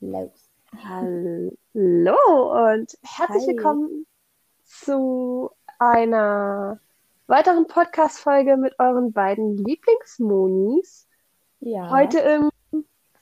[0.00, 0.50] los.
[0.84, 3.48] Hallo und herzlich Hi.
[3.48, 4.06] willkommen
[4.64, 6.80] zu einer
[7.26, 11.08] weiteren Podcast-Folge mit euren beiden Lieblingsmonis.
[11.60, 12.50] Ja, Heute im,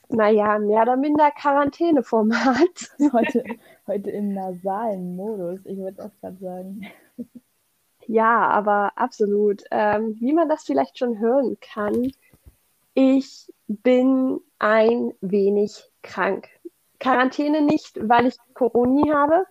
[0.09, 2.91] naja, mehr oder minder Quarantäneformat.
[3.13, 3.43] heute,
[3.87, 5.61] heute im nasalen Modus.
[5.65, 6.87] Ich würde auch gerade sagen.
[8.07, 9.63] Ja, aber absolut.
[9.71, 12.11] Ähm, wie man das vielleicht schon hören kann,
[12.93, 16.49] ich bin ein wenig krank.
[16.99, 19.45] Quarantäne nicht, weil ich Corona habe.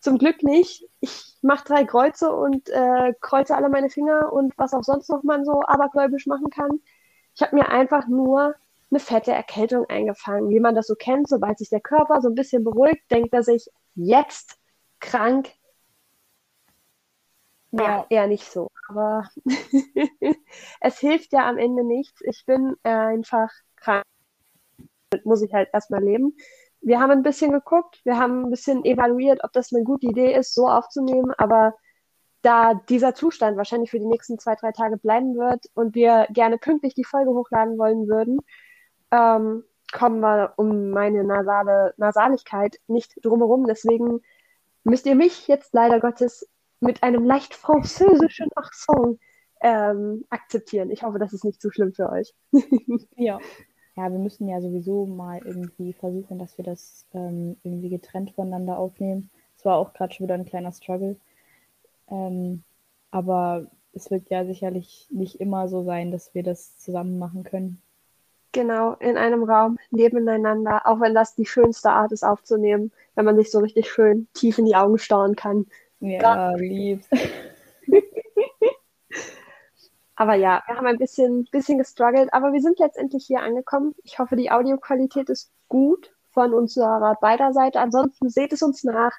[0.00, 0.88] Zum Glück nicht.
[1.00, 5.22] Ich mache drei Kreuze und äh, kreuze alle meine Finger und was auch sonst noch
[5.22, 6.80] man so abergläubisch machen kann.
[7.34, 8.54] Ich habe mir einfach nur
[8.90, 11.28] eine fette Erkältung eingefangen, wie man das so kennt.
[11.28, 14.58] Sobald sich der Körper so ein bisschen beruhigt, denkt er sich, jetzt
[15.00, 15.50] krank,
[17.72, 18.68] ja, eher nicht so.
[18.88, 19.28] Aber
[20.80, 22.20] es hilft ja am Ende nichts.
[22.22, 24.04] Ich bin äh, einfach krank.
[25.10, 26.36] Damit muss ich halt erstmal leben.
[26.82, 30.34] Wir haben ein bisschen geguckt, wir haben ein bisschen evaluiert, ob das eine gute Idee
[30.34, 31.32] ist, so aufzunehmen.
[31.36, 31.74] Aber
[32.42, 36.58] da dieser Zustand wahrscheinlich für die nächsten zwei, drei Tage bleiben wird und wir gerne
[36.58, 38.38] pünktlich die Folge hochladen wollen würden,
[39.10, 43.66] ähm, kommen wir um meine nasale Nasaligkeit nicht drumherum.
[43.66, 44.20] Deswegen
[44.84, 46.48] müsst ihr mich jetzt leider Gottes
[46.80, 49.20] mit einem leicht französischen Accent
[49.60, 50.90] ähm, akzeptieren.
[50.90, 52.34] Ich hoffe, das ist nicht zu schlimm für euch.
[53.16, 53.38] Ja.
[54.00, 58.78] Ja, wir müssen ja sowieso mal irgendwie versuchen, dass wir das ähm, irgendwie getrennt voneinander
[58.78, 59.28] aufnehmen.
[59.58, 61.16] Es war auch gerade schon wieder ein kleiner Struggle.
[62.08, 62.62] Ähm,
[63.10, 67.82] aber es wird ja sicherlich nicht immer so sein, dass wir das zusammen machen können.
[68.52, 73.36] Genau, in einem Raum, nebeneinander, auch wenn das die schönste Art ist aufzunehmen, wenn man
[73.36, 75.66] sich so richtig schön tief in die Augen starren kann.
[76.00, 77.04] Ja, lieb.
[80.20, 83.94] Aber ja, wir haben ein bisschen, bisschen gestruggelt, aber wir sind letztendlich hier angekommen.
[84.04, 87.80] Ich hoffe, die Audioqualität ist gut von unserer beider Seite.
[87.80, 89.12] Ansonsten seht es uns nach.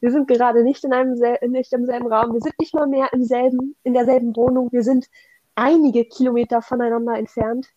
[0.00, 1.12] Wir sind gerade nicht in einem
[1.50, 2.32] nicht im selben Raum.
[2.32, 4.72] Wir sind nicht mal mehr im selben, in derselben Wohnung.
[4.72, 5.10] Wir sind
[5.56, 7.68] einige Kilometer voneinander entfernt.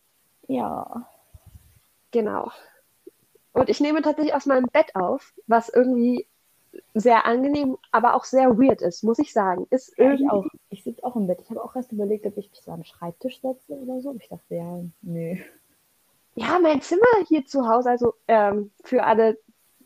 [0.47, 1.06] Ja.
[2.11, 2.50] Genau.
[3.51, 6.28] Und ich nehme tatsächlich aus meinem Bett auf, was irgendwie
[6.94, 9.68] sehr angenehm, aber auch sehr weird ist, muss ich sagen.
[9.69, 10.46] Ist Ja, ich auch.
[10.69, 11.41] Ich sitze auch im Bett.
[11.41, 14.16] Ich habe auch erst überlegt, ob ich mich so am Schreibtisch setze oder so.
[14.19, 15.35] Ich dachte, ja, nö.
[16.35, 19.38] Ja, mein Zimmer hier zu Hause, also ähm, für alle,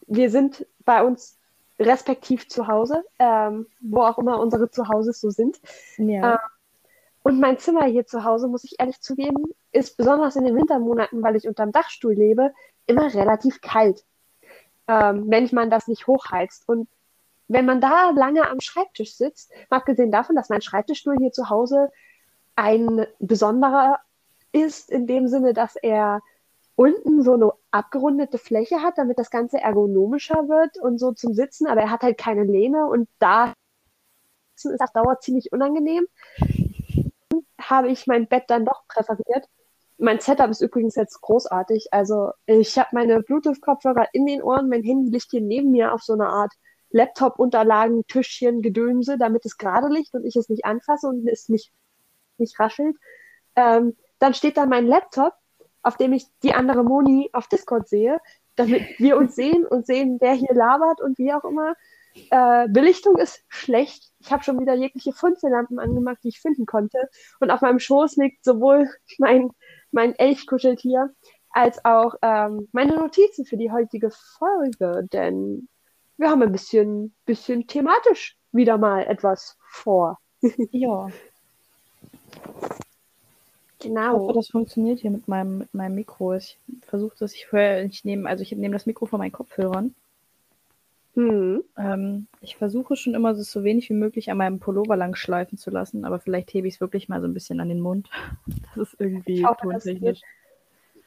[0.07, 1.39] wir sind bei uns
[1.79, 5.59] respektiv zu Hause, ähm, wo auch immer unsere Zuhauses so sind.
[5.97, 6.33] Ja.
[6.33, 6.39] Ähm,
[7.23, 11.23] und mein Zimmer hier zu Hause, muss ich ehrlich zugeben, ist besonders in den Wintermonaten,
[11.23, 12.53] weil ich unterm Dachstuhl lebe,
[12.85, 14.03] immer relativ kalt,
[14.87, 16.67] ähm, wenn man das nicht hochheizt.
[16.67, 16.87] Und
[17.47, 21.49] wenn man da lange am Schreibtisch sitzt, mal abgesehen davon, dass mein Schreibtischstuhl hier zu
[21.49, 21.89] Hause
[22.55, 23.99] ein besonderer
[24.51, 26.21] ist, in dem Sinne, dass er
[26.75, 31.67] unten so eine abgerundete Fläche hat, damit das Ganze ergonomischer wird und so zum Sitzen,
[31.67, 33.53] aber er hat halt keine Lehne und da
[34.55, 36.05] ist auf Dauer ziemlich unangenehm.
[37.59, 39.47] Habe ich mein Bett dann doch präferiert.
[40.03, 41.87] Mein Setup ist übrigens jetzt großartig.
[41.91, 46.03] Also ich habe meine Bluetooth-Kopfhörer in den Ohren, mein Handy liegt hier neben mir auf
[46.03, 46.51] so einer Art
[46.89, 51.71] Laptop-Unterlagen, Tischchen, Gedönse, damit es gerade liegt und ich es nicht anfasse und es nicht,
[52.37, 52.97] nicht raschelt.
[53.55, 55.35] Ähm, dann steht da mein Laptop,
[55.83, 58.19] auf dem ich die andere Moni auf Discord sehe,
[58.57, 61.75] damit wir uns sehen und sehen, wer hier labert und wie auch immer.
[62.29, 64.11] Äh, Belichtung ist schlecht.
[64.19, 67.09] Ich habe schon wieder jegliche Funzellampen angemacht, die ich finden konnte.
[67.39, 69.49] Und auf meinem Schoß liegt sowohl mein,
[69.93, 71.13] mein Elchkuscheltier
[71.51, 75.67] als auch ähm, meine Notizen für die heutige Folge, denn
[76.17, 80.19] wir haben ein bisschen, bisschen thematisch wieder mal etwas vor.
[80.71, 81.07] Ja.
[83.79, 84.13] Ich Genau.
[84.13, 86.33] hoffe, das funktioniert hier mit meinem, mit meinem Mikro.
[86.35, 89.93] Ich versuche das, ich höre, ich nehme, also ich nehme das Mikro von meinen Kopfhörern.
[91.15, 91.63] Hm.
[91.77, 95.57] Ähm, ich versuche schon immer, es so wenig wie möglich an meinem Pullover lang schleifen
[95.57, 98.09] zu lassen, aber vielleicht hebe ich es wirklich mal so ein bisschen an den Mund.
[98.75, 100.21] Das ist irgendwie das tontechnisch.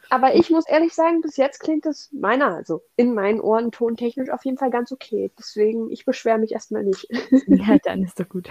[0.08, 4.30] Aber ich muss ehrlich sagen, bis jetzt klingt es meiner, also in meinen Ohren tontechnisch
[4.30, 5.32] auf jeden Fall ganz okay.
[5.36, 7.08] Deswegen, ich beschwere mich erstmal nicht.
[7.48, 8.48] Ja, dann ist doch gut.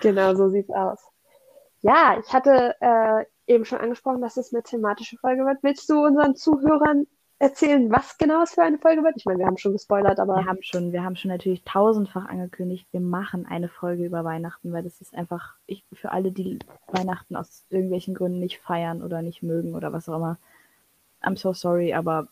[0.00, 1.00] Genau, so sieht's aus.
[1.80, 5.62] Ja, ich hatte äh, eben schon angesprochen, dass es eine thematische Folge wird.
[5.62, 7.06] Willst du unseren Zuhörern
[7.38, 9.14] erzählen, was genau es für eine Folge wird?
[9.16, 12.26] Ich meine, wir haben schon gespoilert, aber Wir haben schon, wir haben schon natürlich tausendfach
[12.26, 16.58] angekündigt, wir machen eine Folge über Weihnachten, weil das ist einfach, ich, für alle, die
[16.88, 20.38] Weihnachten aus irgendwelchen Gründen nicht feiern oder nicht mögen oder was auch immer.
[21.22, 22.28] I'm so sorry, aber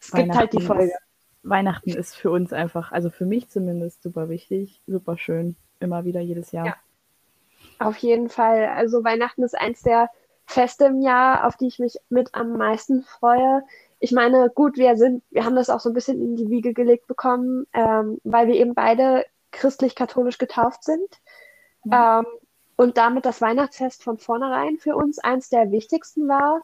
[0.00, 0.84] es gibt halt die Folge.
[0.84, 0.98] Ist,
[1.42, 6.20] Weihnachten ist für uns einfach, also für mich zumindest, super wichtig, super schön, immer wieder
[6.20, 6.66] jedes Jahr.
[6.66, 6.76] Ja.
[7.78, 8.66] Auf jeden Fall.
[8.66, 10.10] Also Weihnachten ist eins der
[10.48, 13.62] Feste im Jahr, auf die ich mich mit am meisten freue.
[14.00, 16.72] ich meine, gut, wir sind, wir haben das auch so ein bisschen in die Wiege
[16.72, 21.08] gelegt bekommen, ähm, weil wir eben beide christlich-katholisch getauft sind.
[21.84, 22.20] Ja.
[22.20, 22.26] Ähm,
[22.76, 26.62] und damit das Weihnachtsfest von vornherein für uns eins der wichtigsten war.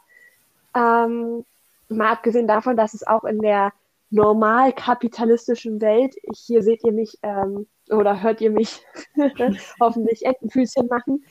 [0.75, 1.45] Ähm,
[1.89, 3.73] mal abgesehen davon, dass es auch in der
[4.09, 8.81] normal kapitalistischen Welt, hier seht ihr mich ähm, oder hört ihr mich
[9.81, 11.25] hoffentlich Entenfüßchen machen,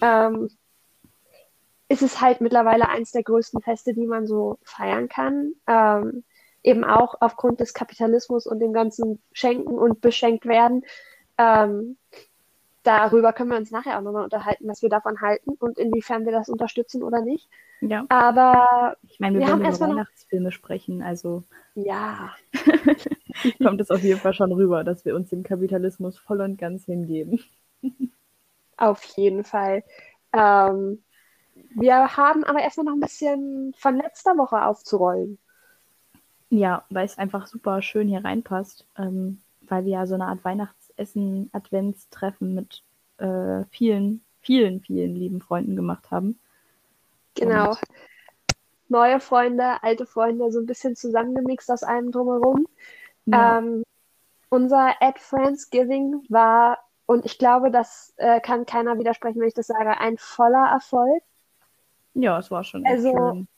[0.00, 0.50] ähm,
[1.88, 5.52] ist es halt mittlerweile eins der größten Feste, die man so feiern kann.
[5.66, 6.24] Ähm,
[6.62, 10.84] eben auch aufgrund des Kapitalismus und dem ganzen Schenken und beschenkt werden.
[11.38, 11.96] Ähm,
[12.82, 16.32] darüber können wir uns nachher auch nochmal unterhalten, was wir davon halten und inwiefern wir
[16.32, 17.48] das unterstützen oder nicht.
[17.80, 18.04] Ja.
[18.08, 20.52] Aber ich meine, wir, wir werden über Weihnachtsfilme noch...
[20.52, 21.44] sprechen, also
[21.74, 22.34] ja.
[23.62, 26.86] kommt es auf jeden Fall schon rüber, dass wir uns dem Kapitalismus voll und ganz
[26.86, 27.40] hingeben.
[28.76, 29.84] auf jeden Fall.
[30.32, 31.02] Ähm,
[31.80, 35.38] wir haben aber erstmal noch ein bisschen von letzter Woche aufzurollen.
[36.48, 40.44] Ja, weil es einfach super schön hier reinpasst, ähm, weil wir ja so eine Art
[40.44, 42.82] Weihnachtsessen, Adventstreffen mit
[43.18, 46.38] äh, vielen, vielen, vielen lieben Freunden gemacht haben.
[47.34, 47.70] Genau.
[47.70, 47.78] Und
[48.88, 52.66] Neue Freunde, alte Freunde, so ein bisschen zusammengemixt aus allem drumherum.
[53.24, 53.58] Ja.
[53.58, 53.82] Ähm,
[54.48, 59.66] unser Ad Friendsgiving war, und ich glaube, das äh, kann keiner widersprechen, wenn ich das
[59.66, 61.22] sage, ein voller Erfolg.
[62.16, 63.48] Ja, es war schon also, schön.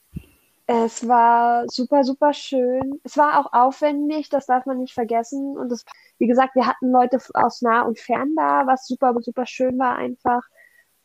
[0.67, 2.99] Es war super, super schön.
[3.03, 5.57] Es war auch aufwendig, das darf man nicht vergessen.
[5.57, 5.83] Und das,
[6.19, 9.95] wie gesagt, wir hatten Leute aus nah und fern da, was super, super schön war
[9.95, 10.43] einfach.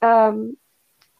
[0.03, 0.59] Ähm,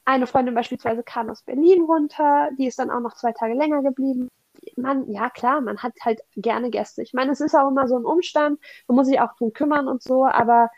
[0.05, 3.83] eine Freundin beispielsweise kam aus Berlin runter, die ist dann auch noch zwei Tage länger
[3.83, 4.29] geblieben.
[4.77, 7.03] Man, ja klar, man hat halt gerne Gäste.
[7.03, 9.89] Ich meine, es ist auch immer so ein Umstand, man muss sich auch drum kümmern
[9.89, 10.69] und so, aber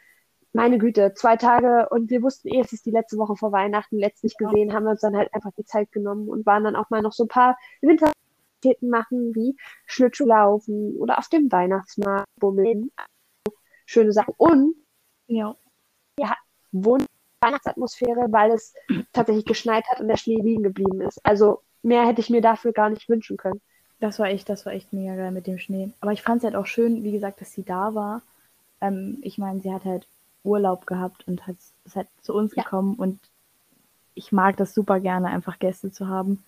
[0.57, 3.99] meine Güte, zwei Tage und wir wussten eh, es ist die letzte Woche vor Weihnachten,
[3.99, 4.49] letztlich ja.
[4.49, 7.03] gesehen, haben wir uns dann halt einfach die Zeit genommen und waren dann auch mal
[7.03, 9.57] noch so ein paar Winteraktivitäten machen, wie
[9.87, 12.91] Schlittschuhlaufen oder auf dem Weihnachtsmarkt bummeln.
[13.85, 14.35] Schöne Sachen.
[14.39, 14.75] Und
[15.29, 15.55] ja,
[16.19, 16.35] ja
[16.73, 17.07] wunderbar
[17.41, 18.75] Weihnachtsatmosphäre, weil es
[19.13, 21.21] tatsächlich geschneit hat und der Schnee liegen geblieben ist.
[21.25, 23.61] Also mehr hätte ich mir dafür gar nicht wünschen können.
[24.01, 25.91] Das war echt, das war echt mega geil mit dem Schnee.
[26.01, 28.23] Aber ich fand es halt auch schön, wie gesagt, dass sie da war.
[28.81, 30.09] Ähm, ich meine, sie hat halt
[30.47, 32.63] Urlaub gehabt und hat, ist halt zu uns ja.
[32.63, 33.19] gekommen und
[34.15, 36.43] ich mag das super gerne, einfach Gäste zu haben.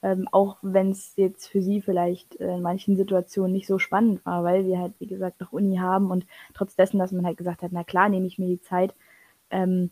[0.00, 4.44] Ähm, auch wenn es jetzt für sie vielleicht in manchen Situationen nicht so spannend war,
[4.44, 6.24] weil wir halt, wie gesagt, noch Uni haben und
[6.54, 8.94] trotz dessen, dass man halt gesagt hat, na klar, nehme ich mir die Zeit,
[9.50, 9.90] ähm,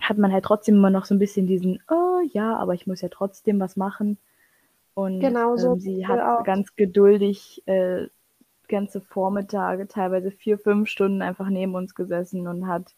[0.00, 3.00] hat man halt trotzdem immer noch so ein bisschen diesen, oh ja, aber ich muss
[3.00, 4.18] ja trotzdem was machen.
[4.94, 6.42] Und genau so ähm, sie hat auch.
[6.42, 8.08] ganz geduldig äh,
[8.68, 12.94] ganze Vormittage, teilweise vier, fünf Stunden einfach neben uns gesessen und hat,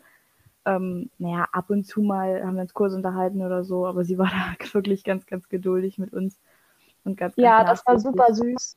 [0.65, 4.19] ähm, naja, ab und zu mal haben wir uns kurz unterhalten oder so, aber sie
[4.19, 6.39] war da wirklich ganz, ganz geduldig mit uns.
[7.05, 8.77] Und ganz, ganz ja, das war super süß.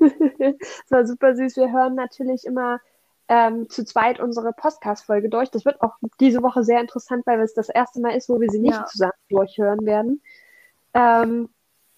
[0.00, 1.56] das war super süß.
[1.56, 2.80] Wir hören natürlich immer
[3.28, 5.50] ähm, zu zweit unsere Podcast-Folge durch.
[5.50, 8.48] Das wird auch diese Woche sehr interessant, weil es das erste Mal ist, wo wir
[8.50, 8.86] sie nicht ja.
[8.86, 10.22] zusammen durchhören werden.
[10.94, 11.48] Ähm,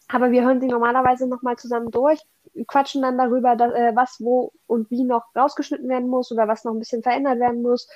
[0.09, 2.21] aber wir hören sie normalerweise nochmal zusammen durch,
[2.67, 6.65] quatschen dann darüber, dass, äh, was, wo und wie noch rausgeschnitten werden muss oder was
[6.65, 7.89] noch ein bisschen verändert werden muss.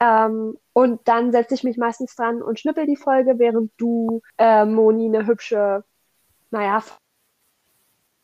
[0.00, 4.64] Ähm, und dann setze ich mich meistens dran und schnippel die Folge, während du, äh,
[4.64, 5.84] Moni, eine hübsche,
[6.50, 6.82] naja,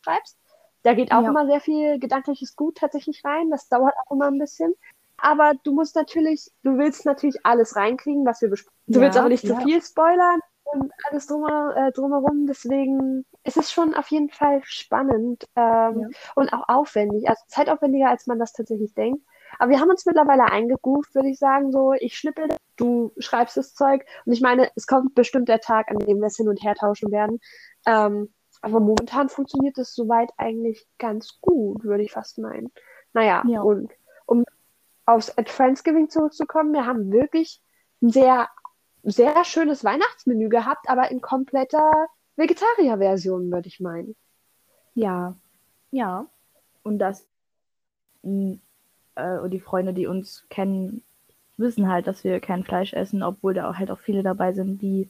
[0.04, 0.38] schreibst.
[0.82, 1.28] Da geht auch ja.
[1.28, 3.50] immer sehr viel gedankliches Gut tatsächlich rein.
[3.50, 4.75] Das dauert auch immer ein bisschen.
[5.18, 8.80] Aber du musst natürlich, du willst natürlich alles reinkriegen, was wir besprechen.
[8.87, 9.54] Du ja, willst aber nicht ja.
[9.54, 10.40] zu viel spoilern
[10.72, 12.46] und alles drum, äh, drumherum.
[12.46, 17.28] Deswegen ist es schon auf jeden Fall spannend ähm, und auch aufwendig.
[17.28, 19.24] Also zeitaufwendiger, als man das tatsächlich denkt.
[19.58, 21.72] Aber wir haben uns mittlerweile eingegroovt, würde ich sagen.
[21.72, 24.04] So, ich schnippel, du schreibst das Zeug.
[24.24, 26.74] Und ich meine, es kommt bestimmt der Tag, an dem wir es hin und her
[26.74, 27.40] tauschen werden.
[27.86, 32.70] Ähm, aber momentan funktioniert es soweit eigentlich ganz gut, würde ich fast meinen.
[33.12, 33.62] Naja, ja.
[33.62, 33.90] und
[34.26, 34.44] um
[35.06, 37.62] aufs At Friendsgiving zurückzukommen, wir haben wirklich
[38.02, 38.48] ein sehr,
[39.02, 41.90] sehr schönes Weihnachtsmenü gehabt, aber in kompletter
[42.37, 44.16] Vegetarier-Version, würde ich meinen.
[44.95, 45.35] Ja,
[45.90, 46.26] ja.
[46.83, 47.26] Und das,
[48.23, 48.59] äh,
[49.38, 51.02] und die Freunde, die uns kennen,
[51.57, 54.80] wissen halt, dass wir kein Fleisch essen, obwohl da auch halt auch viele dabei sind,
[54.83, 55.09] die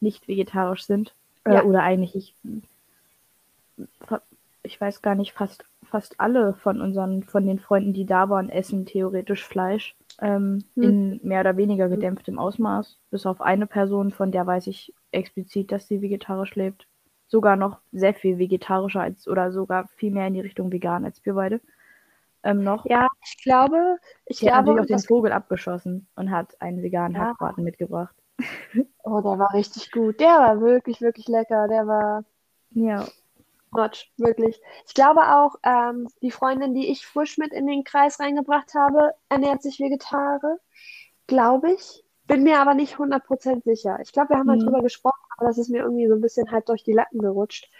[0.00, 1.14] nicht vegetarisch sind.
[1.44, 1.64] Äh, ja.
[1.64, 2.34] Oder eigentlich, ich,
[4.62, 8.48] ich weiß gar nicht, fast, fast alle von unseren, von den Freunden, die da waren,
[8.48, 9.94] essen theoretisch Fleisch.
[10.20, 10.82] Ähm, hm.
[10.82, 12.98] In mehr oder weniger gedämpftem Ausmaß.
[13.10, 16.86] Bis auf eine Person, von der weiß ich explizit, dass sie vegetarisch lebt.
[17.28, 21.24] Sogar noch sehr viel vegetarischer als oder sogar viel mehr in die Richtung vegan als
[21.24, 21.60] wir beide.
[22.42, 22.86] Ähm, noch.
[22.86, 23.96] Ja, ich glaube,
[24.26, 27.28] ich sie glaube, hat natürlich auch den Vogel abgeschossen und hat einen veganen ja.
[27.28, 28.14] Hackbraten mitgebracht.
[29.02, 30.20] Oh, der war richtig gut.
[30.20, 31.66] Der war wirklich, wirklich lecker.
[31.68, 32.24] Der war.
[32.70, 33.06] Ja.
[33.72, 34.60] Notch, wirklich.
[34.86, 39.14] Ich glaube auch, ähm, die Freundin, die ich frisch mit in den Kreis reingebracht habe,
[39.28, 40.60] ernährt sich vegetarisch,
[41.26, 42.04] glaube ich.
[42.26, 43.98] Bin mir aber nicht 100% sicher.
[44.02, 44.64] Ich glaube, wir haben mal Mhm.
[44.64, 47.70] drüber gesprochen, aber das ist mir irgendwie so ein bisschen halb durch die Lappen gerutscht.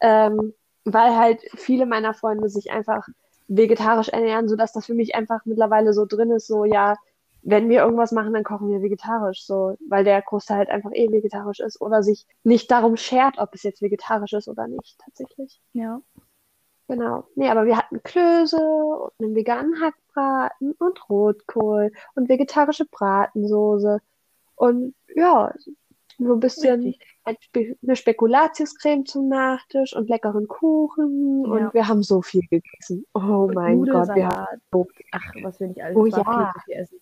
[0.00, 0.54] Ähm,
[0.84, 3.06] weil halt viele meiner Freunde sich einfach
[3.48, 6.96] vegetarisch ernähren, sodass das für mich einfach mittlerweile so drin ist, so ja,
[7.42, 11.10] wenn wir irgendwas machen, dann kochen wir vegetarisch, so, weil der Großteil halt einfach eh
[11.10, 15.60] vegetarisch ist oder sich nicht darum schert, ob es jetzt vegetarisch ist oder nicht, tatsächlich.
[15.72, 16.00] Ja.
[16.88, 17.24] Genau.
[17.36, 24.00] Nee, aber wir hatten Klöße und einen veganen Hackbraten und Rotkohl und vegetarische Bratensoße
[24.56, 25.54] und ja,
[26.18, 27.78] so ein bisschen Richtig.
[27.86, 31.50] eine Spekulatiuscreme zum Nachtisch und leckeren Kuchen Ja.
[31.50, 33.06] und wir haben so viel gegessen.
[33.14, 36.52] Oh Und mein Gott, wir haben so Ach, was wir nicht alles Oh ja.
[36.68, 37.00] essen.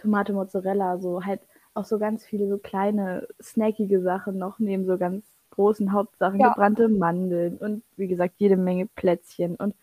[0.00, 1.40] Tomate, Mozzarella, so halt
[1.74, 6.40] auch so ganz viele so kleine, snackige Sachen noch neben so ganz großen Hauptsachen.
[6.40, 6.48] Ja.
[6.48, 9.74] Gebrannte Mandeln und wie gesagt, jede Menge Plätzchen und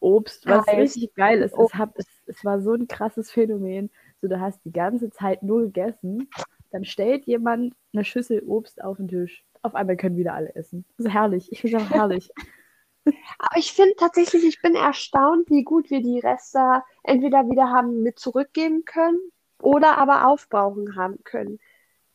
[0.00, 0.78] Obst, was Eis.
[0.78, 1.54] richtig geil ist.
[1.54, 3.90] Es, hab, es, es war so ein krasses Phänomen.
[4.20, 6.28] So, du hast die ganze Zeit nur gegessen,
[6.70, 9.44] dann stellt jemand eine Schüssel Obst auf den Tisch.
[9.62, 10.84] Auf einmal können wieder alle essen.
[10.96, 11.52] Das ist herrlich.
[11.52, 12.30] Ich finde es herrlich.
[13.04, 18.02] Aber ich finde tatsächlich, ich bin erstaunt, wie gut wir die Reste entweder wieder haben
[18.02, 19.18] mit zurückgeben können
[19.60, 21.58] oder aber aufbrauchen haben können.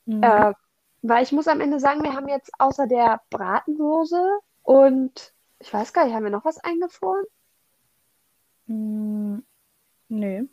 [0.05, 0.23] Mhm.
[0.23, 0.53] Äh,
[1.01, 5.93] weil ich muss am Ende sagen, wir haben jetzt außer der Bratensoße und ich weiß
[5.93, 7.25] gar nicht, haben wir noch was eingefroren?
[8.67, 9.37] Mm,
[10.09, 10.43] nee.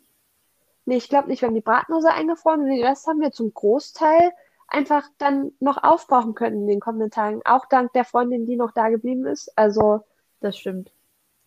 [0.85, 3.53] Nee, ich glaube nicht, wir haben die Bratensoße eingefroren und den Rest haben wir zum
[3.53, 4.31] Großteil
[4.67, 7.41] einfach dann noch aufbrauchen können in den kommenden Tagen.
[7.45, 9.51] Auch dank der Freundin, die noch da geblieben ist.
[9.57, 10.03] Also
[10.43, 10.91] Das stimmt.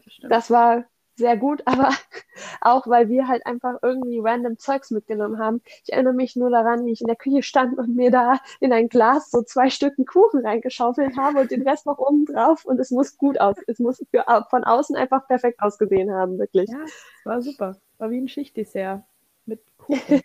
[0.02, 0.32] Das stimmt.
[0.32, 0.84] das war
[1.16, 1.90] sehr gut, aber
[2.62, 5.60] auch weil wir halt einfach irgendwie random Zeugs mitgenommen haben.
[5.84, 8.72] Ich erinnere mich nur daran, wie ich in der Küche stand und mir da in
[8.72, 12.80] ein Glas so zwei Stücken Kuchen reingeschaufelt habe und den Rest noch oben drauf und
[12.80, 16.70] es muss gut aus, es muss für, von außen einfach perfekt ausgesehen haben, wirklich.
[16.70, 16.84] Ja,
[17.24, 17.76] war super.
[17.98, 19.02] War wie ein Schichtdessert
[19.44, 20.22] mit Kuchen.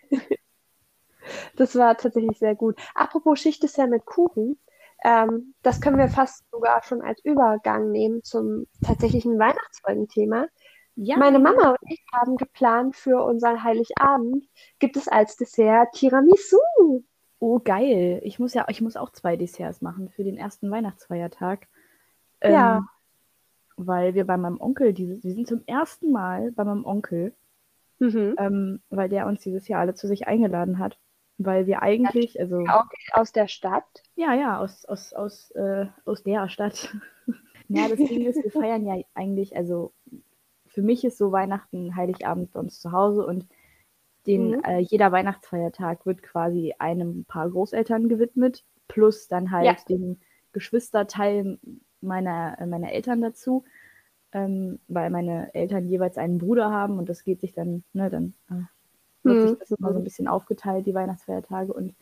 [1.56, 2.78] Das war tatsächlich sehr gut.
[2.94, 4.58] Apropos Schichtdessert mit Kuchen,
[5.04, 10.46] ähm, das können wir fast sogar schon als Übergang nehmen zum tatsächlichen Weihnachtsfolgenthema.
[10.94, 14.46] Ja, Meine Mama und ich haben geplant für unseren Heiligabend
[14.78, 16.58] gibt es als Dessert Tiramisu.
[17.38, 18.20] Oh, geil.
[18.24, 21.66] Ich muss ja, ich muss auch zwei Desserts machen für den ersten Weihnachtsfeiertag.
[22.42, 22.78] Ja.
[22.78, 22.88] Ähm,
[23.76, 27.34] weil wir bei meinem Onkel, dieses, wir sind zum ersten Mal bei meinem Onkel,
[27.98, 28.34] Mhm.
[28.38, 30.98] ähm, weil der uns dieses Jahr alle zu sich eingeladen hat.
[31.38, 34.04] Weil wir eigentlich, also, Auch aus der Stadt.
[34.16, 36.94] ja, ja, aus, aus, aus, äh, aus der Stadt.
[37.68, 39.92] ja, das Ding ist, wir feiern ja eigentlich, also
[40.66, 43.46] für mich ist so Weihnachten, Heiligabend bei uns zu Hause und
[44.26, 44.64] den, Mhm.
[44.64, 49.76] äh, jeder Weihnachtsfeiertag wird quasi einem paar Großeltern gewidmet, plus dann halt Ja.
[49.88, 50.20] dem
[50.52, 51.58] Geschwisterteil
[52.00, 53.64] meiner, äh, meiner Eltern dazu,
[54.32, 58.34] ähm, weil meine Eltern jeweils einen Bruder haben und das geht sich dann, ne, dann
[58.50, 58.64] äh,
[59.24, 59.38] Mhm.
[59.40, 61.94] sich das immer so ein bisschen aufgeteilt, die Weihnachtsfeiertage und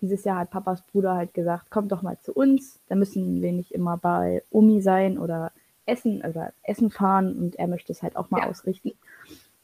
[0.00, 3.52] dieses Jahr hat Papas Bruder halt gesagt, kommt doch mal zu uns, da müssen wir
[3.52, 5.52] nicht immer bei Omi sein oder
[5.86, 8.46] essen oder essen fahren und er möchte es halt auch mal Ja.
[8.46, 8.92] ausrichten.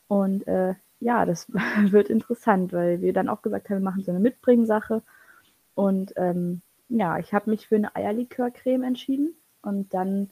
[0.09, 1.49] Und äh, ja, das
[1.92, 5.02] wird interessant, weil wir dann auch gesagt haben, wir machen so eine Mitbringsache.
[5.75, 9.35] Und ähm, ja, ich habe mich für eine Eierlikörcreme entschieden.
[9.62, 10.31] Und dann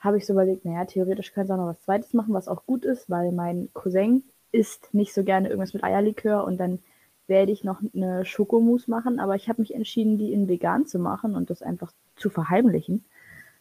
[0.00, 2.66] habe ich so überlegt, naja, theoretisch könnte es auch noch was Zweites machen, was auch
[2.66, 6.78] gut ist, weil mein Cousin isst nicht so gerne irgendwas mit Eierlikör und dann
[7.26, 10.98] werde ich noch eine Schokomousse machen, aber ich habe mich entschieden, die in vegan zu
[10.98, 13.04] machen und das einfach zu verheimlichen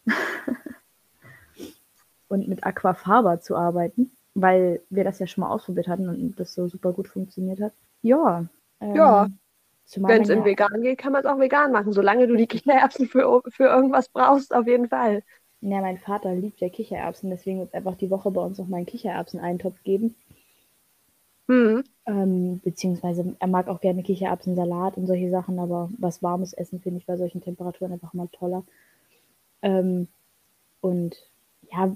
[2.28, 6.54] und mit Aquafaba zu arbeiten, weil wir das ja schon mal ausprobiert hatten und das
[6.54, 7.74] so super gut funktioniert hat.
[8.02, 8.46] Ja.
[8.82, 9.28] ähm, Ja.
[9.98, 12.48] Wenn es in ja- vegan geht, kann man es auch vegan machen, solange du die
[12.48, 15.24] Kichererbsen für, für irgendwas brauchst, auf jeden Fall.
[15.62, 18.68] Ja, mein Vater liebt ja Kichererbsen, deswegen wird es einfach die Woche bei uns noch
[18.68, 20.16] mal einen Kichererbsen-Eintopf geben.
[21.48, 21.84] Mhm.
[22.06, 27.00] Ähm, beziehungsweise er mag auch gerne Kichererbsensalat und solche Sachen, aber was warmes Essen finde
[27.00, 28.64] ich bei solchen Temperaturen einfach mal toller.
[29.62, 30.08] Ähm,
[30.82, 31.16] und
[31.72, 31.96] ja,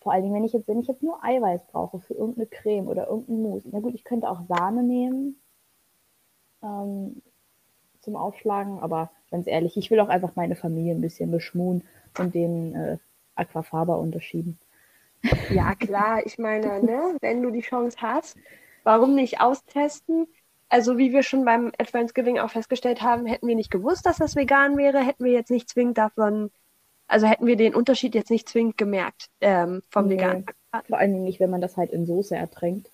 [0.00, 2.88] vor allen Dingen, wenn ich jetzt, wenn ich jetzt nur Eiweiß brauche für irgendeine Creme
[2.88, 5.36] oder irgendeinen Mousse, na gut, ich könnte auch Sahne nehmen
[6.62, 7.22] ähm,
[8.00, 11.84] zum Aufschlagen, aber ganz ehrlich, ich will auch einfach meine Familie ein bisschen beschmuhen
[12.18, 12.98] und den äh,
[13.34, 14.58] Aquafaba unterschieben.
[15.50, 18.36] Ja, klar, ich meine, ne, wenn du die Chance hast,
[18.84, 20.26] warum nicht austesten?
[20.68, 24.36] Also, wie wir schon beim Adventsgiving auch festgestellt haben, hätten wir nicht gewusst, dass das
[24.36, 26.50] vegan wäre, hätten wir jetzt nicht zwingend davon,
[27.08, 30.10] also hätten wir den Unterschied jetzt nicht zwingend gemerkt ähm, vom Nee.
[30.10, 30.46] veganen.
[30.88, 32.90] Vor allen Dingen nicht, wenn man das halt in Soße ertränkt.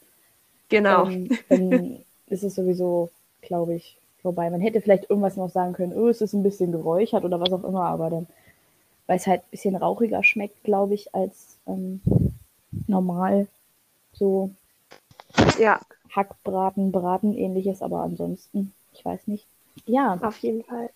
[0.68, 1.08] Genau.
[1.08, 3.10] Ähm, dann ist es sowieso,
[3.42, 4.50] glaube ich, vorbei.
[4.50, 7.52] Man hätte vielleicht irgendwas noch sagen können, oh, es ist ein bisschen geräuchert oder was
[7.52, 8.26] auch immer, aber dann
[9.06, 12.00] weil es halt ein bisschen rauchiger schmeckt, glaube ich, als ähm,
[12.86, 13.46] normal
[14.12, 14.50] so
[15.58, 15.80] Ja,
[16.14, 19.46] Hackbraten, Braten ähnliches, aber ansonsten, ich weiß nicht.
[19.86, 20.90] Ja, auf jeden Fall.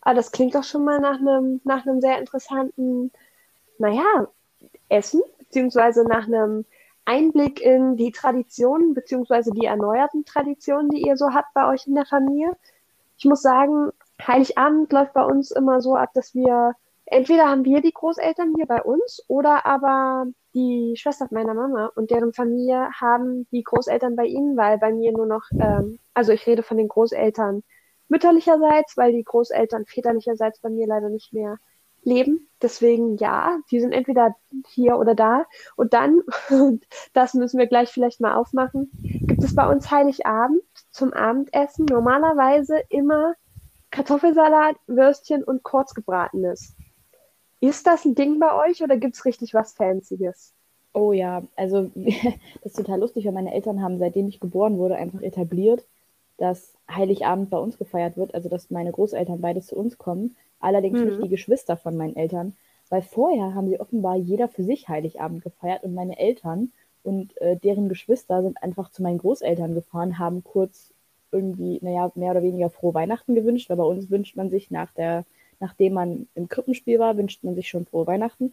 [0.00, 3.10] Aber das klingt doch schon mal nach einem, nach einem sehr interessanten,
[3.78, 4.28] naja,
[4.88, 6.64] Essen, beziehungsweise nach einem
[7.04, 11.94] Einblick in die Traditionen, beziehungsweise die erneuerten Traditionen, die ihr so habt bei euch in
[11.94, 12.56] der Familie.
[13.18, 13.90] Ich muss sagen,
[14.24, 16.74] Heiligabend läuft bei uns immer so ab, dass wir
[17.06, 20.26] entweder haben wir die Großeltern hier bei uns oder aber
[20.56, 25.12] die Schwester meiner Mama und deren Familie haben die Großeltern bei ihnen, weil bei mir
[25.12, 27.62] nur noch, ähm, also ich rede von den Großeltern
[28.08, 31.58] mütterlicherseits, weil die Großeltern väterlicherseits bei mir leider nicht mehr
[32.02, 32.48] leben.
[32.62, 34.34] Deswegen ja, die sind entweder
[34.68, 35.44] hier oder da.
[35.76, 36.22] Und dann,
[37.12, 42.80] das müssen wir gleich vielleicht mal aufmachen, gibt es bei uns Heiligabend zum Abendessen normalerweise
[42.88, 43.34] immer
[43.90, 46.75] Kartoffelsalat, Würstchen und kurzgebratenes.
[47.60, 50.54] Ist das ein Ding bei euch oder gibt es richtig was Fancyes?
[50.92, 54.96] oh ja, also das ist total lustig, weil meine Eltern haben, seitdem ich geboren wurde,
[54.96, 55.86] einfach etabliert,
[56.38, 61.02] dass Heiligabend bei uns gefeiert wird, also dass meine Großeltern beides zu uns kommen, allerdings
[61.02, 61.22] nicht Mhm.
[61.22, 62.56] die Geschwister von meinen Eltern,
[62.88, 66.72] weil vorher haben sie offenbar jeder für sich Heiligabend gefeiert und meine Eltern
[67.02, 70.92] und äh, deren Geschwister sind einfach zu meinen Großeltern gefahren, haben kurz
[71.32, 74.92] irgendwie, naja, mehr oder weniger frohe Weihnachten gewünscht, weil bei uns wünscht man sich nach
[74.92, 75.24] der,
[75.60, 78.52] nachdem man im Krippenspiel war, wünscht man sich schon frohe Weihnachten.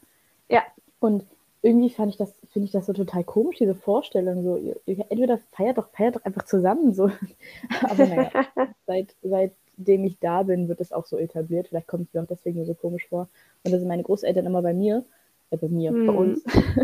[0.49, 0.63] Ja,
[0.99, 1.25] Und
[1.61, 4.43] irgendwie fand ich das, finde ich das so total komisch, diese Vorstellung.
[4.43, 6.93] So, ihr, ihr, entweder feiert doch, feiert doch einfach zusammen.
[6.93, 7.09] So.
[7.83, 8.31] Aber naja,
[8.87, 11.69] seit, seitdem ich da bin, wird es auch so etabliert.
[11.69, 13.27] Vielleicht kommt es mir auch deswegen nur so komisch vor.
[13.63, 15.05] Und da sind meine Großeltern immer bei mir,
[15.51, 16.17] äh, bei mir, bei Mhm.
[16.17, 16.43] uns.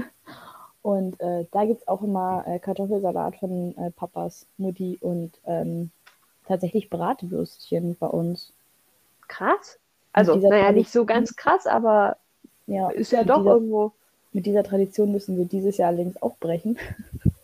[0.81, 5.91] Und äh, da gibt es auch immer äh, Kartoffelsalat von äh, Papas Mutti und ähm,
[6.45, 8.53] tatsächlich Bratwürstchen bei uns.
[9.27, 9.79] krass.
[10.13, 12.17] Also, naja, nicht so ganz krass, aber
[12.67, 13.93] ja, ist ja doch dieser, irgendwo.
[14.33, 16.77] mit dieser Tradition müssen wir dieses Jahr allerdings auch brechen.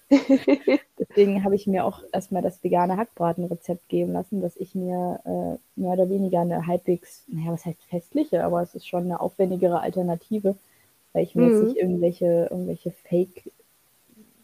[1.00, 5.80] Deswegen habe ich mir auch erstmal das vegane Hackbratenrezept geben lassen, dass ich mir äh,
[5.80, 9.80] mehr oder weniger eine halbwegs, naja, was heißt festliche, aber es ist schon eine aufwendigere
[9.82, 10.56] Alternative,
[11.14, 11.64] weil ich mir jetzt Mhm.
[11.64, 13.52] nicht irgendwelche, irgendwelche fake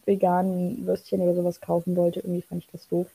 [0.05, 2.19] veganen Würstchen oder sowas kaufen wollte.
[2.21, 3.07] Irgendwie fand ich das doof.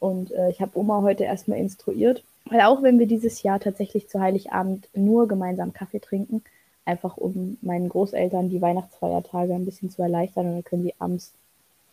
[0.00, 4.08] Und äh, ich habe Oma heute erstmal instruiert, weil auch wenn wir dieses Jahr tatsächlich
[4.08, 6.42] zu Heiligabend nur gemeinsam Kaffee trinken,
[6.84, 11.32] einfach um meinen Großeltern die Weihnachtsfeiertage ein bisschen zu erleichtern und dann können die abends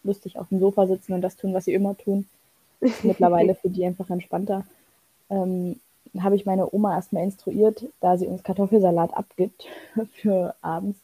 [0.04, 2.28] lustig auf dem Sofa sitzen und das tun, was sie immer tun.
[2.90, 4.66] Ist mittlerweile für die einfach entspannter.
[5.30, 5.80] Ähm,
[6.20, 9.68] habe ich meine Oma erstmal instruiert, da sie uns Kartoffelsalat abgibt
[10.14, 11.00] für abends,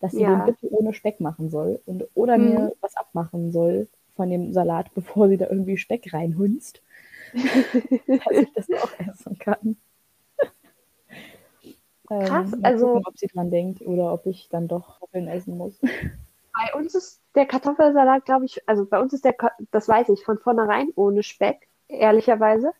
[0.00, 0.44] dass sie den Ja.
[0.44, 2.70] bitte ohne Speck machen soll und oder Mhm.
[2.70, 6.82] mir was abmachen soll von dem Salat, bevor sie da irgendwie Speck reinhunzt,
[8.24, 9.76] dass ich das auch essen kann.
[12.18, 15.56] Krass, Ähm, also gucken, ob sie dran denkt oder ob ich dann doch Kartoffeln essen
[15.56, 15.78] muss.
[16.52, 19.34] bei uns ist der Kartoffelsalat, glaube ich, also bei uns ist der,
[19.70, 22.72] das weiß ich, von vornherein ohne Speck, ehrlicherweise.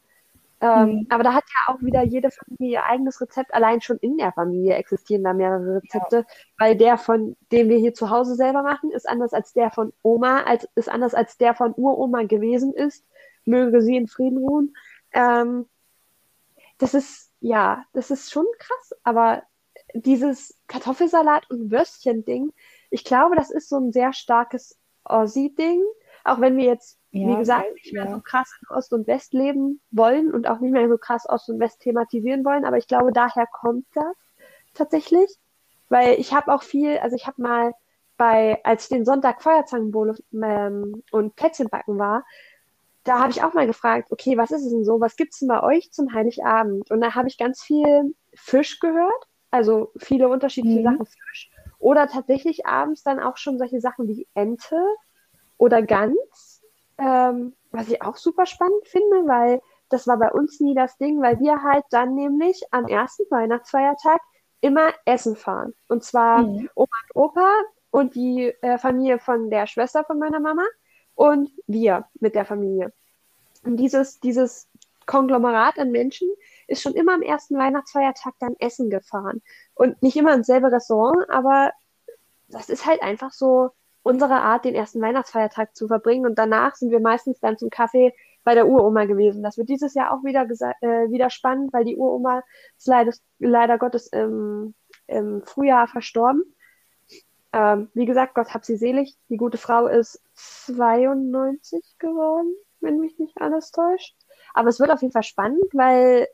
[0.60, 1.06] Ähm, Mhm.
[1.10, 3.54] aber da hat ja auch wieder jede Familie ihr eigenes Rezept.
[3.54, 6.26] Allein schon in der Familie existieren da mehrere Rezepte,
[6.58, 9.92] weil der von, den wir hier zu Hause selber machen, ist anders als der von
[10.02, 13.04] Oma, als, ist anders als der von Uroma gewesen ist.
[13.50, 14.74] Möge sie in Frieden ruhen.
[15.12, 15.66] Ähm,
[16.78, 19.42] das ist, ja, das ist schon krass, aber
[19.94, 22.52] dieses Kartoffelsalat und Würstchen-Ding,
[22.90, 25.82] ich glaube, das ist so ein sehr starkes Aussie-Ding.
[26.24, 28.20] Auch wenn wir jetzt, wie Ja, gesagt, weil, nicht mehr so ja.
[28.20, 31.58] krass in Ost und West leben wollen und auch nicht mehr so krass Ost und
[31.60, 34.16] West thematisieren wollen, aber ich glaube, daher kommt das
[34.74, 35.30] tatsächlich.
[35.88, 37.74] Weil ich habe auch viel, also ich habe mal
[38.16, 42.24] bei, als ich den Sonntag Feuerzangenbowle ähm, und Plätzchen backen war,
[43.04, 45.00] da habe ich auch mal gefragt, okay, was ist es denn so?
[45.00, 46.90] Was gibt's denn bei euch zum Heiligabend?
[46.90, 50.82] Und da habe ich ganz viel Fisch gehört, also viele unterschiedliche Mhm.
[50.82, 51.50] Sachen Fisch.
[51.78, 54.76] Oder tatsächlich abends dann auch schon solche Sachen wie Ente
[55.58, 56.62] oder Gans,
[56.98, 61.20] ähm, was ich auch super spannend finde, weil das war bei uns nie das Ding,
[61.22, 64.20] weil wir halt dann nämlich am ersten Weihnachtsfeiertag
[64.60, 65.74] immer essen fahren.
[65.88, 66.68] Und zwar Mhm.
[66.74, 67.50] Oma und Opa
[67.90, 70.62] und die äh, Familie von der Schwester von meiner Mama
[71.20, 72.94] und wir mit der Familie.
[73.62, 74.70] Und dieses, dieses
[75.04, 76.26] Konglomerat an Menschen
[76.66, 79.42] ist schon immer am ersten Weihnachtsfeiertag dann essen gefahren.
[79.74, 81.72] Und nicht immer ins selbe Restaurant, aber
[82.48, 83.68] das ist halt einfach so
[84.02, 86.24] unsere Art, den ersten Weihnachtsfeiertag zu verbringen.
[86.24, 89.42] Und danach sind wir meistens dann zum Kaffee bei der Uroma gewesen.
[89.42, 90.44] Das wird dieses Jahr auch wieder,
[90.80, 92.42] äh, wieder spannend, weil die Uroma
[92.78, 94.74] ist leider, leider Gottes im,
[95.06, 96.44] im Frühjahr verstorben.
[97.52, 99.16] Ähm, wie gesagt, Gott hab sie selig.
[99.28, 104.16] Die gute Frau ist 92 geworden, wenn mich nicht alles täuscht.
[104.54, 106.28] Aber es wird auf jeden Fall spannend, weil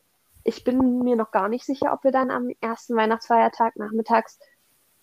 [0.44, 4.38] ich bin mir noch gar nicht sicher, ob wir dann am ersten Weihnachtsfeiertag nachmittags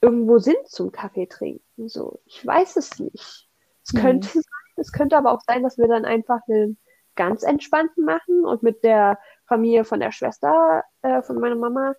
[0.02, 1.90] irgendwo sind zum Kaffee trinken.
[1.90, 3.50] So, ich weiß es nicht.
[3.84, 4.00] Es mhm.
[4.00, 4.44] könnte sein,
[4.78, 6.78] es könnte aber auch sein, dass wir dann einfach einen
[7.16, 11.94] ganz entspannten machen und mit der Familie von der Schwester äh, von meiner Mama,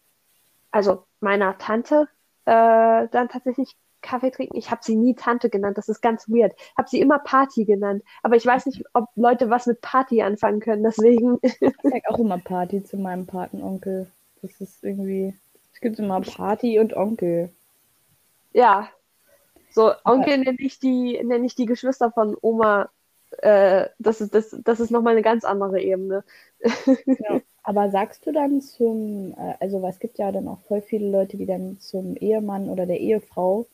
[0.70, 2.08] also meiner Tante,
[2.46, 4.56] äh, dann tatsächlich Kaffee trinken.
[4.56, 6.54] Ich habe sie nie Tante genannt, das ist ganz weird.
[6.76, 10.60] Habe sie immer Party genannt, aber ich weiß nicht, ob Leute was mit Party anfangen
[10.60, 11.38] können, deswegen.
[11.42, 14.06] ich sage auch immer Party zu meinem Patenonkel.
[14.42, 15.34] Das ist irgendwie,
[15.72, 17.48] es gibt immer Party und Onkel.
[18.52, 18.88] Ja.
[19.70, 22.90] So, Onkel nenne ich die, nenne ich die Geschwister von Oma.
[23.38, 26.22] Äh, das ist, das, das ist nochmal eine ganz andere Ebene.
[26.60, 27.40] ja.
[27.64, 31.38] Aber sagst du dann zum, äh, also es gibt ja dann auch voll viele Leute,
[31.38, 33.66] die dann zum Ehemann oder der Ehefrau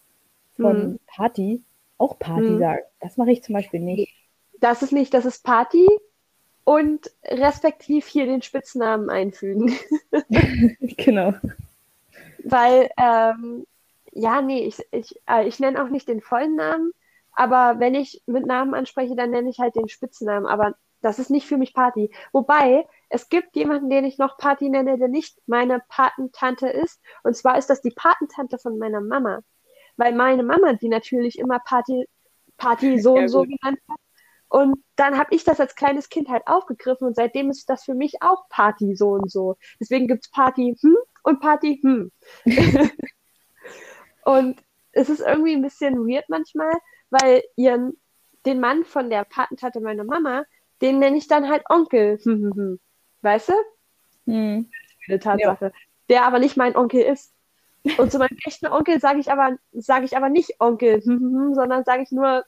[0.56, 1.00] von hm.
[1.06, 1.62] Party
[1.98, 2.58] auch Party hm.
[2.58, 2.82] sagen.
[3.00, 4.14] Das mache ich zum Beispiel nicht.
[4.60, 5.86] Das ist nicht, das ist Party
[6.64, 9.74] und respektiv hier den Spitznamen einfügen.
[10.80, 11.34] genau.
[12.44, 13.66] Weil, ähm,
[14.12, 16.92] ja, nee, ich, ich, äh, ich nenne auch nicht den vollen Namen,
[17.32, 20.46] aber wenn ich mit Namen anspreche, dann nenne ich halt den Spitznamen.
[20.46, 22.12] Aber das ist nicht für mich Party.
[22.32, 27.00] Wobei, es gibt jemanden, den ich noch Party nenne, der nicht meine Patentante ist.
[27.22, 29.40] Und zwar ist das die Patentante von meiner Mama
[30.00, 32.08] weil meine Mama die natürlich immer Party,
[32.56, 34.00] Party so ja, und so genannt hat.
[34.48, 37.94] Und dann habe ich das als kleines Kind halt aufgegriffen und seitdem ist das für
[37.94, 39.56] mich auch Party so und so.
[39.78, 42.10] Deswegen gibt es Party hm und Party hm.
[44.24, 44.60] und
[44.90, 46.72] es ist irgendwie ein bisschen weird manchmal,
[47.10, 47.92] weil ihren,
[48.44, 50.44] den Mann von der Patentante meiner Mama,
[50.80, 52.18] den nenne ich dann halt Onkel.
[53.20, 53.52] weißt du?
[54.26, 54.70] Hm.
[55.06, 55.66] Eine Tatsache.
[55.66, 55.72] Ja.
[56.08, 57.32] Der aber nicht mein Onkel ist.
[57.98, 62.02] Und zu meinem echten Onkel sage ich aber, sage ich aber nicht Onkel, sondern sage
[62.02, 62.44] ich nur.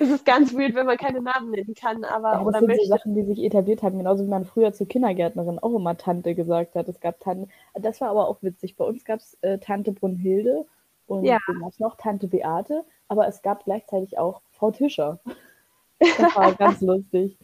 [0.00, 2.84] Es ist ganz weird, wenn man keine Namen nennen kann, aber ja, das sind möchte.
[2.84, 6.34] so Sachen, die sich etabliert haben, genauso wie man früher zur Kindergärtnerin auch immer Tante
[6.34, 6.88] gesagt hat.
[6.88, 8.76] Es gab Tante, das war aber auch witzig.
[8.76, 10.64] Bei uns gab es äh, Tante Brunhilde
[11.06, 11.38] und ja.
[11.78, 15.20] noch Tante Beate, aber es gab gleichzeitig auch Frau Tischer.
[15.98, 17.36] Das war ganz lustig.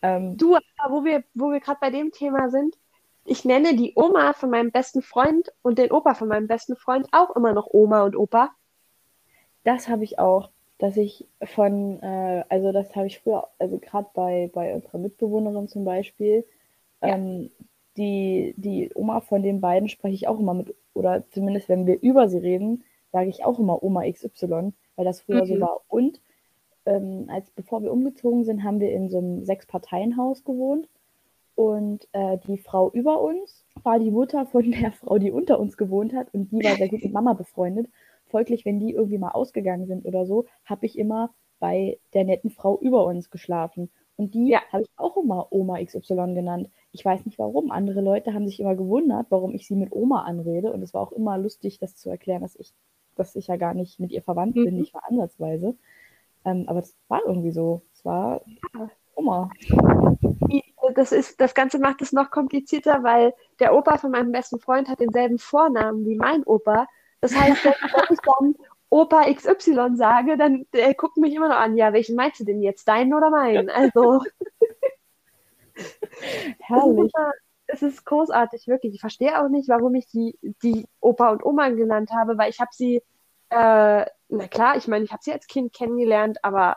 [0.00, 0.56] Ähm, du,
[0.88, 2.76] wo wir, wo wir gerade bei dem Thema sind,
[3.24, 7.08] ich nenne die Oma von meinem besten Freund und den Opa von meinem besten Freund
[7.12, 8.50] auch immer noch Oma und Opa.
[9.64, 14.08] Das habe ich auch, dass ich von, äh, also das habe ich früher, also gerade
[14.14, 16.44] bei, bei unserer Mitbewohnerin zum Beispiel,
[17.00, 17.14] ja.
[17.14, 17.50] ähm,
[17.96, 22.00] die, die Oma von den beiden spreche ich auch immer mit, oder zumindest wenn wir
[22.02, 25.46] über sie reden, sage ich auch immer Oma XY, weil das früher mhm.
[25.46, 25.80] so war.
[25.88, 26.20] Und
[26.86, 30.88] ähm, als bevor wir umgezogen sind, haben wir in so einem Sechs-Parteien-Haus gewohnt.
[31.54, 35.76] Und äh, die Frau über uns war die Mutter von der Frau, die unter uns
[35.76, 36.32] gewohnt hat.
[36.32, 37.88] Und die war sehr gut mit Mama befreundet.
[38.26, 42.50] Folglich, wenn die irgendwie mal ausgegangen sind oder so, habe ich immer bei der netten
[42.50, 43.90] Frau über uns geschlafen.
[44.16, 44.60] Und die ja.
[44.70, 46.70] habe ich auch immer Oma XY genannt.
[46.92, 47.70] Ich weiß nicht warum.
[47.70, 50.72] Andere Leute haben sich immer gewundert, warum ich sie mit Oma anrede.
[50.72, 52.72] Und es war auch immer lustig, das zu erklären, dass ich,
[53.16, 54.64] dass ich ja gar nicht mit ihr verwandt mhm.
[54.64, 55.76] bin, nicht mal ansatzweise.
[56.44, 57.82] Ähm, aber es war irgendwie so.
[57.92, 58.42] Es war
[59.14, 59.50] Oma
[60.92, 64.88] das ist, das Ganze macht es noch komplizierter, weil der Opa von meinem besten Freund
[64.88, 66.86] hat denselben Vornamen wie mein Opa.
[67.20, 67.72] Das heißt, wenn
[68.10, 68.54] ich dann
[68.90, 72.60] Opa XY sage, dann der guckt mich immer noch an, ja, welchen meinst du denn
[72.60, 73.70] jetzt, deinen oder meinen?
[73.70, 74.22] Also
[76.60, 77.12] herrlich.
[77.66, 78.94] Es ist großartig, wirklich.
[78.94, 82.60] Ich verstehe auch nicht, warum ich die, die Opa und Oma genannt habe, weil ich
[82.60, 82.96] habe sie,
[83.48, 86.76] äh, na klar, ich meine, ich habe sie als Kind kennengelernt, aber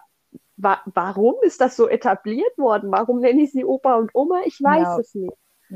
[0.57, 2.91] wa warum ist das so etabliert worden?
[2.91, 4.41] Warum nenne ich sie Opa und Oma?
[4.45, 4.99] Ich weiß ja.
[4.99, 5.33] es nicht.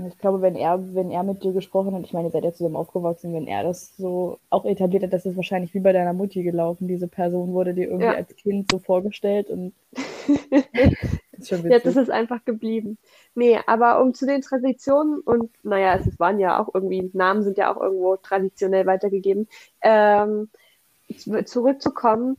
[0.08, 2.54] Ich glaube, wenn er, wenn er mit dir gesprochen hat, ich meine, ihr seid ja
[2.54, 6.14] zusammen aufgewachsen, wenn er das so auch etabliert hat, das ist wahrscheinlich wie bei deiner
[6.14, 6.88] Mutti gelaufen.
[6.88, 8.14] Diese Person wurde dir irgendwie ja.
[8.14, 9.74] als Kind so vorgestellt und
[11.32, 13.00] ist schon Jetzt ist es einfach geblieben.
[13.34, 17.58] Nee, aber um zu den Traditionen und naja, es waren ja auch irgendwie, Namen sind
[17.58, 19.48] ja auch irgendwo traditionell weitergegeben,
[19.82, 20.50] ähm,
[21.46, 22.38] zurückzukommen,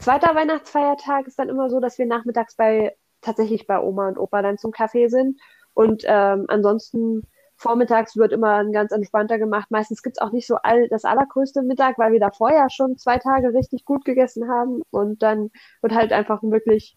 [0.00, 4.40] Zweiter Weihnachtsfeiertag ist dann immer so, dass wir nachmittags bei tatsächlich bei Oma und Opa
[4.40, 5.38] dann zum Kaffee sind.
[5.74, 7.22] Und ähm, ansonsten
[7.56, 9.70] vormittags wird immer ein ganz entspannter gemacht.
[9.70, 12.96] Meistens gibt es auch nicht so all, das allergrößte Mittag, weil wir da vorher schon
[12.96, 14.80] zwei Tage richtig gut gegessen haben.
[14.90, 15.50] Und dann
[15.82, 16.96] wird halt einfach wirklich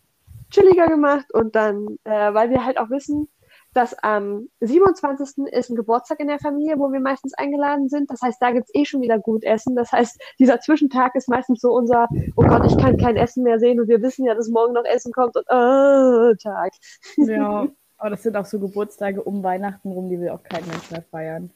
[0.50, 1.26] chilliger gemacht.
[1.34, 3.28] Und dann, äh, weil wir halt auch wissen,
[3.74, 5.48] dass am 27.
[5.52, 8.10] ist ein Geburtstag in der Familie, wo wir meistens eingeladen sind.
[8.10, 9.76] Das heißt, da gibt es eh schon wieder gut Essen.
[9.76, 13.60] Das heißt, dieser Zwischentag ist meistens so unser, oh Gott, ich kann kein Essen mehr
[13.60, 16.74] sehen und wir wissen ja, dass morgen noch Essen kommt und äh, Tag.
[17.18, 20.92] Ja, aber das sind auch so Geburtstage um Weihnachten rum, die will auch kein Mensch
[20.92, 21.50] mehr feiern.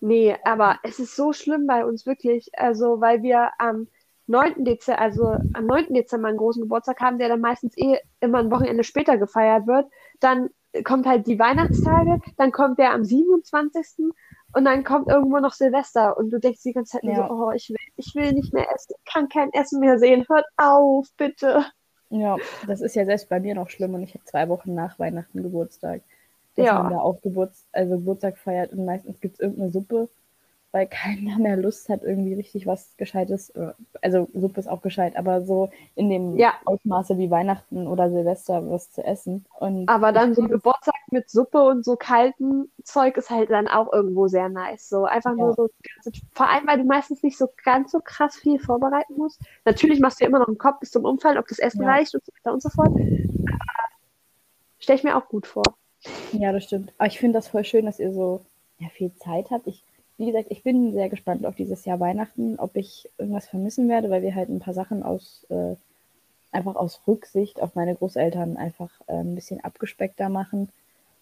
[0.00, 2.50] Nee, aber es ist so schlimm bei uns wirklich.
[2.56, 3.88] Also, weil wir am
[4.26, 4.64] 9.
[4.64, 5.24] Dezember, also
[5.54, 5.94] am 9.
[5.94, 9.86] Dezember einen großen Geburtstag haben, der dann meistens eh immer ein Wochenende später gefeiert wird.
[10.20, 10.50] Dann
[10.84, 14.12] kommt halt die Weihnachtstage, dann kommt der am 27.
[14.52, 17.26] und dann kommt irgendwo noch Silvester und du denkst die ganze Zeit nur Ja.
[17.26, 20.24] so, oh, ich will, ich will nicht mehr essen, ich kann kein Essen mehr sehen,
[20.28, 21.64] hört auf, bitte.
[22.10, 24.98] Ja, das ist ja selbst bei mir noch schlimm und ich habe zwei Wochen nach
[24.98, 26.02] Weihnachten Geburtstag,
[26.56, 26.74] dass Ja.
[26.74, 30.08] man da auch Geburts also Geburtstag feiert und meistens gibt es irgendeine Suppe,
[30.74, 33.50] weil keiner mehr Lust hat, irgendwie richtig was Gescheites.
[33.50, 36.54] äh, Also Suppe ist auch gescheit, aber so in dem Ja.
[36.64, 39.46] Ausmaße wie Weihnachten oder Silvester was zu essen.
[39.60, 43.68] Und Aber dann so ein Geburtstag mit Suppe und so kaltem Zeug ist halt dann
[43.68, 44.88] auch irgendwo sehr nice.
[44.88, 45.54] So einfach nur Ja.
[45.54, 45.70] so,
[46.32, 49.40] vor allem, weil du meistens nicht so ganz so krass viel vorbereiten musst.
[49.64, 51.90] Natürlich machst du ja immer noch einen Kopf bis zum Umfallen, ob das Essen Ja.
[51.90, 52.88] reicht und so weiter und so fort.
[52.88, 53.88] Aber
[54.80, 55.62] stelle ich mir auch gut vor.
[56.32, 56.92] Ja, das stimmt.
[56.98, 58.40] Aber ich finde das voll schön, dass ihr so
[58.80, 59.68] ja, viel Zeit habt.
[59.68, 59.84] Ich,
[60.18, 64.10] wie gesagt, ich bin sehr gespannt auf dieses Jahr Weihnachten, ob ich irgendwas vermissen werde,
[64.10, 65.76] weil wir halt ein paar Sachen aus äh,
[66.52, 70.70] einfach aus Rücksicht auf meine Großeltern einfach äh, ein bisschen abgespeckter machen.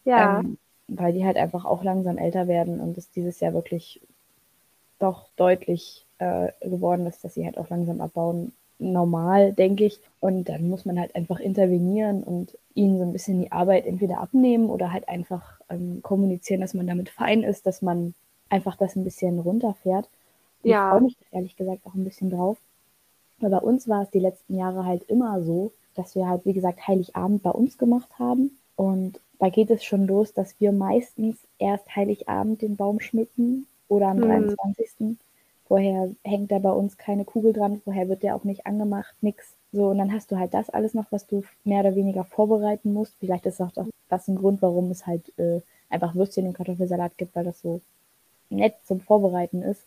[0.04, 4.00] Ja, Ähm, weil die halt einfach auch langsam älter werden und es dieses Jahr wirklich
[4.98, 8.52] doch deutlich äh, geworden ist, dass sie halt auch langsam abbauen.
[8.78, 10.00] Normal, denke ich.
[10.20, 14.18] Und dann muss man halt einfach intervenieren und ihnen so ein bisschen die Arbeit entweder
[14.18, 18.14] abnehmen oder halt einfach ähm, kommunizieren, dass man damit fein ist, dass man
[18.52, 20.08] einfach das ein bisschen runterfährt.
[20.62, 20.78] Und Ja.
[20.86, 22.58] Ich freue mich ehrlich gesagt auch ein bisschen drauf.
[23.40, 26.54] Weil bei uns war es die letzten Jahre halt immer so, dass wir halt, wie
[26.54, 28.58] gesagt, Heiligabend bei uns gemacht haben.
[28.76, 34.08] Und da geht es schon los, dass wir meistens erst Heiligabend den Baum schmücken oder
[34.08, 34.20] am Mhm.
[34.20, 35.18] 23.
[35.66, 39.56] Vorher hängt da bei uns keine Kugel dran, vorher wird der auch nicht angemacht, nix.
[39.72, 42.92] So, und dann hast du halt das alles noch, was du mehr oder weniger vorbereiten
[42.92, 43.16] musst.
[43.20, 43.72] Vielleicht ist auch
[44.08, 45.60] das ein Grund, warum es halt äh,
[45.90, 47.80] einfach Würstchen und Kartoffelsalat gibt, weil das so
[48.56, 49.86] nett zum Vorbereiten ist.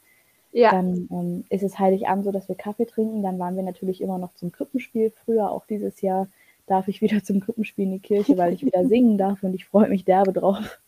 [0.52, 3.24] ja, Dann ähm, ist es Heiligabend so, dass wir Kaffee trinken.
[3.24, 5.12] Dann waren wir natürlich immer noch zum Krippenspiel.
[5.26, 6.28] Früher, auch dieses Jahr,
[6.68, 9.66] darf ich wieder zum Krippenspiel in die Kirche, weil ich wieder singen darf und ich
[9.66, 10.80] freue mich derbe drauf.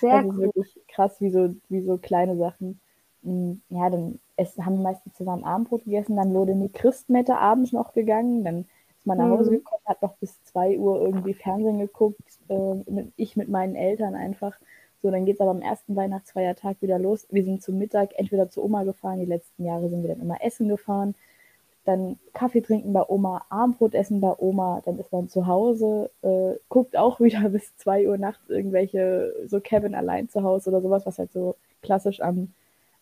[0.00, 0.52] sehr das ist cool.
[0.54, 2.80] wirklich krass, wie so, wie so kleine Sachen.
[3.22, 7.36] Mm, Ja, dann es haben wir meistens zusammen Abendbrot gegessen, dann wurde in die Christmette
[7.38, 9.58] abends noch gegangen, dann ist man nach Hause Mhm.
[9.58, 14.14] gekommen, hat noch bis 2 Uhr irgendwie Fernsehen geguckt, äh, mit, ich mit meinen Eltern
[14.14, 14.56] einfach.
[15.02, 17.26] So, dann geht es aber am ersten Weihnachtsfeiertag wieder los.
[17.30, 20.42] Wir sind zum Mittag entweder zu Oma gefahren, die letzten Jahre sind wir dann immer
[20.42, 21.14] essen gefahren,
[21.84, 26.54] dann Kaffee trinken bei Oma, Abendbrot essen bei Oma, dann ist man zu Hause, äh,
[26.68, 31.06] guckt auch wieder bis 2 Uhr nachts irgendwelche, so Kevin allein zu Hause oder sowas,
[31.06, 32.52] was halt so klassisch am,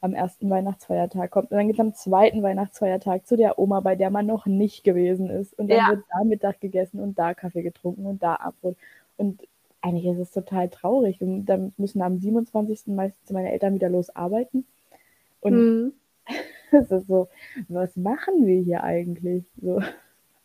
[0.03, 1.51] am ersten Weihnachtsfeiertag kommt.
[1.51, 4.85] Und dann geht es am zweiten Weihnachtsfeiertag zu der Oma, bei der man noch nicht
[4.85, 5.59] gewesen ist.
[5.59, 5.89] Und dann Ja.
[5.91, 8.77] wird da Mittag gegessen und da Kaffee getrunken und da Abendbrot.
[9.17, 9.41] Und
[9.87, 11.21] eigentlich ist es total traurig.
[11.23, 12.95] Und dann müssen am 27.
[12.95, 14.67] meistens meine Eltern wieder losarbeiten.
[15.41, 15.95] Und Mhm.
[16.73, 17.29] es ist so,
[17.69, 19.45] was machen wir hier eigentlich?
[19.61, 19.81] So.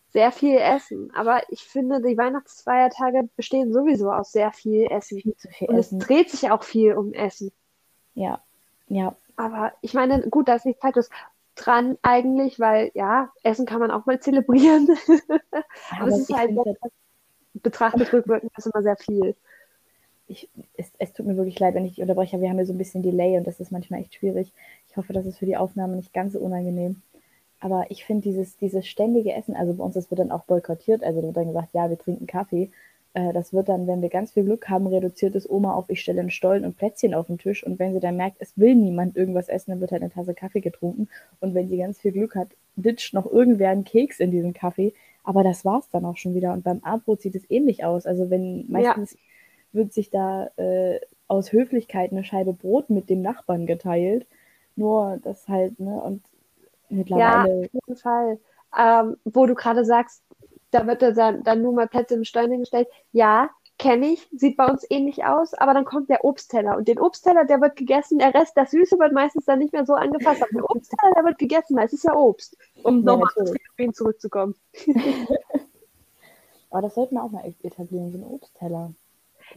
[0.09, 1.11] Sehr viel Essen.
[1.15, 5.21] Aber ich finde, die Weihnachtsfeiertage bestehen sowieso aus sehr viel Essen.
[5.21, 5.99] Viel viel Und es Essen.
[5.99, 7.51] dreht sich auch viel um Essen.
[8.13, 8.43] Ja,
[8.87, 11.09] ja, Aber ich meine, gut, da ist nichts Falsches
[11.55, 14.87] dran eigentlich, weil ja, Essen kann man auch mal zelebrieren.
[15.89, 16.51] aber es ist halt
[17.53, 19.35] Betrachtet rückwirkend ist immer sehr viel.
[20.31, 22.73] ich, es, es tut mir wirklich leid, wenn ich dich unterbreche, wir haben hier so
[22.73, 24.53] ein bisschen Delay und das ist manchmal echt schwierig.
[24.89, 27.01] Ich hoffe, das ist für die Aufnahme nicht ganz so unangenehm.
[27.59, 31.03] Aber ich finde dieses, dieses ständige Essen, also bei uns, das wird dann auch boykottiert,
[31.03, 32.71] also da wird dann gesagt, ja, wir trinken Kaffee.
[33.13, 36.01] Äh, das wird dann, wenn wir ganz viel Glück haben, reduziert es Oma auf, ich
[36.01, 37.63] stelle einen Stollen und Plätzchen auf den Tisch.
[37.63, 40.33] Und wenn sie dann merkt, es will niemand irgendwas essen, dann wird halt eine Tasse
[40.33, 41.07] Kaffee getrunken.
[41.39, 44.93] Und wenn sie ganz viel Glück hat, ditcht noch irgendwer einen Keks in diesen Kaffee.
[45.23, 46.53] Aber das war's dann auch schon wieder.
[46.53, 48.05] Und beim Abendbrot sieht es ähnlich aus.
[48.05, 49.17] Also wenn meistens
[49.73, 54.25] wird sich da äh, aus Höflichkeit eine Scheibe Brot mit dem Nachbarn geteilt.
[54.75, 56.23] Nur das halt, ne, und
[56.89, 58.39] mittlerweile, Auf jeden Fall.
[58.77, 60.23] Ähm, wo du gerade sagst,
[60.71, 62.87] da wird dann, dann nur mal Plätze im Stein hingestellt.
[63.11, 63.49] Ja,
[63.81, 67.45] kenne ich, sieht bei uns ähnlich aus, aber dann kommt der Obstteller und den Obstteller,
[67.45, 70.51] der wird gegessen, der Rest, das Süße wird meistens dann nicht mehr so angefasst, aber
[70.53, 73.93] der Obstteller, der wird gegessen, weil es ist ja Obst, um Ja, nochmal aufs natürlich.
[73.93, 74.55] Phänomen zurückzukommen.
[76.69, 78.93] aber das sollten wir auch mal etablieren, so ein Obstteller.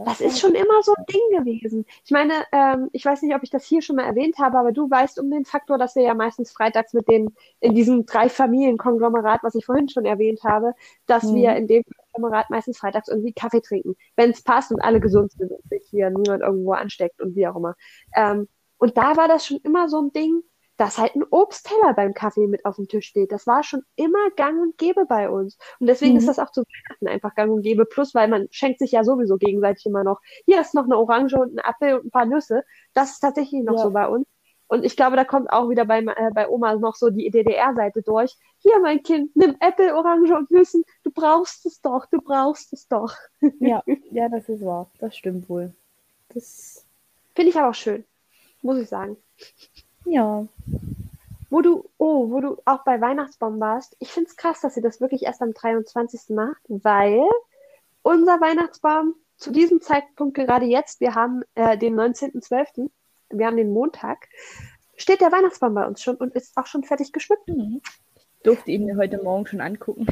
[0.05, 1.87] Das ist schon immer so ein Ding gewesen.
[2.05, 4.73] Ich meine, ähm, ich weiß nicht, ob ich das hier schon mal erwähnt habe, aber
[4.73, 9.43] du weißt um den Faktor, dass wir ja meistens freitags mit den, in diesem Drei-Familien-Konglomerat,
[9.45, 10.75] was ich vorhin schon erwähnt habe,
[11.07, 11.35] dass Mhm.
[11.35, 15.33] wir in dem Konglomerat meistens freitags irgendwie Kaffee trinken, wenn es passt und alle gesund
[15.33, 17.77] sind und sich hier niemand irgendwo ansteckt und wie auch immer.
[18.17, 18.49] Ähm,
[18.79, 20.43] und da war das schon immer so ein Ding,
[20.77, 23.31] dass halt ein Obstteller beim Kaffee mit auf dem Tisch steht.
[23.33, 25.57] Das war schon immer gang und gäbe bei uns.
[25.79, 26.19] Und deswegen Mhm.
[26.19, 27.85] ist das auch zu Weihnachten einfach gang und gäbe.
[27.87, 30.21] Plus, weil man schenkt sich ja sowieso gegenseitig immer noch.
[30.47, 32.65] Hier ist noch eine Orange und ein Apfel und ein paar Nüsse.
[32.93, 33.83] Das ist tatsächlich noch Ja.
[33.83, 34.27] so bei uns.
[34.67, 38.03] Und ich glaube, da kommt auch wieder bei, äh, bei Oma noch so die DDR-Seite
[38.03, 38.35] durch.
[38.59, 40.85] Hier, mein Kind, nimm Äpfel, Orange und Nüssen.
[41.05, 43.13] Du brauchst es doch, du brauchst es doch.
[43.61, 44.91] Ja, ja, das ist wahr.
[44.99, 45.73] Das stimmt wohl.
[46.31, 46.85] Das
[47.35, 48.05] finde ich aber auch schön,
[48.63, 49.17] muss ich sagen.
[50.05, 50.47] Ja.
[51.51, 54.83] Wo du, oh, wo du auch bei Weihnachtsbaum warst, ich finde es krass, dass ihr
[54.83, 56.31] das wirklich erst am 23.
[56.31, 57.23] macht, weil
[58.03, 62.91] unser Weihnachtsbaum zu diesem Zeitpunkt gerade jetzt, wir haben äh, den 19.12.,
[63.31, 64.29] wir haben den Montag,
[64.97, 67.49] steht der Weihnachtsbaum bei uns schon und ist auch schon fertig geschmückt.
[67.49, 67.81] Mhm.
[68.15, 70.07] Ich durfte ihn mir heute Morgen schon angucken.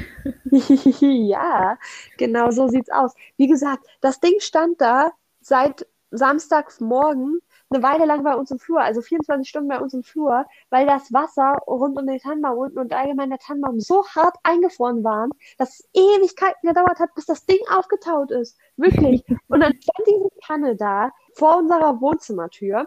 [0.51, 1.79] ja,
[2.17, 3.15] genau so sieht's aus.
[3.37, 7.41] Wie gesagt, das Ding stand da seit Samstagmorgen
[7.73, 10.87] eine Weile lang bei uns im Flur, also 24 Stunden bei uns im Flur, weil
[10.87, 15.31] das Wasser rund um den Tannenbaum unten und allgemein der Tannenbaum so hart eingefroren waren,
[15.59, 18.59] dass es Ewigkeiten gedauert hat, bis das Ding aufgetaut ist.
[18.77, 19.25] Wirklich.
[19.49, 22.87] Und dann stand diese Tanne da vor unserer Wohnzimmertür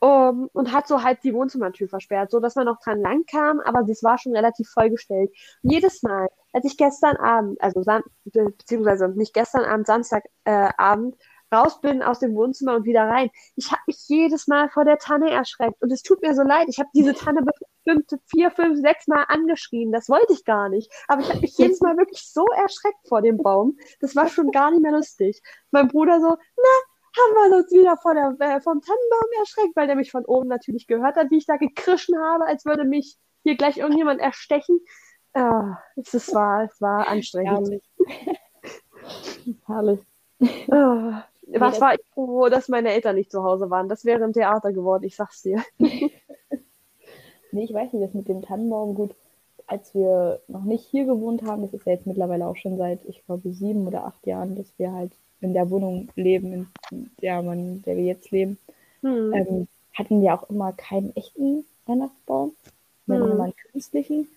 [0.00, 3.60] um, und hat so halt die Wohnzimmertür versperrt, so dass man noch dran lang kam,
[3.60, 5.30] aber es war schon relativ vollgestellt.
[5.62, 7.82] Und jedes Mal, als ich gestern Abend, also
[8.24, 11.18] beziehungsweise nicht gestern Abend, Samstagabend, äh,
[11.52, 13.30] raus bin aus dem Wohnzimmer und wieder rein.
[13.56, 16.68] Ich habe mich jedes Mal vor der Tanne erschreckt und es tut mir so leid.
[16.68, 19.92] Ich habe diese Tanne bestimmt vier, fünf, sechs Mal angeschrien.
[19.92, 20.90] Das wollte ich gar nicht.
[21.08, 23.76] Aber ich habe mich jedes Mal wirklich so erschreckt vor dem Baum.
[24.00, 25.42] Das war schon gar nicht mehr lustig.
[25.70, 29.86] Mein Bruder so, na, haben wir uns wieder vor der, äh, vom Tannenbaum erschreckt, weil
[29.86, 33.16] der mich von oben natürlich gehört hat, wie ich da gekrischen habe, als würde mich
[33.42, 34.80] hier gleich irgendjemand erstechen.
[35.32, 37.50] Ah, es war, es war anstrengend.
[37.50, 37.82] Herrlich.
[39.66, 40.00] Herrlich.
[40.70, 41.24] Ah.
[41.58, 43.88] Was war ich froh, dass meine Eltern nicht zu Hause waren.
[43.88, 45.62] Das wäre ein Theater geworden, ich sag's dir.
[45.78, 46.12] nee,
[47.52, 49.14] ich weiß nicht, das mit dem Tannenbaum, gut,
[49.66, 53.00] als wir noch nicht hier gewohnt haben, das ist ja jetzt mittlerweile auch schon seit,
[53.06, 57.42] ich glaube, sieben oder acht Jahren, dass wir halt in der Wohnung leben, in der,
[57.42, 58.58] man, der wir jetzt leben,
[59.02, 59.32] hm.
[59.32, 62.52] ähm, hatten wir auch immer keinen echten Weihnachtsbaum,
[63.06, 63.34] sondern hm.
[63.34, 64.28] immer einen künstlichen.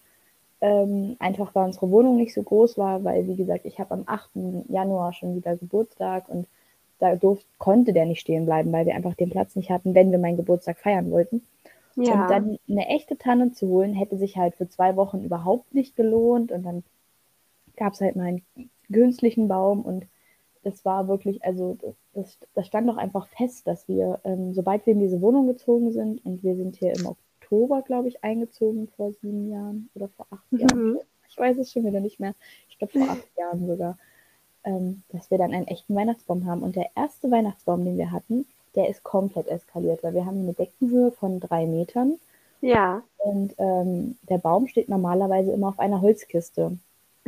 [0.62, 4.04] Ähm, einfach weil unsere Wohnung nicht so groß war, weil, wie gesagt, ich habe am
[4.06, 4.30] 8.
[4.69, 6.47] Januar schon wieder Geburtstag und
[7.03, 10.11] da durfte, konnte der nicht stehen bleiben, weil wir einfach den Platz nicht hatten, wenn
[10.11, 11.43] wir meinen Geburtstag feiern wollten.
[11.95, 12.13] Ja.
[12.13, 15.95] Und dann eine echte Tanne zu holen, hätte sich halt für zwei Wochen überhaupt nicht
[15.95, 16.51] gelohnt.
[16.51, 16.83] Und dann
[17.75, 18.43] gab es halt mal einen
[18.91, 20.05] künstlichen Baum und
[20.63, 21.77] das war wirklich, also
[22.13, 25.91] das, das stand doch einfach fest, dass wir, ähm, sobald wir in diese Wohnung gezogen
[25.91, 30.27] sind und wir sind hier im Oktober, glaube ich, eingezogen vor sieben Jahren oder vor
[30.29, 30.59] acht mhm.
[30.59, 30.99] Jahren.
[31.27, 32.33] Ich weiß es schon wieder nicht mehr.
[32.69, 33.97] Ich glaube vor acht Jahren sogar
[34.65, 36.63] ähm, dass wir dann einen echten Weihnachtsbaum haben.
[36.63, 38.45] Und der erste Weihnachtsbaum, den wir hatten,
[38.76, 42.19] der ist komplett eskaliert, weil wir haben eine Deckenhöhe von drei Metern.
[42.62, 43.04] Ja.
[43.17, 46.78] Und ähm, der Baum steht normalerweise immer auf einer Holzkiste.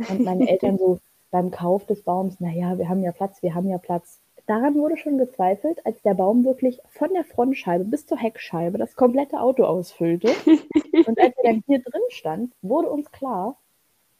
[0.08, 0.98] Und meine Eltern so
[1.30, 4.18] beim Kauf des Baums, naja, wir haben ja Platz, wir haben ja Platz.
[4.46, 8.94] Daran wurde schon gezweifelt, als der Baum wirklich von der Frontscheibe bis zur Heckscheibe das
[8.94, 10.28] komplette Auto ausfüllte.
[11.06, 13.56] Und als er dann hier drin stand, wurde uns klar,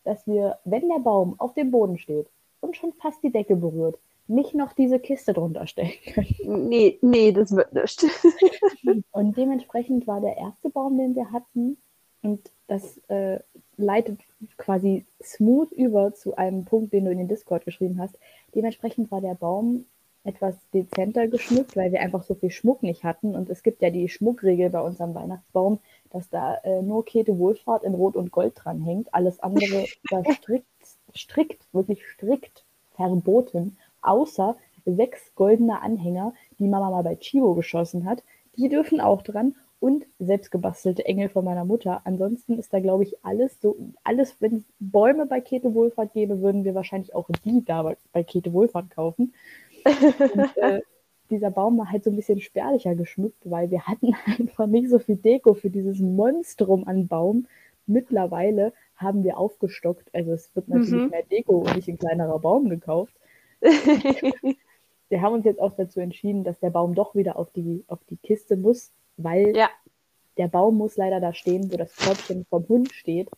[0.05, 2.29] dass wir, wenn der Baum auf dem Boden steht,
[2.67, 3.99] und schon fast die Decke berührt,
[4.29, 6.69] nicht noch diese Kiste drunter stellen können.
[6.69, 8.05] Nee, nee, das wird nicht.
[9.13, 11.77] und dementsprechend war der erste Baum, den wir hatten,
[12.23, 13.39] und das äh,
[13.77, 14.19] leitet
[14.57, 18.19] quasi smooth über zu einem Punkt, den du in den Discord geschrieben hast.
[18.55, 19.85] Dementsprechend war der Baum
[20.25, 23.37] etwas dezenter geschmückt, weil wir einfach so viel Schmuck nicht hatten.
[23.37, 25.79] Und es gibt ja die Schmuckregel bei unserem Weihnachtsbaum,
[26.11, 29.15] dass da äh, nur Käthe Wohlfahrt in Rot und Gold dran hängt.
[29.15, 30.67] Alles andere da strikt
[31.17, 38.23] strikt, wirklich strikt verboten, außer sechs goldene Anhänger, die Mama mal bei Chivo geschossen hat.
[38.57, 42.01] Die dürfen auch dran und selbstgebastelte Engel von meiner Mutter.
[42.05, 46.41] Ansonsten ist da, glaube ich, alles so, alles, wenn es Bäume bei Käthe Wohlfahrt gäbe,
[46.41, 49.35] würden wir wahrscheinlich auch die da bei Käthe Wohlfahrt kaufen.
[49.85, 50.81] Und, äh,
[51.31, 54.99] dieser Baum war halt so ein bisschen spärlicher geschmückt, weil wir hatten einfach nicht so
[54.99, 57.47] viel Deko für dieses Monstrum an Baum.
[57.87, 60.15] Mittlerweile haben wir aufgestockt.
[60.15, 61.11] Also es wird natürlich mhm.
[61.11, 63.15] mehr Deko und nicht ein kleinerer Baum gekauft.
[63.61, 68.01] wir haben uns jetzt auch dazu entschieden, dass der Baum doch wieder auf die, auf
[68.11, 69.69] die Kiste muss, weil ja.
[70.37, 73.31] der Baum muss leider da stehen, wo das Körbchen vom Hund steht.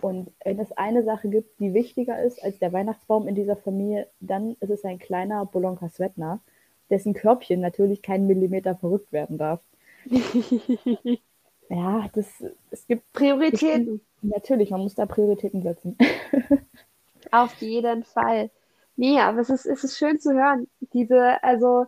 [0.00, 4.06] Und wenn es eine Sache gibt, die wichtiger ist als der Weihnachtsbaum in dieser Familie,
[4.20, 6.40] dann ist es ein kleiner Bolonka Svetna,
[6.88, 9.60] dessen Körbchen natürlich keinen Millimeter verrückt werden darf.
[11.68, 12.26] ja, das,
[12.70, 14.00] es gibt Prioritäten.
[14.22, 15.96] Natürlich, man muss da Prioritäten setzen.
[17.30, 18.50] Auf jeden Fall.
[18.96, 20.66] Nee, aber es ist, es ist schön zu hören.
[20.92, 21.86] Diese, also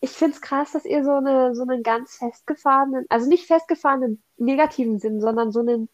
[0.00, 4.22] ich finde es krass, dass ihr so eine so einen ganz festgefahrenen, also nicht festgefahrenen
[4.36, 5.88] negativen Sinn, sondern so einen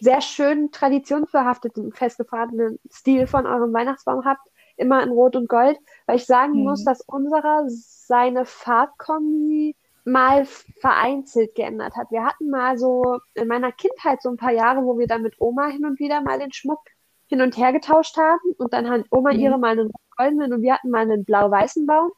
[0.00, 6.16] sehr schönen, traditionsbehafteten, festgefahrenen Stil von eurem Weihnachtsbaum habt, immer in Rot und Gold, weil
[6.16, 6.64] ich sagen mhm.
[6.64, 9.74] muss, dass unserer seine Farbkombi
[10.04, 10.44] mal
[10.80, 12.10] vereinzelt geändert hat.
[12.10, 15.40] Wir hatten mal so in meiner Kindheit so ein paar Jahre, wo wir dann mit
[15.40, 16.80] Oma hin und wieder mal den Schmuck
[17.26, 19.38] hin und her getauscht haben und dann hat Oma mhm.
[19.38, 22.10] ihre mal einen goldenen und wir hatten mal einen blau-weißen Baum.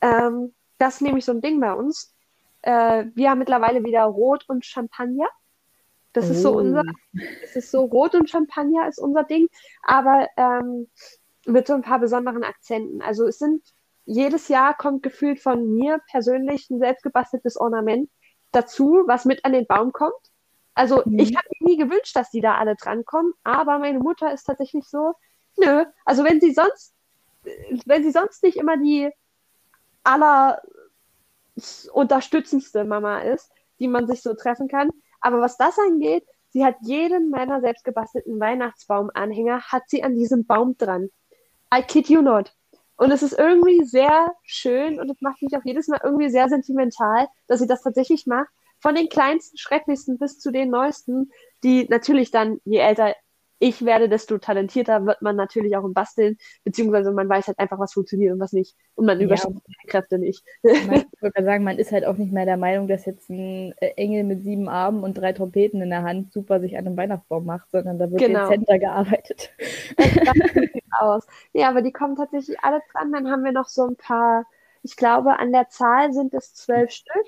[0.00, 2.14] Ähm, das ist nämlich so ein Ding bei uns.
[2.62, 5.28] Äh, wir haben mittlerweile wieder Rot und Champagner.
[6.14, 6.32] Das oh.
[6.32, 6.58] ist so oh.
[6.58, 6.82] unser,
[7.42, 9.48] es ist so Rot und Champagner ist unser Ding,
[9.82, 10.88] aber ähm,
[11.46, 13.02] mit so ein paar besonderen Akzenten.
[13.02, 13.62] Also es sind
[14.08, 18.10] jedes Jahr kommt gefühlt von mir persönlich ein selbstgebasteltes Ornament
[18.52, 20.14] dazu, was mit an den Baum kommt.
[20.74, 21.18] Also mhm.
[21.18, 24.84] ich habe mir nie gewünscht, dass die da alle drankommen, aber meine Mutter ist tatsächlich
[24.88, 25.12] so,
[25.58, 26.94] nö, also wenn sie sonst,
[27.84, 29.10] wenn sie sonst nicht immer die
[30.04, 30.62] aller
[31.92, 34.88] unterstützendste Mama ist, die man sich so treffen kann,
[35.20, 40.78] aber was das angeht, sie hat jeden meiner selbstgebastelten Weihnachtsbaumanhänger hat sie an diesem Baum
[40.78, 41.10] dran.
[41.74, 42.54] I kid you not.
[42.98, 46.48] Und es ist irgendwie sehr schön und es macht mich auch jedes Mal irgendwie sehr
[46.48, 48.48] sentimental, dass sie das tatsächlich macht.
[48.80, 51.30] Von den kleinsten, schrecklichsten bis zu den neuesten,
[51.62, 53.14] die natürlich dann, je älter
[53.58, 57.78] ich werde, desto talentierter wird man natürlich auch im Basteln, beziehungsweise man weiß halt einfach,
[57.78, 58.76] was funktioniert und was nicht.
[58.94, 59.26] Und man ja.
[59.26, 60.44] überschreitet die Kräfte nicht.
[60.62, 63.88] ich würde sagen, man ist halt auch nicht mehr der Meinung, dass jetzt ein äh,
[63.96, 67.44] Engel mit sieben Armen und drei Trompeten in der Hand super sich an einem Weihnachtsbaum
[67.44, 68.48] macht, sondern da wird genau.
[68.48, 69.50] dezenter gearbeitet.
[70.98, 71.26] aus.
[71.52, 73.12] Ja, aber die kommen tatsächlich alle dran.
[73.12, 74.44] Dann haben wir noch so ein paar,
[74.82, 77.26] ich glaube, an der Zahl sind es zwölf Stück,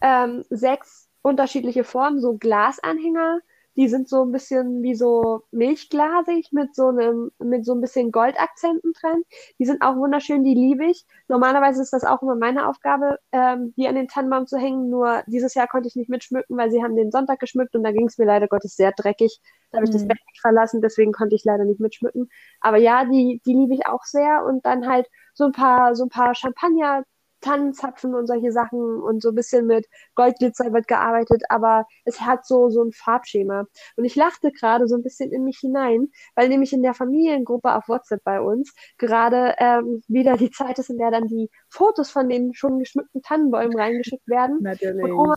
[0.00, 3.40] ähm, sechs unterschiedliche Formen, so Glasanhänger,
[3.76, 8.12] die sind so ein bisschen wie so milchglasig mit so einem, mit so ein bisschen
[8.12, 9.22] Goldakzenten dran.
[9.58, 11.06] Die sind auch wunderschön, die liebe ich.
[11.28, 14.90] Normalerweise ist das auch immer meine Aufgabe, ähm, die an den Tannenbaum zu hängen.
[14.90, 17.92] Nur dieses Jahr konnte ich nicht mitschmücken, weil sie haben den Sonntag geschmückt und da
[17.92, 19.40] ging es mir leider Gottes sehr dreckig.
[19.70, 19.98] Da habe ich mhm.
[19.98, 22.28] das Bett nicht verlassen, deswegen konnte ich leider nicht mitschmücken.
[22.60, 24.44] Aber ja, die, die liebe ich auch sehr.
[24.44, 27.04] Und dann halt so ein paar, so ein paar Champagner
[27.42, 32.46] Tannenzapfen und solche Sachen und so ein bisschen mit Goldglitzer wird gearbeitet, aber es hat
[32.46, 33.66] so, so ein Farbschema.
[33.96, 37.74] Und ich lachte gerade so ein bisschen in mich hinein, weil nämlich in der Familiengruppe
[37.74, 42.10] auf WhatsApp bei uns gerade ähm, wieder die Zeit ist, in der dann die Fotos
[42.10, 44.58] von den schon geschmückten Tannenbäumen reingeschickt werden.
[44.62, 45.04] Natürlich.
[45.04, 45.36] Und Oma,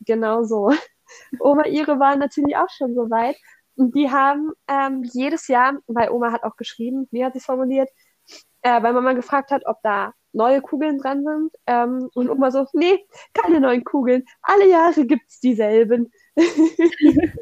[0.00, 0.70] genau so.
[1.40, 3.36] Oma ihre war natürlich auch schon so weit.
[3.76, 7.44] Und die haben ähm, jedes Jahr, weil Oma hat auch geschrieben, wie hat sie es
[7.44, 7.88] formuliert,
[8.62, 11.52] äh, weil Mama gefragt hat, ob da neue Kugeln dran sind.
[11.66, 14.24] Ähm, und Oma so, nee, keine neuen Kugeln.
[14.42, 16.10] Alle Jahre gibt es dieselben.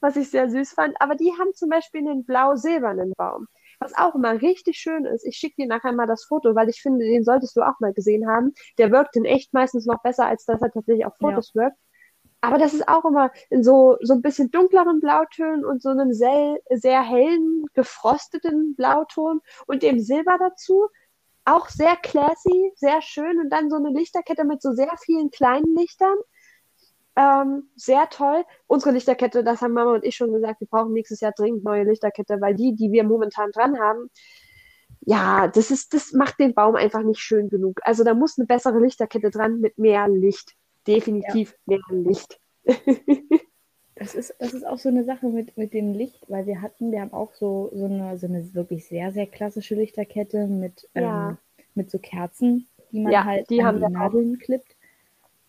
[0.00, 0.94] Was ich sehr süß fand.
[1.00, 3.46] Aber die haben zum Beispiel einen blau-silbernen Baum.
[3.80, 5.24] Was auch immer richtig schön ist.
[5.24, 7.92] Ich schicke dir nachher mal das Foto, weil ich finde, den solltest du auch mal
[7.92, 8.52] gesehen haben.
[8.78, 11.62] Der wirkt in echt meistens noch besser, als dass er tatsächlich auf Fotos ja.
[11.62, 11.78] wirkt.
[12.42, 16.12] Aber das ist auch immer in so, so ein bisschen dunkleren Blautönen und so einem
[16.12, 20.88] sehr, sehr hellen, gefrosteten Blauton und dem Silber dazu
[21.50, 25.74] auch sehr classy, sehr schön und dann so eine Lichterkette mit so sehr vielen kleinen
[25.76, 26.16] Lichtern.
[27.16, 28.44] Ähm, sehr toll.
[28.66, 31.84] Unsere Lichterkette, das haben Mama und ich schon gesagt, wir brauchen nächstes Jahr dringend neue
[31.84, 34.10] Lichterkette, weil die, die wir momentan dran haben,
[35.00, 37.80] ja, das ist, das macht den Baum einfach nicht schön genug.
[37.82, 40.54] Also da muss eine bessere Lichterkette dran mit mehr Licht.
[40.86, 41.78] Definitiv ja.
[41.78, 42.40] mehr Licht.
[44.00, 46.90] Das ist, das ist auch so eine Sache mit, mit dem Licht, weil wir hatten,
[46.90, 51.28] wir haben auch so, so, eine, so eine wirklich sehr, sehr klassische Lichterkette mit, ja.
[51.28, 51.38] ähm,
[51.74, 54.74] mit so Kerzen, die man ja, halt die an die Nadeln klippt.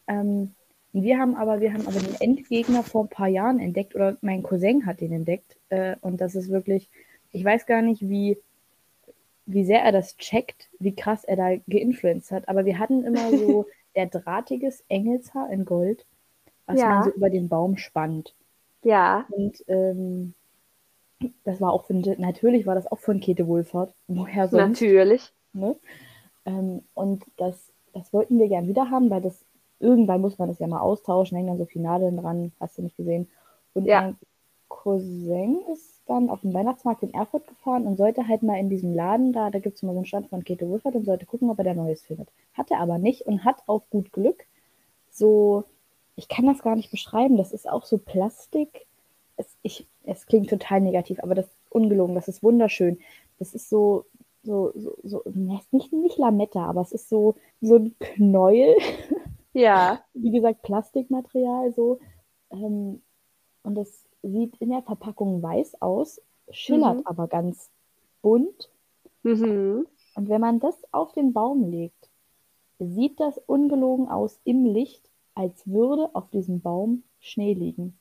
[0.06, 0.54] Ähm,
[0.92, 4.44] wir haben aber, wir haben aber den Endgegner vor ein paar Jahren entdeckt, oder mein
[4.44, 5.56] Cousin hat den entdeckt.
[5.70, 6.90] Äh, und das ist wirklich,
[7.32, 8.38] ich weiß gar nicht, wie,
[9.46, 12.50] wie sehr er das checkt, wie krass er da geinfluenced hat.
[12.50, 16.06] Aber wir hatten immer so der drahtiges Engelshaar in Gold,
[16.66, 16.90] was ja.
[16.90, 18.36] man so über den Baum spannt.
[18.84, 19.26] Ja.
[19.30, 20.34] Und ähm,
[21.44, 23.94] das war auch von, natürlich war das auch von Käthe Wohlfahrt.
[24.08, 24.82] Woher sonst?
[24.82, 25.34] Natürlich.
[25.54, 25.76] Ne?
[26.46, 29.46] Ähm, und das, das wollten wir gern wieder haben, weil das
[29.80, 32.84] irgendwann muss man das ja mal austauschen, hängen dann so viele Nadeln dran, hast du
[32.84, 33.28] nicht gesehen.
[33.74, 34.02] Und ja.
[34.02, 34.18] mein
[34.70, 38.94] Cousin ist dann auf den Weihnachtsmarkt in Erfurt gefahren und sollte halt mal in diesem
[38.94, 41.50] Laden da, da gibt es immer so einen Stand von Käthe Wohlfahrt und sollte gucken,
[41.50, 42.30] ob er da Neues findet.
[42.54, 44.46] Hat er aber nicht und hat auf gut Glück
[45.10, 45.66] so
[46.22, 47.36] ich kann das gar nicht beschreiben.
[47.36, 48.86] Das ist auch so Plastik.
[49.38, 52.14] Es, ich, es klingt total negativ, aber das ist ungelogen.
[52.14, 53.00] Das ist wunderschön.
[53.40, 54.06] Das ist so,
[54.44, 58.76] so, so, so nicht, nicht Lametta, aber es ist so, so ein Knäuel.
[59.54, 60.00] Ja.
[60.14, 62.00] Wie gesagt, Plastikmaterial so.
[62.52, 63.02] Ähm,
[63.64, 67.06] und das sieht in der Verpackung weiß aus, schillert mhm.
[67.06, 67.70] aber ganz
[68.22, 68.70] bunt.
[69.24, 69.86] Mhm.
[70.16, 72.10] Und wenn man das auf den Baum legt,
[72.80, 77.98] sieht das ungelogen aus im Licht als würde auf diesem Baum Schnee liegen.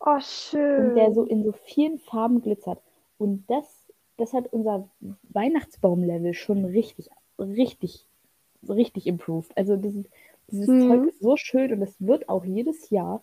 [0.00, 0.90] Oh, schön.
[0.90, 2.80] Und der so in so vielen Farben glitzert.
[3.18, 4.88] Und das, das hat unser
[5.30, 7.08] Weihnachtsbaum-Level schon richtig,
[7.38, 8.06] richtig,
[8.68, 9.56] richtig improved.
[9.56, 9.94] Also das,
[10.50, 10.88] Dieses mhm.
[10.88, 13.22] Zeug ist so schön und es wird auch jedes Jahr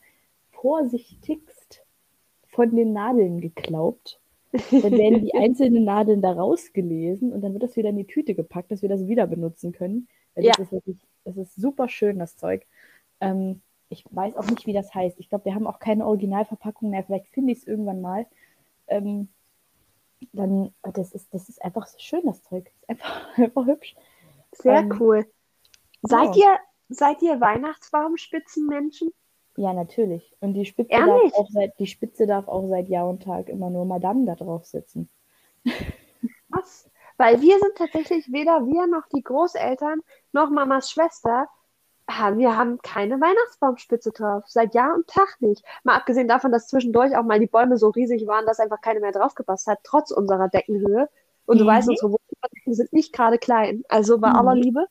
[0.52, 1.84] vorsichtigst
[2.48, 4.20] von den Nadeln geklaubt.
[4.52, 8.34] Dann werden die einzelnen Nadeln da rausgelesen und dann wird das wieder in die Tüte
[8.34, 10.08] gepackt, dass wir das wieder benutzen können.
[10.36, 10.52] Ja.
[10.52, 12.66] Das ist wirklich, das ist super schön, das Zeug.
[13.22, 15.20] Ähm, ich weiß auch nicht, wie das heißt.
[15.20, 17.04] Ich glaube, wir haben auch keine Originalverpackung mehr.
[17.04, 18.28] Vielleicht finde ich es irgendwann mal.
[18.88, 19.30] Ähm,
[20.34, 22.66] dann, das ist, das ist einfach so schön, das Zeug.
[22.66, 23.96] Das ist einfach, einfach hübsch.
[24.52, 25.26] Sehr ähm, cool.
[26.02, 26.46] Seid ja.
[26.46, 26.60] ihr,
[26.90, 29.12] seid ihr Weihnachtsbaumspitzenmenschen?
[29.58, 30.36] Ja, natürlich.
[30.40, 33.70] Und die Spitze, darf auch seit, die Spitze darf auch seit Jahr und Tag immer
[33.70, 35.10] nur Madame da drauf sitzen.
[36.50, 36.90] Was?
[37.18, 40.00] Weil wir sind tatsächlich weder wir noch die Großeltern
[40.32, 41.48] noch Mamas Schwester
[42.10, 44.44] wir haben keine Weihnachtsbaumspitze drauf.
[44.48, 45.64] Seit Jahr und Tag nicht.
[45.84, 49.00] Mal abgesehen davon, dass zwischendurch auch mal die Bäume so riesig waren, dass einfach keine
[49.00, 51.10] mehr draufgepasst hat, trotz unserer Deckenhöhe.
[51.46, 51.60] Und mhm.
[51.60, 53.84] du weißt, unsere Wohnungen sind nicht gerade klein.
[53.90, 54.36] Also bei mhm.
[54.36, 54.86] aller Liebe.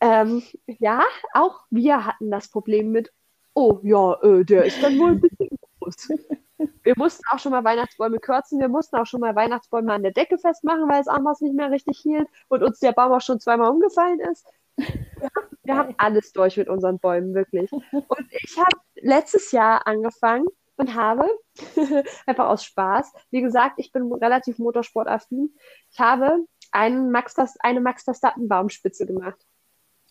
[0.00, 1.02] Ähm, ja,
[1.34, 3.12] auch wir hatten das Problem mit,
[3.54, 5.48] oh ja, äh, der ist dann wohl ein bisschen
[5.80, 6.08] groß.
[6.82, 10.12] Wir mussten auch schon mal Weihnachtsbäume kürzen, wir mussten auch schon mal Weihnachtsbäume an der
[10.12, 13.40] Decke festmachen, weil es anders nicht mehr richtig hielt und uns der Baum auch schon
[13.40, 14.46] zweimal umgefallen ist.
[14.78, 17.70] Haben, wir haben alles durch mit unseren Bäumen, wirklich.
[17.72, 20.46] Und ich habe letztes Jahr angefangen
[20.76, 21.28] und habe,
[22.26, 25.54] einfach aus Spaß, wie gesagt, ich bin relativ motorsportaffin,
[25.90, 29.38] ich habe einen Max, eine Max Verstappen Baumspitze gemacht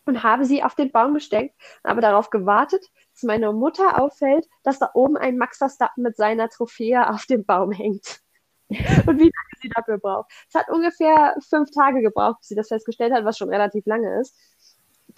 [0.05, 4.47] und habe sie auf den Baum gesteckt und habe darauf gewartet, dass meiner Mutter auffällt,
[4.63, 8.21] dass da oben ein Max Verstappen mit seiner Trophäe auf dem Baum hängt.
[8.69, 10.31] Und wie lange sie dafür braucht.
[10.47, 14.21] Es hat ungefähr fünf Tage gebraucht, bis sie das festgestellt hat, was schon relativ lange
[14.21, 14.37] ist.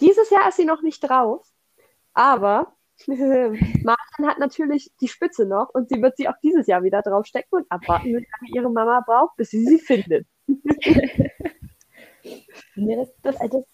[0.02, 1.46] Dieses Jahr ist sie noch nicht drauf,
[2.12, 2.74] aber
[3.06, 7.58] Martin hat natürlich die Spitze noch und sie wird sie auch dieses Jahr wieder draufstecken
[7.58, 10.26] und abwarten, wie lange ihre Mama braucht, bis sie sie findet.
[12.74, 13.64] nee, das, das, das,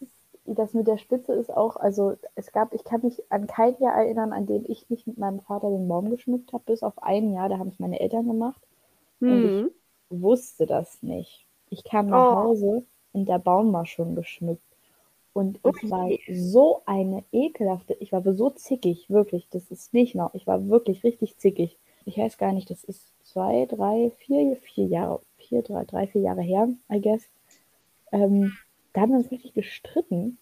[0.45, 3.95] das mit der Spitze ist auch, also es gab, ich kann mich an kein Jahr
[3.95, 7.33] erinnern, an dem ich nicht mit meinem Vater den Baum geschmückt habe, bis auf ein
[7.33, 8.61] Jahr, da haben es meine Eltern gemacht.
[9.20, 9.31] Mhm.
[9.31, 10.22] Und ich mhm.
[10.22, 11.47] wusste das nicht.
[11.70, 12.37] Ich kam nach oh.
[12.37, 14.62] Hause und der Baum war schon geschmückt.
[15.39, 20.34] Und ich war so eine ekelhafte, ich war so zickig, wirklich, das ist nicht noch,
[20.34, 21.78] ich war wirklich richtig zickig.
[22.07, 26.22] Ich weiß gar nicht, das ist zwei, drei, vier, vier Jahre, vier, drei, drei, vier
[26.22, 27.22] Jahre her, I guess.
[28.11, 28.53] Ähm,
[28.93, 30.39] da haben wir uns richtig gestritten,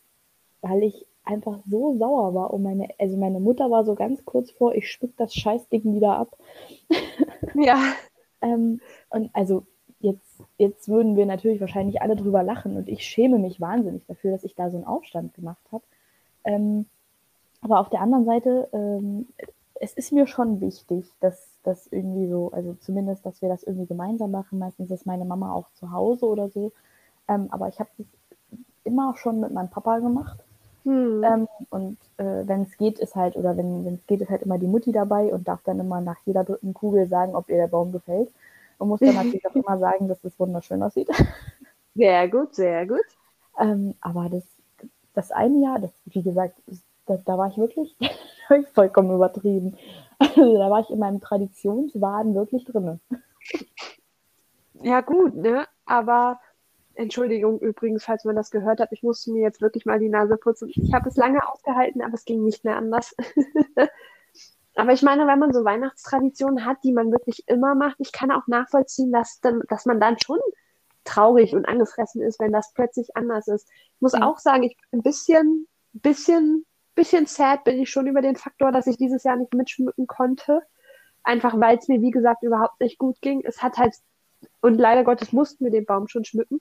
[0.63, 4.51] weil ich einfach so sauer war und meine, also meine Mutter war so ganz kurz
[4.51, 6.39] vor, ich schmück das Scheißding wieder ab.
[7.55, 7.93] Ja.
[8.41, 8.81] ähm,
[9.11, 9.67] und also
[10.59, 14.45] jetzt, würden wir natürlich wahrscheinlich alle drüber lachen und ich schäme mich wahnsinnig dafür, dass
[14.45, 15.85] ich da so einen Aufstand gemacht habe.
[16.45, 16.87] Ähm,
[17.63, 19.27] aber auf der anderen Seite, ähm,
[19.81, 23.87] es ist mir schon wichtig, dass das irgendwie so, also zumindest, dass wir das irgendwie
[23.87, 24.59] gemeinsam machen.
[24.59, 26.73] Meistens ist meine Mama auch zu Hause oder so.
[27.29, 28.07] Ähm, aber ich habe das
[28.85, 30.39] immer schon mit meinem Papa gemacht.
[30.85, 31.25] Hm.
[31.25, 34.59] Ähm, und äh, wenn es geht, ist halt, oder wenn es geht, ist halt immer
[34.59, 37.67] die Mutti dabei und darf dann immer nach jeder dritten Kugel sagen, ob ihr der
[37.67, 38.31] Baum gefällt.
[38.79, 41.09] Und muss dann natürlich auch immer sagen, dass es wunderschön aussieht.
[41.95, 43.07] Sehr gut, sehr gut.
[43.59, 44.45] Ähm, aber das,
[45.15, 46.61] das eine Jahr, das, wie gesagt,
[47.07, 47.97] da, da war ich wirklich
[48.75, 49.79] vollkommen übertrieben.
[50.19, 53.01] Also, da war ich in meinem Traditionswahn wirklich drin.
[54.83, 55.67] Ja, gut, ne?
[55.87, 56.39] Aber
[56.97, 60.37] Entschuldigung übrigens, falls man das gehört hat, ich musste mir jetzt wirklich mal die Nase
[60.37, 60.69] putzen.
[60.71, 63.15] Ich habe es lange ausgehalten, aber es ging nicht mehr anders.
[64.77, 68.31] Aber ich meine, wenn man so Weihnachtstraditionen hat, die man wirklich immer macht, ich kann
[68.31, 70.39] auch nachvollziehen, dass, dann, dass man dann schon
[71.05, 73.69] traurig und angefressen ist, wenn das plötzlich anders ist.
[73.71, 74.27] Ich muss ja.
[74.27, 78.71] auch sagen, ich bin ein bisschen, bisschen, bisschen sad bin ich schon über den Faktor,
[78.71, 80.61] dass ich dieses Jahr nicht mitschmücken konnte.
[81.23, 83.43] Einfach weil es mir, wie gesagt, überhaupt nicht gut ging.
[83.45, 83.95] Es hat halt,
[84.61, 86.61] und leider Gottes mussten wir den Baum schon schmücken.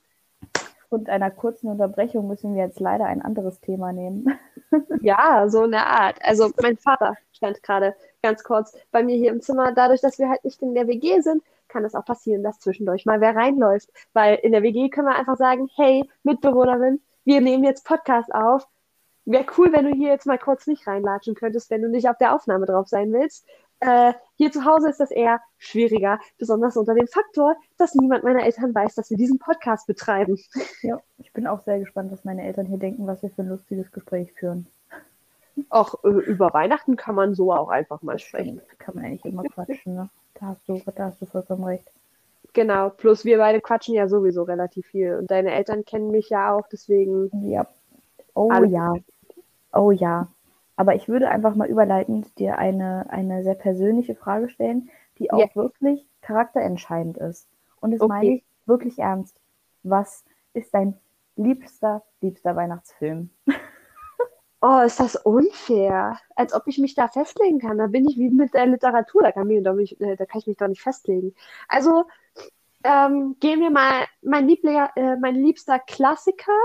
[0.86, 4.38] Aufgrund einer kurzen Unterbrechung müssen wir jetzt leider ein anderes Thema nehmen.
[5.00, 6.16] ja, so eine Art.
[6.22, 9.72] Also mein Vater stand gerade ganz kurz bei mir hier im Zimmer.
[9.72, 13.04] Dadurch, dass wir halt nicht in der WG sind, kann es auch passieren, dass zwischendurch
[13.04, 13.90] mal wer reinläuft.
[14.12, 18.68] Weil in der WG können wir einfach sagen, hey, Mitbewohnerin, wir nehmen jetzt Podcast auf.
[19.24, 22.18] Wäre cool, wenn du hier jetzt mal kurz nicht reinlatschen könntest, wenn du nicht auf
[22.18, 23.44] der Aufnahme drauf sein willst.
[23.80, 28.44] Äh, hier zu Hause ist das eher schwieriger, besonders unter dem Faktor, dass niemand meiner
[28.44, 30.38] Eltern weiß, dass wir diesen Podcast betreiben.
[30.82, 33.48] Ja, ich bin auch sehr gespannt, was meine Eltern hier denken, was wir für ein
[33.48, 34.66] lustiges Gespräch führen.
[35.70, 38.60] Auch äh, über Weihnachten kann man so auch einfach mal sprechen.
[38.78, 40.08] Kann man eigentlich immer quatschen, ne?
[40.34, 41.90] Da hast du, da hast du vollkommen recht.
[42.52, 45.16] Genau, plus wir beide quatschen ja sowieso relativ viel.
[45.16, 47.30] Und deine Eltern kennen mich ja auch, deswegen.
[47.50, 47.66] Ja.
[48.34, 48.94] Oh ja.
[49.72, 50.28] Oh ja.
[50.76, 55.38] Aber ich würde einfach mal überleitend dir eine, eine sehr persönliche Frage stellen, die auch
[55.38, 55.54] ja.
[55.54, 57.48] wirklich charakterentscheidend ist.
[57.80, 58.08] Und das okay.
[58.08, 59.36] meine ich wirklich ernst.
[59.82, 60.98] Was ist dein
[61.36, 63.30] liebster, liebster Weihnachtsfilm?
[64.62, 66.18] Oh, ist das unfair.
[66.34, 67.78] Als ob ich mich da festlegen kann.
[67.78, 69.22] Da bin ich wie mit der Literatur.
[69.22, 71.34] Da kann, mich doch nicht, äh, da kann ich mich doch nicht festlegen.
[71.68, 72.04] Also
[72.82, 74.06] ähm, gehen wir mal.
[74.22, 76.58] Mein, Liebler, äh, mein liebster Klassiker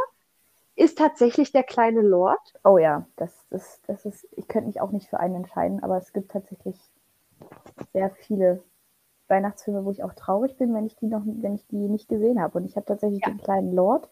[0.81, 2.39] ist tatsächlich der kleine Lord.
[2.63, 4.27] Oh ja, das, das, das ist.
[4.35, 6.75] Ich könnte mich auch nicht für einen entscheiden, aber es gibt tatsächlich
[7.93, 8.63] sehr viele
[9.27, 12.41] Weihnachtsfilme, wo ich auch traurig bin, wenn ich die noch, wenn ich die nicht gesehen
[12.41, 12.57] habe.
[12.57, 13.29] Und ich habe tatsächlich ja.
[13.29, 14.09] den kleinen Lord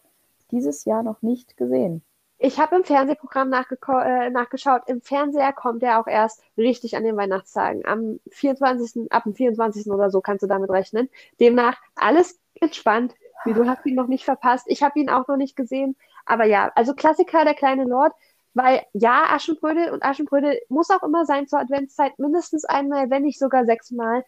[0.52, 2.02] dieses Jahr noch nicht gesehen.
[2.38, 4.82] Ich habe im Fernsehprogramm äh, nachgeschaut.
[4.86, 7.84] Im Fernseher kommt er auch erst richtig an den Weihnachtstagen.
[7.84, 9.12] Am 24.
[9.12, 9.90] ab dem 24.
[9.90, 11.10] oder so kannst du damit rechnen.
[11.40, 13.14] Demnach alles entspannt.
[13.44, 14.66] Wie du hast ihn noch nicht verpasst.
[14.68, 15.96] Ich habe ihn auch noch nicht gesehen.
[16.30, 18.12] Aber ja, also Klassiker, der kleine Lord.
[18.54, 23.38] Weil ja, Aschenbrödel und Aschenbrödel muss auch immer sein zur Adventszeit mindestens einmal, wenn nicht
[23.38, 24.24] sogar sechsmal.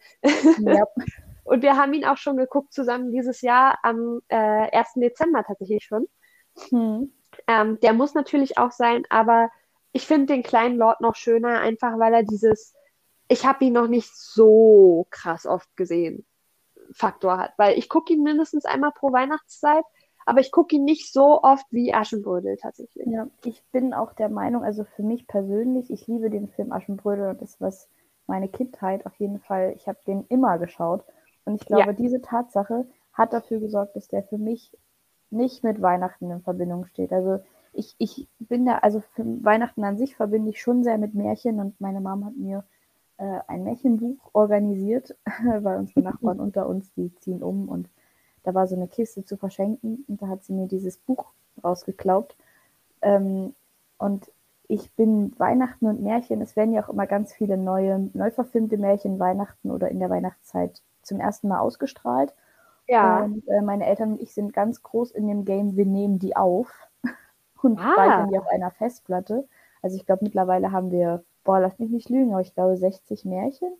[0.59, 0.85] Ja.
[1.43, 4.37] und wir haben ihn auch schon geguckt zusammen dieses Jahr am äh,
[4.77, 4.93] 1.
[4.95, 6.07] Dezember tatsächlich schon.
[6.69, 7.11] Hm.
[7.47, 9.49] Ähm, der muss natürlich auch sein, aber
[9.91, 12.73] ich finde den kleinen Lord noch schöner, einfach weil er dieses,
[13.27, 16.25] ich habe ihn noch nicht so krass oft gesehen,
[16.93, 17.53] Faktor hat.
[17.57, 19.83] Weil ich gucke ihn mindestens einmal pro Weihnachtszeit,
[20.25, 23.07] aber ich gucke ihn nicht so oft wie Aschenbrödel tatsächlich.
[23.07, 27.29] Ja, ich bin auch der Meinung, also für mich persönlich, ich liebe den Film Aschenbrödel
[27.29, 27.89] und das was
[28.27, 31.03] meine Kindheit auf jeden Fall, ich habe den immer geschaut.
[31.45, 31.93] Und ich glaube, ja.
[31.93, 34.71] diese Tatsache hat dafür gesorgt, dass der für mich
[35.29, 37.11] nicht mit Weihnachten in Verbindung steht.
[37.11, 37.39] Also
[37.73, 41.59] ich, ich bin da, also für Weihnachten an sich verbinde ich schon sehr mit Märchen
[41.59, 42.63] und meine Mom hat mir
[43.17, 45.15] äh, ein Märchenbuch organisiert,
[45.59, 47.89] weil unsere Nachbarn unter uns, die ziehen um und
[48.43, 51.31] da war so eine Kiste zu verschenken und da hat sie mir dieses Buch
[51.63, 52.35] rausgeklaubt.
[53.01, 53.55] Ähm,
[53.97, 54.31] und
[54.67, 58.77] ich bin Weihnachten und Märchen, es werden ja auch immer ganz viele neue, neu verfilmte
[58.77, 62.33] Märchen Weihnachten oder in der Weihnachtszeit zum ersten Mal ausgestrahlt.
[62.87, 63.23] Ja.
[63.23, 66.35] Und äh, meine Eltern und ich sind ganz groß in dem Game, wir nehmen die
[66.35, 66.71] auf
[67.61, 67.93] und ah.
[67.93, 69.47] speichern die auf einer Festplatte.
[69.81, 73.25] Also ich glaube, mittlerweile haben wir, boah, lass mich nicht lügen, aber ich glaube 60
[73.25, 73.73] Märchen.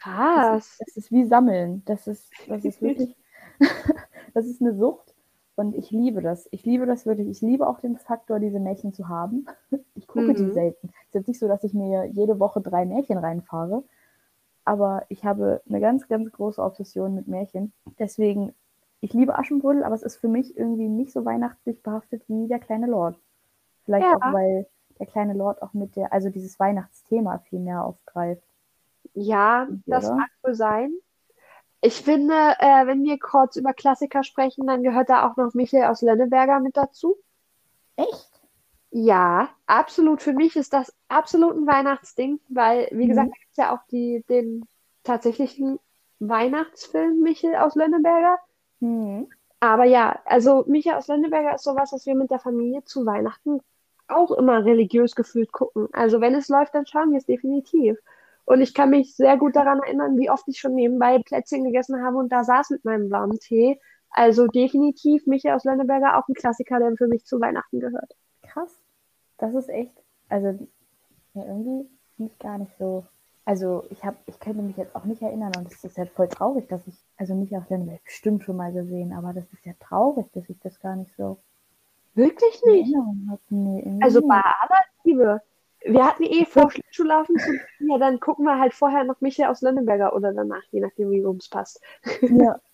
[0.00, 0.46] Krass.
[0.52, 1.82] Das ist, das ist wie Sammeln.
[1.86, 3.16] Das ist, das ist wirklich,
[4.34, 5.14] das ist eine Sucht.
[5.56, 6.48] Und ich liebe das.
[6.52, 7.28] Ich liebe das wirklich.
[7.28, 9.46] Ich liebe auch den Faktor, diese Märchen zu haben.
[9.94, 10.36] Ich gucke mhm.
[10.36, 10.88] die selten.
[11.02, 13.82] Es ist jetzt nicht so, dass ich mir jede Woche drei Märchen reinfahre
[14.68, 17.72] aber ich habe eine ganz, ganz große Obsession mit Märchen.
[17.98, 18.54] Deswegen,
[19.00, 22.58] ich liebe Aschenbrödel, aber es ist für mich irgendwie nicht so weihnachtlich behaftet wie der
[22.58, 23.18] kleine Lord.
[23.86, 24.16] Vielleicht ja.
[24.16, 24.66] auch, weil
[24.98, 28.42] der kleine Lord auch mit der, also dieses Weihnachtsthema viel mehr aufgreift.
[29.14, 30.92] Ja, das mag wohl sein.
[31.80, 35.84] Ich finde, äh, wenn wir kurz über Klassiker sprechen, dann gehört da auch noch Michael
[35.84, 37.16] aus Lenneberger mit dazu.
[37.96, 38.30] Echt?
[38.90, 40.22] Ja, absolut.
[40.22, 43.08] Für mich ist das absolut ein Weihnachtsding, weil, wie mhm.
[43.08, 44.66] gesagt, gibt es ja auch die, den
[45.04, 45.78] tatsächlichen
[46.20, 48.38] Weihnachtsfilm Michel aus Lönneberger.
[48.80, 49.28] Mhm.
[49.60, 53.60] Aber ja, also Michel aus Lönneberger ist sowas, was wir mit der Familie zu Weihnachten
[54.06, 55.88] auch immer religiös gefühlt gucken.
[55.92, 57.98] Also wenn es läuft, dann schauen wir es definitiv.
[58.48, 62.02] Und ich kann mich sehr gut daran erinnern, wie oft ich schon nebenbei Plätzchen gegessen
[62.02, 63.78] habe und da saß mit meinem blauen Tee.
[64.10, 68.14] Also definitiv Michael aus Lönneberger auch ein Klassiker, der für mich zu Weihnachten gehört
[68.58, 68.80] krass.
[69.38, 69.92] Das ist echt,
[70.28, 70.48] also
[71.34, 73.04] ja, irgendwie nicht gar nicht so.
[73.44, 76.28] Also ich habe, ich könnte mich jetzt auch nicht erinnern und es ist ja voll
[76.28, 79.72] traurig, dass ich, also mich auch dann bestimmt schon mal gesehen, aber das ist ja
[79.80, 81.38] traurig, dass ich das gar nicht so
[82.14, 82.94] wirklich nicht.
[83.48, 85.40] Nee, also bei aller Liebe.
[85.84, 89.62] Wir hatten eh vor Schlittschuhlaufen zu ja, dann gucken wir halt vorher noch Michael aus
[89.62, 91.80] Lönneberger oder danach, je nachdem, wie uns passt.
[92.20, 92.60] Ja,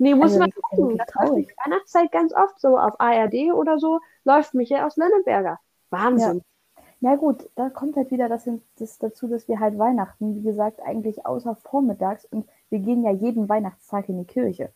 [0.00, 0.96] Nee, muss also, man gucken.
[0.96, 5.60] Das läuft die Weihnachtszeit ganz oft so auf ARD oder so, läuft Michael aus Lenneberger.
[5.90, 6.42] Wahnsinn.
[7.02, 7.10] Ja.
[7.10, 7.16] ja.
[7.16, 8.48] gut, da kommt halt wieder das,
[8.78, 13.10] das, dazu, dass wir halt Weihnachten, wie gesagt, eigentlich außer vormittags und wir gehen ja
[13.10, 14.72] jeden Weihnachtstag in die Kirche.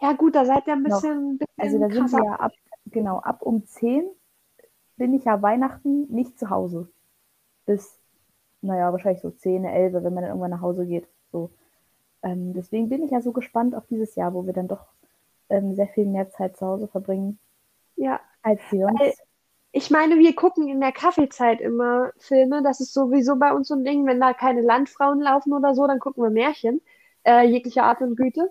[0.00, 2.52] Ja gut, da seid ihr ein bisschen, bisschen Also da sind wir ja ab,
[2.86, 4.08] genau, ab um 10
[4.96, 6.88] bin ich ja Weihnachten nicht zu Hause.
[7.66, 7.98] Bis,
[8.62, 11.08] naja, wahrscheinlich so 10, 11, wenn man dann irgendwann nach Hause geht.
[11.32, 11.50] So.
[12.22, 14.86] Ähm, deswegen bin ich ja so gespannt auf dieses Jahr, wo wir dann doch
[15.48, 17.38] ähm, sehr viel mehr Zeit zu Hause verbringen.
[17.96, 18.20] Ja.
[18.42, 19.00] Als wir uns.
[19.72, 22.62] ich meine, wir gucken in der Kaffeezeit immer Filme.
[22.62, 24.06] Das ist sowieso bei uns so ein Ding.
[24.06, 26.80] Wenn da keine Landfrauen laufen oder so, dann gucken wir Märchen.
[27.24, 28.50] Äh, jeglicher Art und Güte.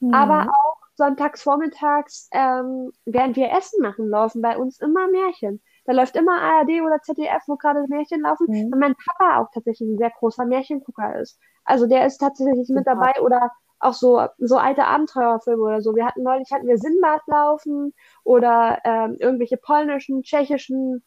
[0.00, 0.14] Mhm.
[0.14, 5.60] Aber auch sonntags vormittags, ähm, während wir Essen machen, laufen bei uns immer Märchen.
[5.84, 8.46] Da läuft immer ARD oder ZDF, wo gerade Märchen laufen.
[8.48, 8.72] Mhm.
[8.72, 11.38] Und mein Papa auch tatsächlich ein sehr großer Märchengucker ist.
[11.64, 15.94] Also der ist tatsächlich mit dabei oder auch so, so alte Abenteuerfilme oder so.
[15.94, 21.04] Wir hatten neulich hatten wir Sinbad laufen oder ähm, irgendwelche polnischen, tschechischen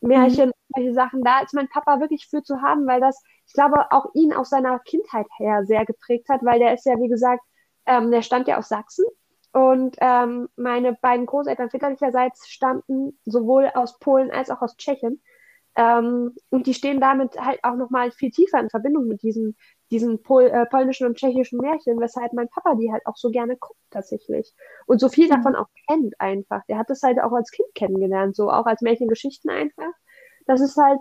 [0.00, 0.52] Märchen, mhm.
[0.74, 1.22] solche Sachen.
[1.22, 4.50] Da ist mein Papa wirklich für zu haben, weil das, ich glaube, auch ihn aus
[4.50, 7.42] seiner Kindheit her sehr geprägt hat, weil der ist ja, wie gesagt,
[7.86, 9.04] ähm, der stammt ja aus Sachsen
[9.56, 15.22] Und ähm, meine beiden Großeltern väterlicherseits stammten sowohl aus Polen als auch aus Tschechien.
[15.76, 19.56] Ähm, und die stehen damit halt auch nochmal viel tiefer in Verbindung mit diesen,
[19.90, 23.56] diesen Pol äh, polnischen und tschechischen Märchen, weshalb mein Papa die halt auch so gerne
[23.56, 24.52] guckt tatsächlich.
[24.84, 26.60] Und so viel davon auch kennt einfach.
[26.68, 29.92] Der hat das halt auch als Kind kennengelernt, so auch als Märchengeschichten einfach.
[30.44, 31.00] Das ist halt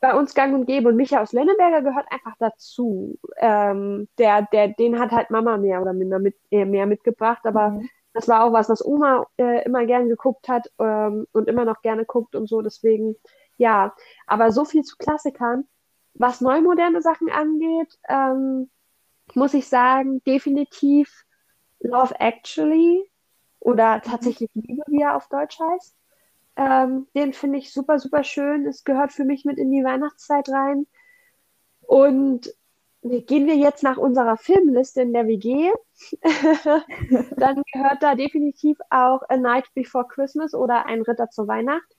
[0.00, 0.88] bei uns gang und gäbe.
[0.88, 3.18] Und Micha aus Lenneberger gehört einfach dazu.
[3.38, 7.70] Ähm, der, der, den hat halt Mama mehr oder minder mit, äh, mehr mitgebracht, aber
[7.70, 7.88] mhm.
[8.12, 11.82] das war auch was, was Oma äh, immer gern geguckt hat ähm, und immer noch
[11.82, 12.62] gerne guckt und so.
[12.62, 13.16] Deswegen
[13.58, 13.94] ja,
[14.26, 15.68] aber so viel zu Klassikern.
[16.14, 18.70] Was neumoderne Sachen angeht, ähm,
[19.34, 21.24] muss ich sagen, definitiv
[21.80, 23.10] Love Actually
[23.60, 24.02] oder mhm.
[24.02, 25.97] tatsächlich Liebe, wie er auf Deutsch heißt.
[26.58, 28.66] Ähm, den finde ich super, super schön.
[28.66, 30.86] Es gehört für mich mit in die Weihnachtszeit rein.
[31.82, 32.52] Und
[33.02, 35.70] gehen wir jetzt nach unserer Filmliste in der WG,
[37.36, 41.96] dann gehört da definitiv auch A Night Before Christmas oder Ein Ritter zur Weihnacht.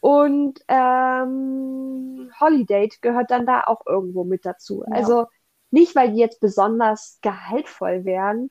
[0.00, 4.84] Und ähm, Holiday gehört dann da auch irgendwo mit dazu.
[4.86, 4.96] Ja.
[4.96, 5.26] Also
[5.70, 8.50] nicht, weil die jetzt besonders gehaltvoll wären,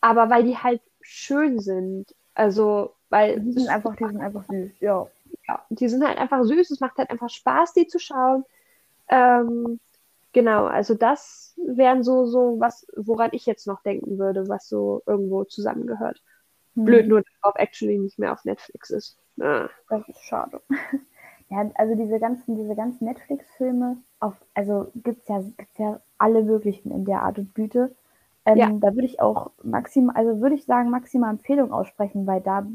[0.00, 2.12] aber weil die halt schön sind.
[2.34, 3.40] Also, weil.
[3.40, 5.06] Die sind einfach, die sind einfach süß, ja.
[5.48, 6.70] Ja, die sind halt einfach süß.
[6.70, 8.44] Es macht halt einfach Spaß, die zu schauen.
[9.08, 9.78] Ähm,
[10.32, 15.02] genau, also das wären so, so was, woran ich jetzt noch denken würde, was so
[15.06, 16.20] irgendwo zusammengehört.
[16.74, 16.84] Hm.
[16.84, 19.18] Blöd nur, dass auf Actually nicht mehr auf Netflix ist.
[19.40, 20.60] Ah, das ist schade.
[21.48, 23.98] Ja, also diese ganzen, diese ganzen Netflix-Filme,
[24.54, 27.94] also gibt's ja, gibt's ja alle möglichen in der Art und Güte.
[28.44, 28.70] Ähm, ja.
[28.80, 32.66] Da würde ich auch maximal, also würde ich sagen, maximal Empfehlung aussprechen, weil da,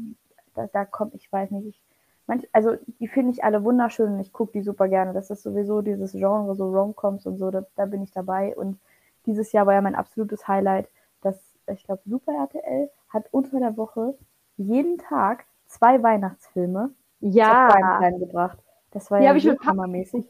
[0.54, 1.80] da, da kommt, ich weiß nicht, ich,
[2.26, 5.12] manch, also die finde ich alle wunderschön und ich gucke die super gerne.
[5.12, 8.56] Das ist sowieso dieses Genre, so Romcoms und so, da, da bin ich dabei.
[8.56, 8.78] Und
[9.26, 10.88] dieses Jahr war ja mein absolutes Highlight,
[11.20, 11.36] dass,
[11.66, 14.14] ich glaube, Super RTL hat unter der Woche
[14.56, 16.90] jeden Tag zwei Weihnachtsfilme
[17.20, 17.68] ja.
[18.10, 18.58] gebracht.
[18.90, 20.28] Das war ja, ja so hammermäßig.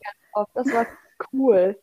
[0.55, 0.87] Das war
[1.33, 1.79] cool.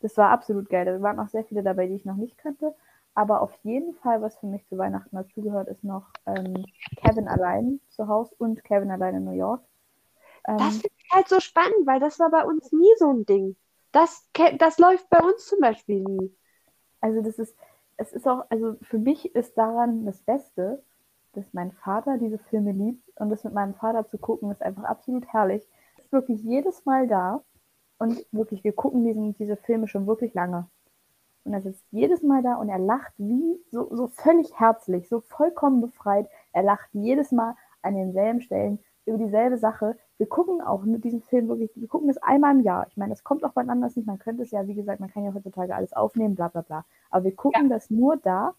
[0.00, 0.84] Das war absolut geil.
[0.84, 2.74] Da waren auch sehr viele dabei, die ich noch nicht kannte.
[3.14, 6.64] Aber auf jeden Fall, was für mich zu Weihnachten dazugehört, ist noch ähm,
[6.96, 9.62] Kevin allein zu Hause und Kevin allein in New York.
[10.48, 13.24] Ähm, das finde ich halt so spannend, weil das war bei uns nie so ein
[13.24, 13.56] Ding.
[13.92, 16.34] Das, das läuft bei uns zum Beispiel nie.
[17.00, 17.56] Also das ist,
[17.96, 20.82] es ist auch, also für mich ist daran das Beste,
[21.34, 24.84] dass mein Vater diese Filme liebt und das mit meinem Vater zu gucken ist einfach
[24.84, 25.62] absolut herrlich.
[25.98, 27.44] Ist wirklich jedes Mal da
[27.98, 30.68] und wirklich, wir gucken diesen, diese Filme schon wirklich lange.
[31.44, 35.20] Und er sitzt jedes Mal da und er lacht wie so, so völlig herzlich, so
[35.20, 36.28] vollkommen befreit.
[36.52, 39.96] Er lacht jedes Mal an denselben Stellen über dieselbe Sache.
[40.16, 42.86] Wir gucken auch mit diesem Film wirklich, wir gucken es einmal im Jahr.
[42.88, 44.06] Ich meine, das kommt auch wann anders nicht.
[44.06, 46.84] Man könnte es ja, wie gesagt, man kann ja heutzutage alles aufnehmen, bla bla bla.
[47.10, 47.68] Aber wir gucken ja.
[47.68, 48.54] das nur da.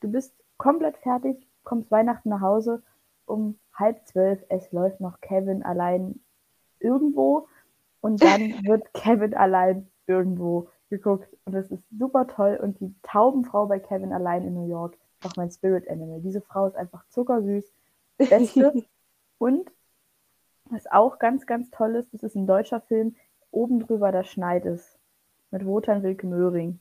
[0.00, 2.82] Du bist komplett fertig, kommst Weihnachten nach Hause
[3.26, 6.20] um halb zwölf, es läuft noch Kevin allein
[6.78, 7.48] irgendwo
[8.00, 13.66] und dann wird Kevin allein irgendwo geguckt und es ist super toll und die Taubenfrau
[13.66, 16.20] bei Kevin allein in New York ist auch mein Spirit Animal.
[16.20, 17.72] Diese Frau ist einfach zuckersüß,
[18.18, 18.84] beste
[19.38, 19.72] und
[20.70, 23.16] was auch ganz, ganz toll ist, das ist ein deutscher Film,
[23.50, 24.98] oben drüber da schneit es
[25.50, 26.78] mit Wotan Wilke Möhring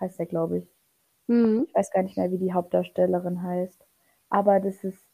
[0.00, 0.68] heißt der, glaube ich.
[1.26, 1.64] Mhm.
[1.68, 3.84] Ich weiß gar nicht mehr, wie die Hauptdarstellerin heißt.
[4.28, 5.06] Aber das ist,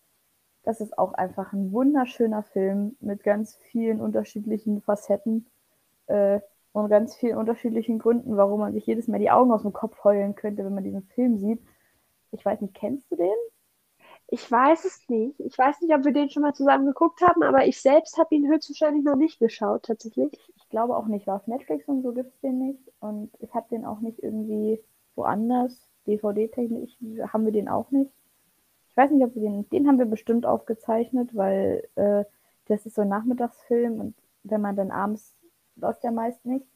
[0.63, 5.47] das ist auch einfach ein wunderschöner Film mit ganz vielen unterschiedlichen Facetten
[6.07, 6.41] äh,
[6.73, 10.05] und ganz vielen unterschiedlichen Gründen, warum man sich jedes Mal die Augen aus dem Kopf
[10.05, 11.61] heulen könnte, wenn man diesen Film sieht.
[12.33, 13.35] Ich weiß nicht, kennst du den?
[14.29, 15.41] Ich weiß es nicht.
[15.41, 18.35] Ich weiß nicht, ob wir den schon mal zusammen geguckt haben, aber ich selbst habe
[18.35, 20.33] ihn höchstwahrscheinlich noch nicht geschaut, tatsächlich.
[20.57, 21.27] Ich glaube auch nicht.
[21.27, 22.93] War auf Netflix und so gibt es den nicht.
[23.01, 24.81] Und ich habe den auch nicht irgendwie
[25.17, 25.89] woanders.
[26.07, 26.97] DVD-technisch
[27.33, 28.13] haben wir den auch nicht.
[28.89, 32.25] Ich weiß nicht, ob wir den, den haben wir bestimmt aufgezeichnet, weil äh,
[32.67, 34.15] das ist so ein Nachmittagsfilm und
[34.45, 35.35] wenn man dann abends
[35.81, 36.67] läuft der meist nicht.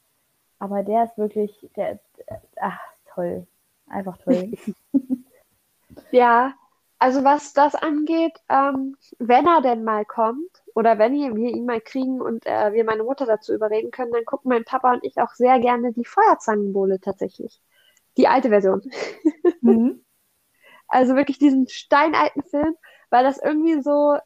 [0.58, 2.78] Aber der ist wirklich, der, der ach,
[3.14, 3.46] toll.
[3.86, 4.52] Einfach toll.
[6.10, 6.54] ja,
[6.98, 11.80] also was das angeht, ähm, wenn er denn mal kommt oder wenn wir ihn mal
[11.80, 15.18] kriegen und äh, wir meine Mutter dazu überreden können, dann gucken mein Papa und ich
[15.18, 17.60] auch sehr gerne die Feuerzangenbowle tatsächlich.
[18.16, 18.82] Die alte Version.
[19.60, 20.04] Mhm.
[20.88, 22.76] Also wirklich diesen steinalten Film,
[23.08, 24.18] weil das irgendwie so,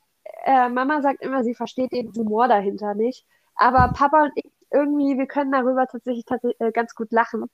[0.45, 3.24] äh, Mama sagt immer, sie versteht den Humor dahinter nicht.
[3.55, 7.46] Aber Papa und ich irgendwie, wir können darüber tatsächlich, tatsächlich äh, ganz gut lachen.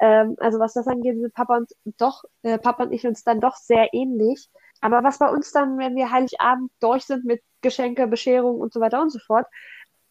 [0.00, 3.40] Ähm, also was das angeht, sind Papa und doch, äh, Papa und ich uns dann
[3.40, 4.48] doch sehr ähnlich.
[4.80, 8.80] Aber was bei uns dann, wenn wir Heiligabend durch sind mit Geschenke, Bescherung und so
[8.80, 9.46] weiter und so fort,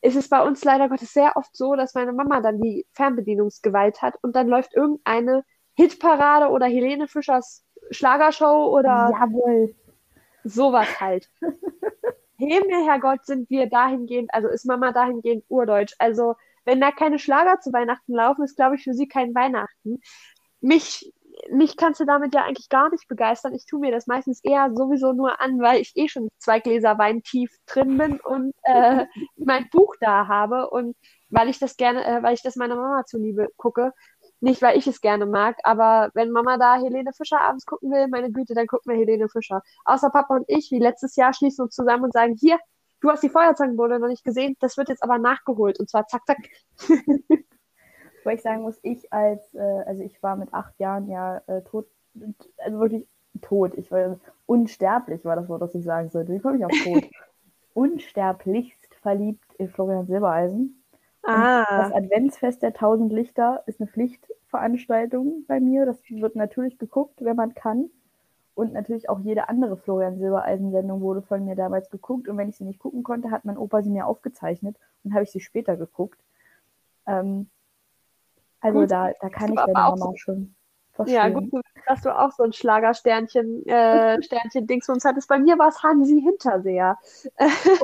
[0.02, 4.02] ist es bei uns leider Gottes sehr oft so, dass meine Mama dann die Fernbedienungsgewalt
[4.02, 5.44] hat und dann läuft irgendeine
[5.76, 9.76] Hitparade oder Helene Fischers Schlagershow oder Jawohl.
[10.44, 11.30] sowas halt.
[12.38, 15.94] Himmel, Herrgott, sind wir dahingehend, also ist Mama dahingehend urdeutsch.
[16.00, 16.36] Also,
[16.70, 20.00] wenn da keine Schlager zu Weihnachten laufen, ist, glaube ich, für sie kein Weihnachten.
[20.62, 21.12] Mich,
[21.52, 23.56] mich kannst du damit ja eigentlich gar nicht begeistern.
[23.56, 27.00] Ich tue mir das meistens eher sowieso nur an, weil ich eh schon zwei Gläser
[27.00, 30.96] Wein tief drin bin und äh, mein Buch da habe und
[31.30, 33.92] weil ich das gerne, äh, weil ich das meiner Mama zuliebe gucke.
[34.40, 38.08] Nicht, weil ich es gerne mag, aber wenn Mama da Helene Fischer abends gucken will,
[38.10, 39.64] meine Güte, dann gucken wir Helene Fischer.
[39.86, 42.60] Außer Papa und ich, wie letztes Jahr, schließen uns zusammen und sagen, hier,
[43.02, 46.26] du hast die Feuerzangenbowle noch nicht gesehen, das wird jetzt aber nachgeholt und zwar zack,
[46.26, 46.38] zack.
[48.24, 51.62] Wo ich sagen muss, ich als, äh, also ich war mit acht Jahren ja äh,
[51.62, 51.88] tot,
[52.58, 53.08] also wirklich
[53.42, 53.74] tot.
[53.76, 56.34] Ich war unsterblich, war das Wort, das ich sagen sollte.
[56.34, 57.04] Wie komme ich auf tot?
[57.74, 60.84] Unsterblichst verliebt in Florian Silbereisen.
[61.24, 61.66] Ah.
[61.70, 65.86] Das Adventsfest der tausend Lichter ist eine Pflichtveranstaltung bei mir.
[65.86, 67.90] Das wird natürlich geguckt, wenn man kann.
[68.60, 72.28] Und natürlich auch jede andere Florian Silbereisen-Sendung wurde von mir damals geguckt.
[72.28, 75.24] Und wenn ich sie nicht gucken konnte, hat mein Opa sie mir aufgezeichnet und habe
[75.24, 76.20] ich sie später geguckt.
[77.08, 77.50] Ähm,
[78.60, 80.56] also da, da kann ich deine Mama so, schon
[80.92, 81.16] verstehen.
[81.16, 85.30] Ja, gut, dass du auch so ein Schlagersternchen, äh, Sternchen-Dings für uns hattest.
[85.30, 86.98] Bei mir war es Hansi Hinterseher.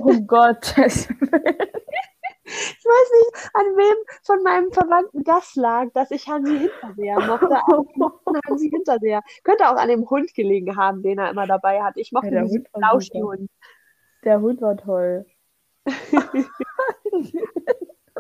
[0.01, 0.76] Oh Gott.
[2.46, 7.50] Ich weiß nicht, an wem von meinem Verwandten das lag, dass ich Hansi Hinterseher mochte.
[8.48, 9.22] Hansi Hinterseher.
[9.43, 11.98] Könnte auch an dem Hund gelegen haben, den er immer dabei hat.
[11.98, 13.50] Ich mochte ja, diesen Lauschi-Hund.
[14.24, 15.26] Der Hund war toll.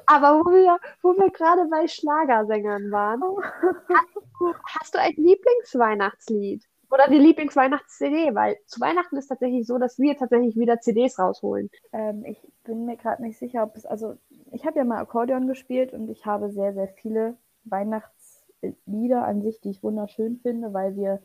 [0.07, 6.63] Aber wo wir, wo wir gerade bei Schlagersängern waren, hast du, hast du ein Lieblingsweihnachtslied?
[6.95, 11.69] Oder die Lieblingsweihnachts-CD, weil zu Weihnachten ist tatsächlich so, dass wir tatsächlich wieder CDs rausholen.
[11.91, 14.15] Ähm, ich bin mir gerade nicht sicher, ob es, also
[14.53, 17.35] ich habe ja mal Akkordeon gespielt und ich habe sehr, sehr viele
[17.65, 21.21] Weihnachtslieder an sich, die ich wunderschön finde, weil wir,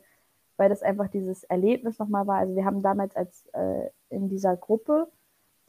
[0.57, 2.39] weil das einfach dieses Erlebnis nochmal war.
[2.39, 5.07] Also wir haben damals als äh, in dieser Gruppe,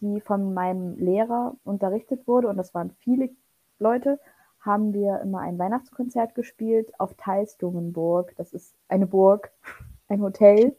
[0.01, 3.31] die von meinem Lehrer unterrichtet wurde, und das waren viele
[3.79, 4.19] Leute,
[4.59, 8.35] haben wir immer ein Weihnachtskonzert gespielt auf Teilsdomenburg.
[8.37, 9.53] Das ist eine Burg,
[10.13, 10.77] ein Hotel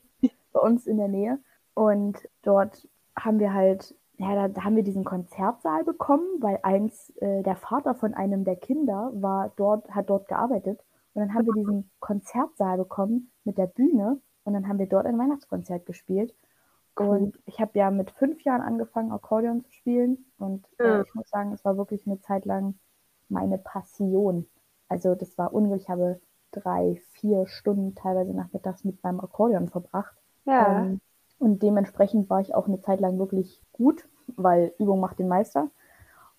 [0.54, 1.40] bei uns in der Nähe.
[1.74, 7.44] Und dort haben wir halt, ja, da, haben wir diesen Konzertsaal bekommen, weil eins, äh,
[7.44, 10.84] der Vater von einem der Kinder war dort, hat dort gearbeitet.
[11.14, 15.06] Und dann haben wir diesen Konzertsaal bekommen mit der Bühne und dann haben wir dort
[15.06, 16.36] ein Weihnachtskonzert gespielt.
[17.00, 17.08] Cool.
[17.08, 20.26] Und ich habe ja mit fünf Jahren angefangen, Akkordeon zu spielen.
[20.38, 21.02] Und äh, ja.
[21.02, 22.76] ich muss sagen, es war wirklich eine Zeit lang
[23.30, 24.48] meine Passion.
[24.90, 25.84] Also das war unglaublich.
[25.84, 26.20] Ich habe
[26.54, 30.16] drei, vier Stunden teilweise nachmittags mit meinem Akkordeon verbracht.
[30.46, 30.84] Ja.
[30.84, 31.02] Ähm,
[31.40, 35.70] und dementsprechend war ich auch eine Zeit lang wirklich gut, weil Übung macht den Meister.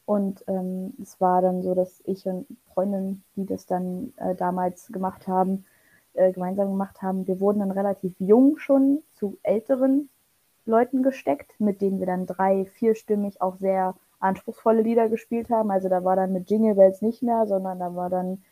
[0.07, 4.89] Und ähm, es war dann so, dass ich und Freundinnen, die das dann äh, damals
[4.89, 5.65] gemacht haben,
[6.15, 10.11] äh, gemeinsam gemacht haben, wir wurden dann relativ jung schon zu älteren
[10.67, 15.71] Leuten gesteckt, mit denen wir dann drei, vierstimmig auch sehr anspruchsvolle Lieder gespielt haben.
[15.71, 18.43] Also da war dann mit Jingle Bells nicht mehr, sondern da war dann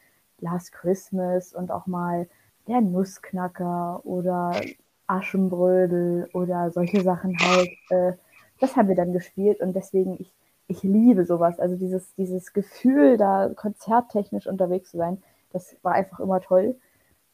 [0.43, 2.29] Last Christmas und auch mal
[2.69, 4.61] der Nussknacker oder
[5.07, 7.71] Aschenbrödel oder solche Sachen halt.
[7.91, 8.13] Äh,
[8.61, 10.33] das haben wir dann gespielt und deswegen, ich,
[10.69, 11.59] ich liebe sowas.
[11.59, 15.23] Also dieses, dieses Gefühl, da konzerttechnisch unterwegs zu sein,
[15.53, 16.77] das war einfach immer toll.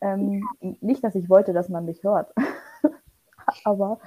[0.00, 0.44] Ähm,
[0.80, 2.32] nicht, dass ich wollte, dass man mich hört,
[3.64, 3.98] aber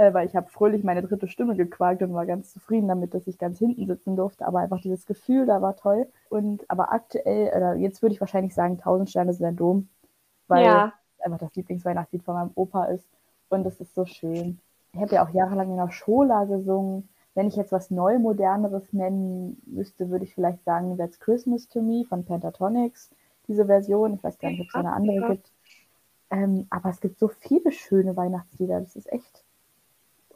[0.00, 3.26] äh, weil ich habe fröhlich meine dritte Stimme gequakt und war ganz zufrieden damit, dass
[3.26, 4.46] ich ganz hinten sitzen durfte.
[4.46, 6.06] Aber einfach dieses Gefühl, da war toll.
[6.30, 9.88] Und aber aktuell, oder jetzt würde ich wahrscheinlich sagen, Tausend Sterne sind ein Dom,
[10.48, 10.94] weil ja.
[11.18, 13.06] es einfach das Lieblingsweihnachtslied von meinem Opa ist.
[13.50, 14.58] Und es ist so schön.
[14.94, 17.10] Ich habe ja auch jahrelang in der Schola gesungen.
[17.34, 22.06] Wenn ich jetzt was Neumoderneres nennen müsste, würde ich vielleicht sagen, That's Christmas to Me
[22.08, 23.10] von Pentatonics,
[23.48, 24.14] diese Version.
[24.14, 25.52] Ich weiß gar nicht, ob es eine andere gibt.
[26.30, 28.80] Ähm, aber es gibt so viele schöne Weihnachtslieder.
[28.80, 29.44] Das ist echt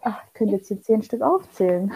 [0.04, 1.92] Ach, ich könnte jetzt hier zehn Stück aufzählen.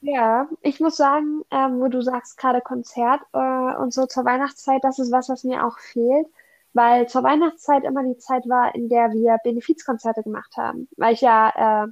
[0.00, 4.82] Ja, ich muss sagen, ähm, wo du sagst, gerade Konzert äh, und so zur Weihnachtszeit,
[4.82, 6.26] das ist was, was mir auch fehlt,
[6.72, 10.88] weil zur Weihnachtszeit immer die Zeit war, in der wir Benefizkonzerte gemacht haben.
[10.96, 11.88] Weil ich ja äh,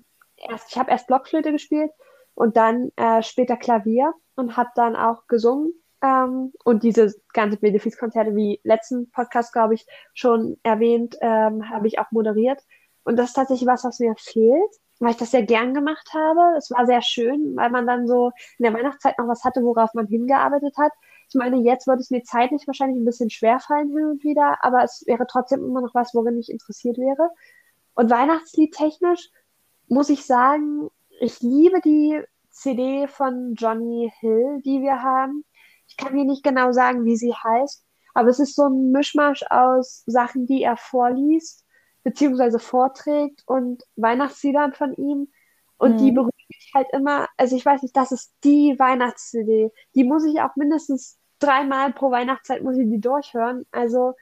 [0.48, 1.92] erst, ich habe erst Blockflöte gespielt
[2.34, 5.72] und dann äh, später Klavier und habe dann auch gesungen.
[6.02, 12.00] Ähm, und diese ganze Benefizkonzerte, wie letzten Podcast, glaube ich, schon erwähnt, ähm, habe ich
[12.00, 12.60] auch moderiert.
[13.04, 16.56] Und das ist tatsächlich was, was mir fehlt weil ich das sehr gern gemacht habe.
[16.56, 19.94] Es war sehr schön, weil man dann so in der Weihnachtszeit noch was hatte, worauf
[19.94, 20.92] man hingearbeitet hat.
[21.28, 24.58] Ich meine, jetzt würde es mir zeitlich wahrscheinlich ein bisschen schwer fallen hin und wieder,
[24.62, 27.30] aber es wäre trotzdem immer noch was, worin ich interessiert wäre.
[27.94, 29.30] Und Weihnachtslied technisch
[29.88, 30.90] muss ich sagen,
[31.20, 35.44] ich liebe die CD von Johnny Hill, die wir haben.
[35.88, 39.44] Ich kann mir nicht genau sagen, wie sie heißt, aber es ist so ein Mischmasch
[39.48, 41.64] aus Sachen, die er vorliest
[42.02, 45.28] beziehungsweise vorträgt und Weihnachtsliedern von ihm.
[45.78, 45.98] Und mhm.
[45.98, 49.70] die berührt mich halt immer, also ich weiß nicht, das ist die Weihnachts-CD.
[49.94, 53.64] Die muss ich auch mindestens dreimal pro Weihnachtszeit muss ich die durchhören.
[53.72, 54.14] Also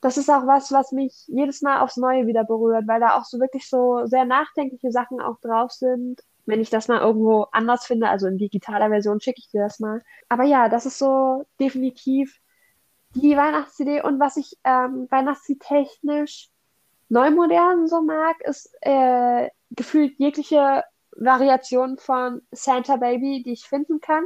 [0.00, 3.24] das ist auch was, was mich jedes Mal aufs Neue wieder berührt, weil da auch
[3.24, 6.20] so wirklich so sehr nachdenkliche Sachen auch drauf sind.
[6.44, 9.78] Wenn ich das mal irgendwo anders finde, also in digitaler Version, schicke ich dir das
[9.78, 10.02] mal.
[10.28, 12.40] Aber ja, das ist so definitiv
[13.14, 14.02] die Weihnachts-CD.
[14.02, 16.51] Und was ich ähm, Weihnachts-technisch neu
[17.30, 20.84] modern so mag, ist äh, gefühlt jegliche
[21.16, 24.24] Variation von Santa Baby, die ich finden kann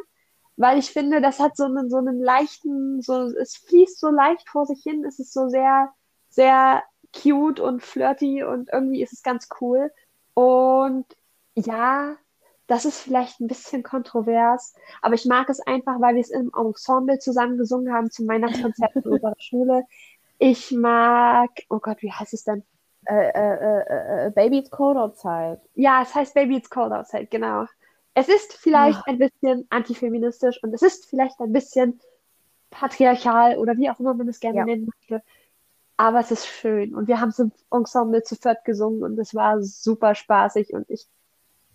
[0.56, 4.48] weil ich finde, das hat so einen, so einen leichten, so, es fließt so leicht
[4.48, 5.92] vor sich hin, es ist so sehr,
[6.30, 6.82] sehr
[7.14, 9.92] cute und flirty und irgendwie ist es ganz cool.
[10.34, 11.06] Und
[11.54, 12.16] ja,
[12.66, 16.50] das ist vielleicht ein bisschen kontrovers, aber ich mag es einfach, weil wir es im
[16.56, 19.84] Ensemble zusammen gesungen haben zum Weihnachtskonzert in unserer Schule.
[20.38, 22.64] Ich mag, oh Gott, wie heißt es denn?
[23.08, 25.60] Äh, äh, äh, äh Baby It's Cold Outside.
[25.74, 27.66] Ja, es heißt Baby It's Cold Outside, genau.
[28.14, 29.12] Es ist vielleicht ja.
[29.12, 32.00] ein bisschen antifeministisch und es ist vielleicht ein bisschen
[32.70, 34.64] patriarchal oder wie auch immer man es gerne ja.
[34.64, 35.22] nennen möchte.
[35.96, 36.94] Aber es ist schön.
[36.94, 40.72] Und wir haben es im Ensemble zu viert gesungen und es war super spaßig.
[40.72, 41.06] Und ich,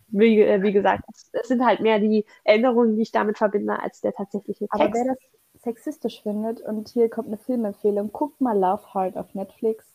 [0.09, 4.01] wie, äh, wie gesagt, es, sind halt mehr die Erinnerungen, die ich damit verbinde, als
[4.01, 4.73] der tatsächliche Text.
[4.73, 5.17] Aber wer das
[5.63, 9.90] sexistisch findet, und hier kommt eine Filmempfehlung, guckt mal Love Heart auf Netflix.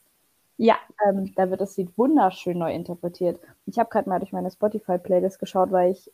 [0.58, 0.76] Ja,
[1.06, 3.40] ähm, da wird das Lied wunderschön neu interpretiert.
[3.66, 6.10] Ich habe gerade mal durch meine Spotify-Playlist geschaut, weil ich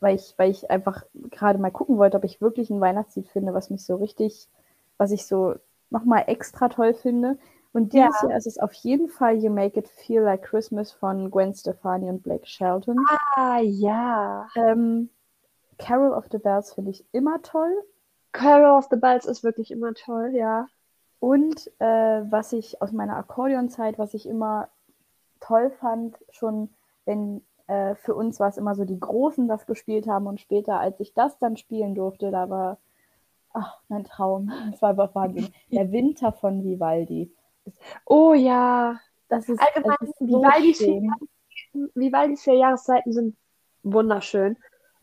[0.00, 3.54] weil ich, weil ich einfach gerade mal gucken wollte, ob ich wirklich ein Weihnachtslied finde,
[3.54, 4.48] was mich so richtig,
[4.96, 5.54] was ich so
[5.90, 7.38] nochmal extra toll finde.
[7.72, 8.28] Und dieses ja.
[8.28, 12.08] Jahr ist es auf jeden Fall You Make It Feel Like Christmas von Gwen Stefani
[12.08, 12.96] und Blake Shelton.
[13.36, 14.48] Ah, ja.
[14.56, 15.10] Ähm,
[15.78, 17.72] Carol of the Bells finde ich immer toll.
[18.32, 20.66] Carol of the Bells ist wirklich immer toll, ja.
[21.20, 24.68] Und äh, was ich aus meiner Akkordeonzeit, was ich immer
[25.40, 26.70] toll fand, schon
[27.04, 30.80] wenn äh, für uns war es immer so, die Großen das gespielt haben und später,
[30.80, 32.78] als ich das dann spielen durfte, da war,
[33.52, 34.50] ach, mein Traum.
[34.70, 35.48] Das war einfach Wahnsinn.
[35.70, 37.30] Der Winter von Vivaldi.
[38.06, 38.98] Oh ja.
[39.28, 41.12] Das ist, Allgemein, das ist so Vivaldis, vier,
[41.94, 43.36] Vivaldis vier Jahreszeiten sind
[43.82, 44.56] wunderschön.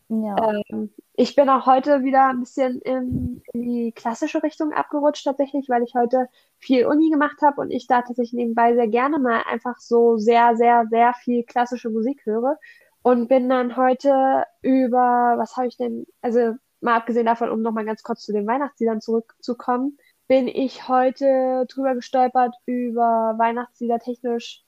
[0.08, 0.36] Ja.
[0.70, 5.68] Ähm, ich bin auch heute wieder ein bisschen in, in, die klassische Richtung abgerutscht tatsächlich,
[5.68, 6.28] weil ich heute
[6.58, 10.56] viel Uni gemacht habe und ich da tatsächlich nebenbei sehr gerne mal einfach so sehr,
[10.56, 12.58] sehr, sehr viel klassische Musik höre.
[13.02, 17.84] Und bin dann heute über, was habe ich denn, also mal abgesehen davon, um nochmal
[17.84, 19.96] ganz kurz zu den Weihnachtsliedern zurückzukommen,
[20.28, 24.64] bin ich heute drüber gestolpert über Weihnachtslieder technisch.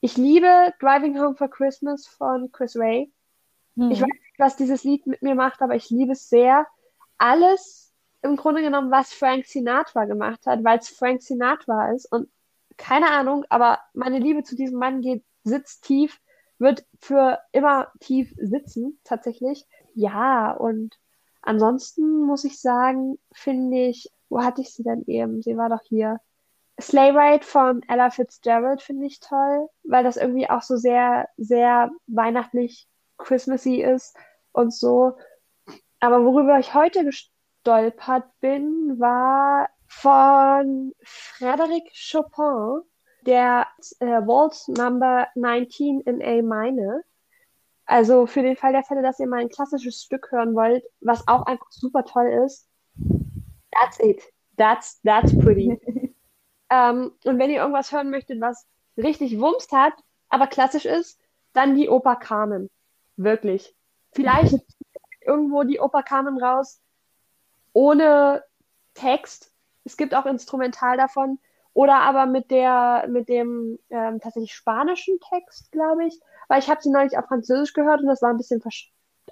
[0.00, 3.12] Ich liebe Driving Home for Christmas von Chris Ray.
[3.76, 6.66] Ich weiß nicht, was dieses Lied mit mir macht, aber ich liebe es sehr.
[7.18, 12.10] Alles im Grunde genommen, was Frank Sinatra gemacht hat, weil es Frank Sinatra ist.
[12.10, 12.28] Und
[12.76, 16.20] keine Ahnung, aber meine Liebe zu diesem Mann geht, sitzt tief,
[16.58, 19.66] wird für immer tief sitzen, tatsächlich.
[19.94, 20.98] Ja, und
[21.42, 25.42] ansonsten muss ich sagen, finde ich, wo hatte ich sie denn eben?
[25.42, 26.20] Sie war doch hier.
[26.80, 31.90] Sleigh Ride von Ella Fitzgerald finde ich toll, weil das irgendwie auch so sehr, sehr
[32.06, 32.86] weihnachtlich
[33.18, 34.16] Christmassy ist
[34.52, 35.16] und so.
[36.00, 42.82] Aber worüber ich heute gestolpert bin, war von Frédéric Chopin,
[43.22, 43.66] der
[44.00, 47.00] äh, Waltz Number 19 in A minor.
[47.86, 51.26] Also für den Fall der Fälle, dass ihr mal ein klassisches Stück hören wollt, was
[51.28, 52.68] auch einfach super toll ist.
[53.70, 54.22] That's it.
[54.56, 55.78] That's, that's pretty.
[56.70, 59.92] ähm, und wenn ihr irgendwas hören möchtet, was richtig Wumms hat,
[60.28, 61.20] aber klassisch ist,
[61.52, 62.70] dann die Oper Carmen.
[63.16, 63.74] Wirklich.
[64.12, 64.54] Vielleicht
[65.22, 66.80] irgendwo die Oper Carmen raus
[67.72, 68.42] ohne
[68.94, 69.52] Text.
[69.84, 71.38] Es gibt auch Instrumental davon.
[71.74, 76.18] Oder aber mit der, mit dem ähm, tatsächlich spanischen Text, glaube ich.
[76.48, 78.62] Weil ich habe sie neulich auf Französisch gehört und das war ein bisschen,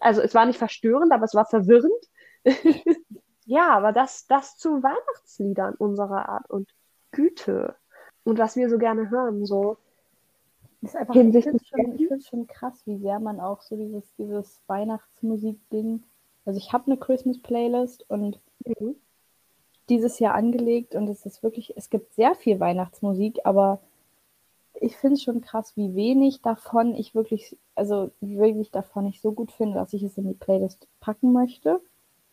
[0.00, 2.04] also es war nicht verstörend, aber es war verwirrend.
[3.46, 6.68] ja, aber das, das zu Weihnachtsliedern unserer Art und
[7.12, 7.76] Güte.
[8.24, 9.78] Und was wir so gerne hören, so
[10.84, 14.60] ist einfach, hinsichtlich ich finde es schon, krass, wie sehr man auch so dieses, dieses
[14.66, 16.02] Weihnachtsmusik-Ding.
[16.44, 18.96] Also ich habe eine Christmas-Playlist und mhm.
[19.88, 23.80] dieses Jahr angelegt und es ist wirklich, es gibt sehr viel Weihnachtsmusik, aber
[24.80, 29.20] ich finde es schon krass, wie wenig davon ich wirklich, also wie wirklich davon ich
[29.20, 31.80] so gut finde, dass ich es in die Playlist packen möchte.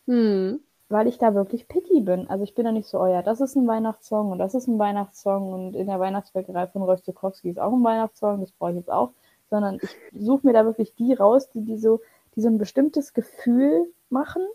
[0.06, 0.60] Mhm
[0.92, 2.28] weil ich da wirklich picky bin.
[2.28, 4.68] Also ich bin da nicht so, oh ja, das ist ein Weihnachtssong und das ist
[4.68, 8.70] ein Weihnachtssong und in der Weihnachtsbäckerei von Rolf Zukowski ist auch ein Weihnachtssong, das brauche
[8.70, 9.10] ich jetzt auch,
[9.50, 12.00] sondern ich suche mir da wirklich die raus, die, die, so,
[12.36, 14.46] die so ein bestimmtes Gefühl machen,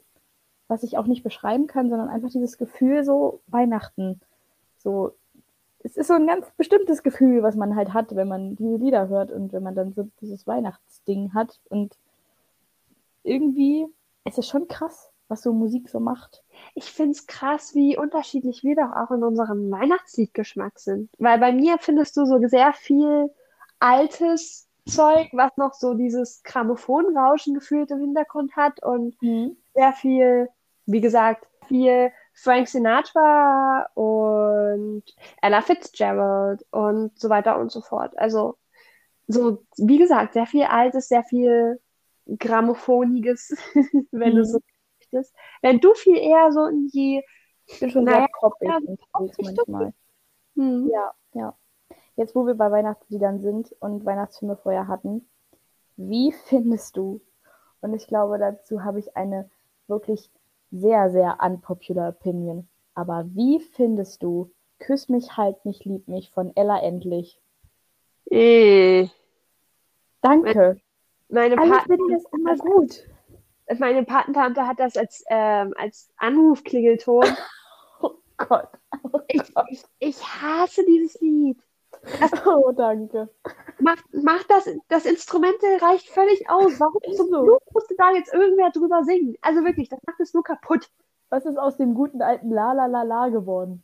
[0.68, 4.22] was ich auch nicht beschreiben kann, sondern einfach dieses Gefühl so Weihnachten.
[4.78, 5.14] So,
[5.80, 9.08] es ist so ein ganz bestimmtes Gefühl, was man halt hat, wenn man diese Lieder
[9.08, 11.60] hört und wenn man dann so dieses Weihnachtsding hat.
[11.70, 11.98] Und
[13.24, 13.88] irgendwie
[14.26, 16.44] ist es schon krass, was so Musik so macht.
[16.76, 21.10] Ich finde es krass, wie unterschiedlich wir doch auch in unserem Weihnachtsliedgeschmack sind.
[21.18, 23.30] Weil bei mir findest du so sehr viel
[23.80, 29.58] altes Zeug, was noch so dieses Grammophonrauschen gefühlt im Hintergrund hat und Mhm.
[29.74, 30.50] sehr viel,
[30.86, 35.04] wie gesagt, viel Frank Sinatra und
[35.42, 38.18] Ella Fitzgerald und so weiter und so fort.
[38.18, 38.58] Also
[39.28, 41.82] so, wie gesagt, sehr viel Altes, sehr viel
[42.40, 43.56] Grammophoniges,
[44.12, 44.46] wenn du Mhm.
[44.46, 44.60] so
[45.12, 45.36] möchtest.
[45.62, 47.24] Wenn du viel eher so in die,
[47.68, 48.78] Ich bin schon Naja, sehr poppig
[49.18, 49.94] ja, manchmal.
[50.56, 51.56] hm, Ja, ja.
[52.18, 55.30] Jetzt, wo wir bei Weihnachtsliedern sind und Weihnachtsfilme vorher hatten,
[55.98, 57.22] wie findest du,
[57.82, 59.50] und ich glaube, dazu habe ich eine
[59.88, 60.32] wirklich
[60.72, 66.56] sehr, sehr unpopular Opinion, aber wie findest du Küss mich, halt mich, lieb mich von
[66.56, 67.42] Ella Endlich?
[68.32, 69.10] eh,
[70.22, 70.80] Danke.
[71.30, 73.06] meine Alle Paten finden das immer gut.
[73.80, 77.26] Meine Patentante hat das als, ähm, als Anrufklingelton.
[78.00, 78.70] Oh Gott.
[79.02, 79.66] Oh Ich, Gott.
[79.72, 81.60] ich, ich hasse dieses Lied.
[82.46, 83.30] Oh, danke.
[83.80, 86.80] Macht, macht das, das Instrumental reicht völlig aus.
[86.80, 87.58] Warum zum so.
[87.74, 89.36] Musste da jetzt irgendwer drüber singen?
[89.42, 90.88] Also wirklich, das macht es nur kaputt.
[91.30, 93.84] Was ist aus dem guten alten La La La La geworden?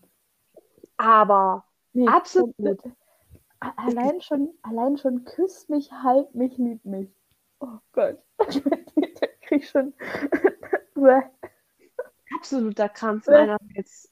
[0.98, 2.80] Aber Nee, Absolut.
[3.60, 7.10] Allein schon, allein schon küss mich, halt mich, lieb mich.
[7.60, 8.18] Oh Gott.
[8.98, 9.03] Der
[9.54, 9.94] krieg schon.
[12.36, 13.32] Absoluter Krampf Äh.
[13.32, 14.10] meinerseits.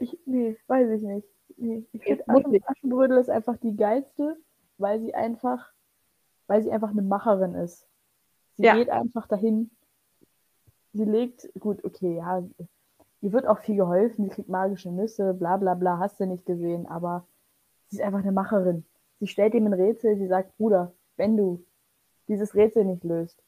[0.00, 1.26] ich, nee, weiß ich nicht.
[1.56, 2.60] Nee, ich finde Aschen.
[2.64, 4.36] Aschenbrödel ist einfach die geilste,
[4.78, 5.72] weil sie einfach,
[6.46, 7.86] weil sie einfach eine Macherin ist.
[8.54, 8.74] Sie Ja.
[8.74, 9.70] geht einfach dahin.
[10.92, 12.42] Sie legt, gut, okay, ja,
[13.20, 16.46] ihr wird auch viel geholfen, sie kriegt magische Nüsse, bla bla bla, hast du nicht
[16.46, 17.26] gesehen, aber
[17.88, 18.84] sie ist einfach eine Macherin.
[19.20, 21.64] Sie stellt ihm ein Rätsel, sie sagt, Bruder, wenn du
[22.28, 23.42] dieses Rätsel nicht löst,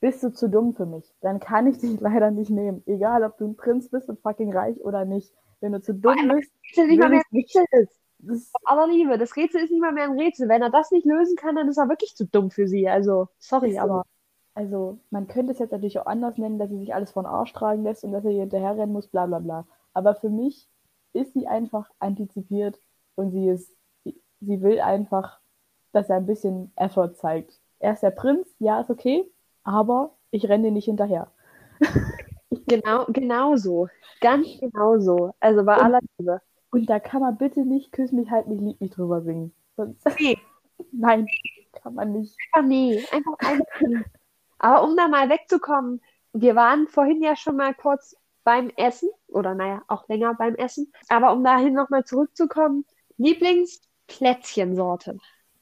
[0.00, 1.12] bist du zu dumm für mich.
[1.20, 2.82] Dann kann ich dich leider nicht nehmen.
[2.86, 5.32] Egal, ob du ein Prinz bist und fucking reich oder nicht.
[5.60, 7.36] Wenn du zu dumm bist, Rätsel nicht mal mehr ein.
[7.38, 8.00] Rätsel ist.
[8.18, 10.48] das aller Liebe, das Rätsel ist nicht mal mehr ein Rätsel.
[10.48, 12.88] Wenn er das nicht lösen kann, dann ist er wirklich zu dumm für sie.
[12.88, 13.80] Also, sorry, so.
[13.80, 14.04] aber
[14.54, 17.52] Also, man könnte es jetzt natürlich auch anders nennen, dass sie sich alles von Arsch
[17.52, 19.66] tragen lässt und dass er ihr hinterherrennen muss, bla bla bla.
[19.94, 20.68] Aber für mich
[21.12, 22.78] ist sie einfach antizipiert
[23.14, 23.74] und sie ist,
[24.04, 25.40] sie will einfach,
[25.92, 27.58] dass er ein bisschen Effort zeigt.
[27.78, 29.30] Er ist der Prinz, ja, ist okay,
[29.66, 31.30] aber ich renne nicht hinterher.
[32.66, 33.88] genau, genau so.
[34.20, 35.34] Ganz genau so.
[35.40, 36.40] Also bei Und- aller Liebe.
[36.70, 39.54] Und da kann man bitte nicht Küss mich, halt mich, lieb mich drüber singen.
[39.76, 40.36] Sonst, Nee,
[40.92, 41.26] nein,
[41.72, 42.36] kann man nicht.
[42.52, 42.98] einfach nee.
[43.12, 44.04] Einfach, einfach nee.
[44.58, 46.02] Aber um da mal wegzukommen,
[46.32, 50.92] wir waren vorhin ja schon mal kurz beim Essen, oder naja, auch länger beim Essen.
[51.08, 52.84] Aber um dahin nochmal zurückzukommen,
[53.16, 55.18] Lieblingsplätzchensorte.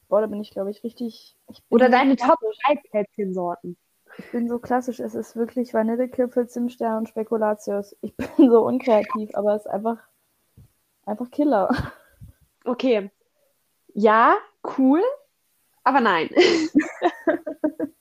[0.09, 1.37] Boah, da bin ich, glaube ich, richtig.
[1.49, 2.57] Ich Oder deine Top klassisch.
[2.65, 3.77] 3 Plätzchensorten.
[4.17, 7.95] Ich bin so klassisch, es ist wirklich Vanillekipfel, Zimtstern und Spekulatius.
[8.01, 9.97] Ich bin so unkreativ, aber es ist einfach,
[11.05, 11.69] einfach Killer.
[12.63, 13.11] Okay.
[13.93, 14.35] Ja,
[14.77, 15.01] cool,
[15.83, 16.29] aber nein.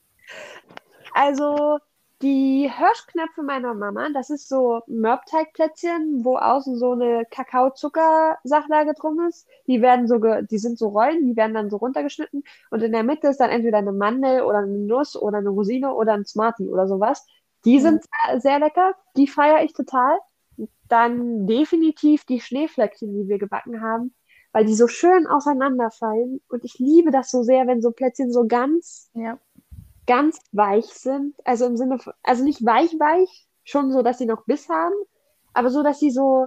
[1.14, 1.78] also
[2.24, 9.46] die Hirschknöpfe meiner Mama, das ist so Mörbteigplätzchen, wo außen so eine Kakao-Zucker-Sachlage drum ist.
[9.68, 12.92] Die werden so, ge die sind so Rollen, die werden dann so runtergeschnitten und in
[12.92, 16.24] der Mitte ist dann entweder eine Mandel oder eine Nuss oder eine Rosine oder ein
[16.26, 17.26] Smartie oder sowas.
[17.64, 17.80] Die Mhm.
[17.80, 20.18] sind sehr, sehr lecker, die feiere ich total.
[20.88, 24.14] Dann definitiv die Schneeflöckchen, die wir gebacken haben,
[24.52, 26.40] weil die so schön auseinanderfallen.
[26.48, 29.38] Und ich liebe das so sehr, wenn so Plätzchen so ganz, Ja.
[30.06, 31.34] Ganz weich sind.
[31.44, 34.94] Also im Sinne von, also nicht weich, weich, schon so, dass sie noch Biss haben,
[35.52, 36.46] aber so, dass sie so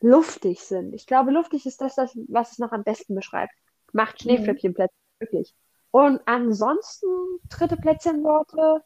[0.00, 0.94] luftig sind.
[0.94, 3.52] Ich glaube, luftig ist das, das was es noch am besten beschreibt.
[3.92, 5.54] Macht Schneeflöckchenplätzchen, wirklich.
[5.90, 7.08] Und ansonsten,
[7.48, 8.82] dritte Plätzchensorte,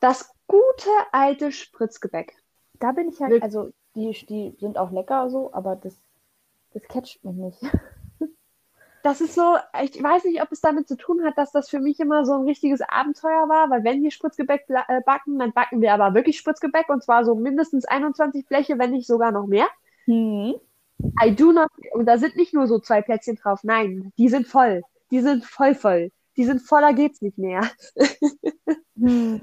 [0.00, 2.34] das gute alte Spritzgebäck.
[2.80, 6.00] Da bin ich halt, also die, die sind auch lecker so, aber das,
[6.72, 7.62] das catcht mich nicht.
[9.02, 11.80] Das ist so, ich weiß nicht, ob es damit zu tun hat, dass das für
[11.80, 15.80] mich immer so ein richtiges Abenteuer war, weil wenn wir Spritzgebäck äh, backen, dann backen
[15.80, 19.66] wir aber wirklich Spritzgebäck und zwar so mindestens 21 Bleche, wenn nicht sogar noch mehr.
[20.06, 20.54] Hm.
[21.24, 24.46] I do not, und da sind nicht nur so zwei Plätzchen drauf, nein, die sind
[24.46, 24.82] voll.
[25.10, 26.10] Die sind voll voll.
[26.36, 27.62] Die sind voller geht's nicht mehr.
[28.94, 29.40] Hm.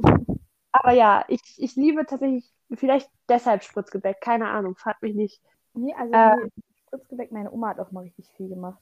[0.72, 5.41] Aber ja, ich, ich liebe tatsächlich, vielleicht deshalb Spritzgebäck, keine Ahnung, fragt mich nicht.
[5.73, 6.36] Nee, also Äh.
[6.38, 6.49] nee,
[6.88, 8.80] Spritzgebäck, meine Oma hat auch mal richtig viel gemacht.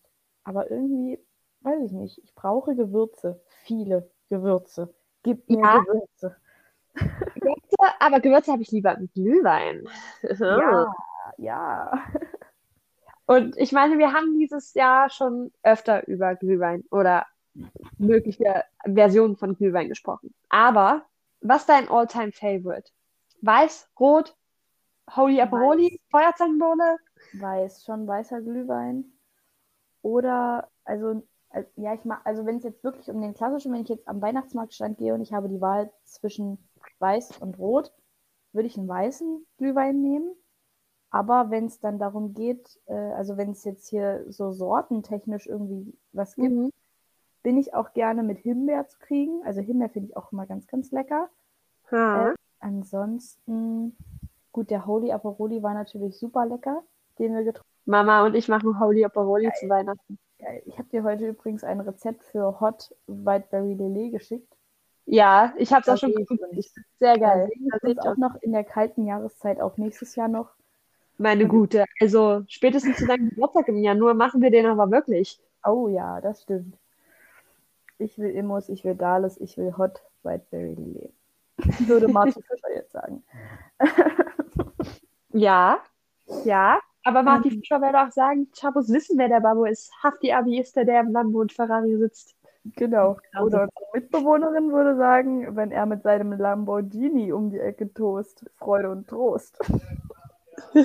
[0.48, 1.19] Aber irgendwie,
[1.61, 3.41] weiß ich nicht, ich brauche Gewürze.
[3.65, 4.94] Viele Gewürze.
[5.24, 5.80] Gib mir Ja.
[5.80, 6.38] Gewürze.
[7.36, 9.84] Gewürze, aber Gewürze habe ich lieber mit Glühwein.
[10.40, 10.94] Ja,
[11.38, 12.06] ja.
[13.26, 17.26] Und ich meine, wir haben dieses Jahr schon öfter über Glühwein oder
[17.98, 20.34] mögliche Versionen von Glühwein gesprochen.
[20.48, 21.03] Aber
[21.41, 22.90] was ist dein Alltime favorite
[23.41, 24.34] Weiß, Rot,
[25.14, 26.98] Holy Aperoli, Feuerzangenbowle?
[27.34, 29.11] Weiß, schon weißer Glühwein.
[30.08, 33.82] Oder, also, äh, ja, ich mag, also wenn es jetzt wirklich um den klassischen, wenn
[33.82, 36.58] ich jetzt am Weihnachtsmarktstand gehe und ich habe die Wahl zwischen
[37.00, 37.92] Weiß und Rot,
[38.54, 40.34] würde ich einen weißen Glühwein nehmen.
[41.10, 45.94] Aber wenn es dann darum geht, äh, also wenn es jetzt hier so sortentechnisch irgendwie
[46.14, 46.72] was gibt, mhm.
[47.44, 49.44] bin ich auch gerne mit Himbeer zu kriegen.
[49.44, 51.30] Also Himbeer finde ich auch immer ganz, ganz lecker.
[52.32, 53.98] Äh, ansonsten,
[54.54, 56.82] gut, der Holy Aperoli war natürlich super lecker,
[57.20, 57.77] den wir getrunken haben.
[57.88, 59.54] Mama und ich machen Holy Geil.
[59.60, 60.20] zu Weihnachten.
[60.40, 60.62] Geil.
[60.66, 64.54] Ich habe dir heute übrigens ein Rezept für Hot Whiteberry Lillet geschickt.
[65.06, 66.44] Ja, ich habe es auch schon geguckt.
[67.00, 67.50] Sehr geil.
[67.72, 70.50] Das ich auch noch in der kalten Jahreszeit, auch nächstes Jahr noch.
[71.18, 75.40] Meine Gute, also spätestens zu deinem Geburtstag im Januar machen wir den aber wirklich.
[75.66, 76.78] Oh ja, das stimmt.
[77.98, 81.14] Ich will Immos, ich will Dales, ich will Hot Whiteberry Lillet.
[81.88, 83.24] Würde Martin Fischer jetzt sagen.
[85.32, 85.80] ja,
[86.44, 86.80] ja.
[87.08, 87.60] Aber Martin mhm.
[87.60, 89.90] Fischer würde auch sagen, Chabos wissen, wer der Babo ist.
[90.04, 92.36] Hafti Abi ist der, der im Lambo und Ferrari sitzt.
[92.76, 93.16] Genau.
[93.42, 98.90] Oder unsere Mitbewohnerin würde sagen, wenn er mit seinem Lamborghini um die Ecke tost, Freude
[98.90, 99.58] und Trost.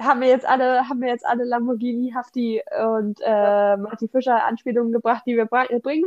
[0.00, 4.92] haben wir jetzt alle, haben wir jetzt alle Lamborghini, Hafti und äh, Martin Fischer Anspielungen
[4.92, 6.04] gebracht, die wir bringen wollen?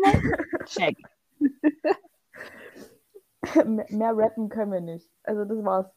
[0.68, 0.96] Check.
[3.66, 5.12] mehr, mehr rappen können wir nicht.
[5.24, 5.88] Also das war's.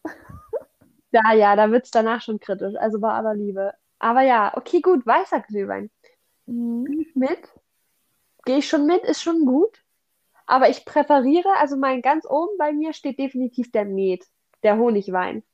[1.13, 2.75] Ja, ja, da wird es danach schon kritisch.
[2.77, 3.75] Also bei aller Liebe.
[3.99, 5.91] Aber ja, okay, gut, weißer Glühwein.
[6.47, 7.07] Mhm.
[7.15, 7.49] Mit.
[8.45, 9.85] Gehe ich schon mit, ist schon gut.
[10.47, 14.27] Aber ich präferiere, also mein ganz oben bei mir steht definitiv der Met,
[14.63, 15.45] der Honigwein.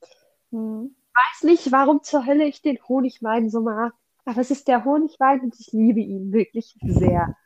[0.51, 0.95] Mhm.
[1.15, 3.93] Weiß nicht, warum zur Hölle ich den Honigwein so mag.
[4.25, 7.37] Aber es ist der Honigwein und ich liebe ihn wirklich sehr.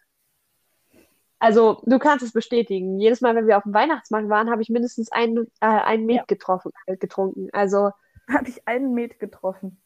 [1.43, 3.01] Also, du kannst es bestätigen.
[3.01, 6.17] Jedes Mal, wenn wir auf dem Weihnachtsmarkt waren, habe ich mindestens einen, äh, einen Met
[6.17, 6.25] ja.
[6.29, 7.49] getroffen, äh, getrunken.
[7.53, 7.91] Also.
[8.33, 9.83] Habe ich einen Met getroffen.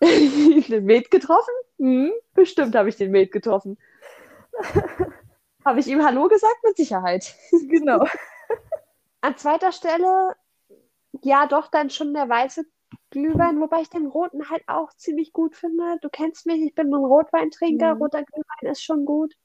[0.02, 1.54] den Met getroffen?
[1.78, 3.78] Hm, bestimmt habe ich den Met getroffen.
[5.64, 6.58] habe ich ihm Hallo gesagt?
[6.64, 7.36] Mit Sicherheit.
[7.68, 8.04] Genau.
[9.20, 10.34] An zweiter Stelle,
[11.22, 12.64] ja, doch dann schon der weiße
[13.10, 15.98] Glühwein, wobei ich den roten halt auch ziemlich gut finde.
[16.02, 17.94] Du kennst mich, ich bin ein Rotweintrinker.
[17.94, 18.02] Mhm.
[18.02, 19.36] Roter Glühwein ist schon gut.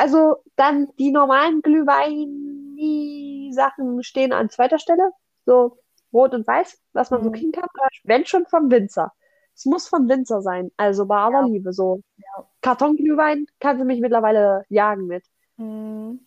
[0.00, 5.10] Also dann die normalen Glühwein-Sachen stehen an zweiter Stelle.
[5.44, 5.76] So
[6.10, 7.24] rot und weiß, was man mhm.
[7.24, 7.68] so kriegen kann.
[8.04, 9.12] Wenn schon vom Winzer.
[9.54, 10.70] Es muss vom Winzer sein.
[10.78, 11.46] Also bei aller ja.
[11.46, 11.74] Liebe.
[11.74, 12.48] So ja.
[12.62, 15.26] Kartonglühwein kann sie mich mittlerweile jagen mit.
[15.58, 16.26] Mhm.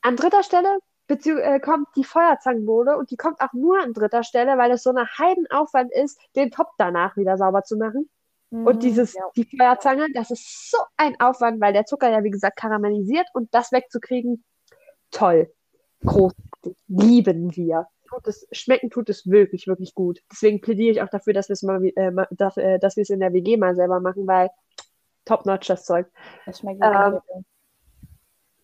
[0.00, 0.78] An dritter Stelle
[1.08, 4.94] äh, kommt die Feuerzangenbowle und die kommt auch nur an dritter Stelle, weil es so
[4.94, 8.08] ein Heidenaufwand ist, den Top danach wieder sauber zu machen.
[8.54, 9.22] Und mhm, dieses, ja.
[9.34, 13.52] die Feuerzange, das ist so ein Aufwand, weil der Zucker ja, wie gesagt, karamellisiert und
[13.52, 14.44] das wegzukriegen,
[15.10, 15.52] toll.
[16.04, 16.76] Großartig.
[16.86, 17.88] Lieben wir.
[18.08, 20.20] Tut es, schmecken tut es wirklich, wirklich gut.
[20.30, 23.10] Deswegen plädiere ich auch dafür, dass wir es mal, äh, dass, äh, dass wir es
[23.10, 24.50] in der WG mal selber machen, weil
[25.24, 26.06] top-notch das Zeug.
[26.46, 27.18] Das schmeckt ähm,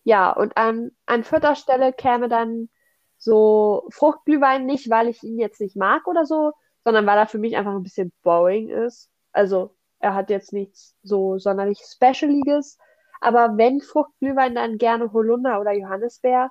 [0.05, 2.69] Ja, und an, an vierter Stelle käme dann
[3.17, 6.53] so Fruchtglühwein nicht, weil ich ihn jetzt nicht mag oder so,
[6.85, 9.09] sondern weil er für mich einfach ein bisschen boring ist.
[9.33, 12.77] Also er hat jetzt nichts so sonderlich Specialiges.
[13.21, 16.49] Aber wenn Fruchtglühwein, dann gerne Holunder oder Johannisbeer.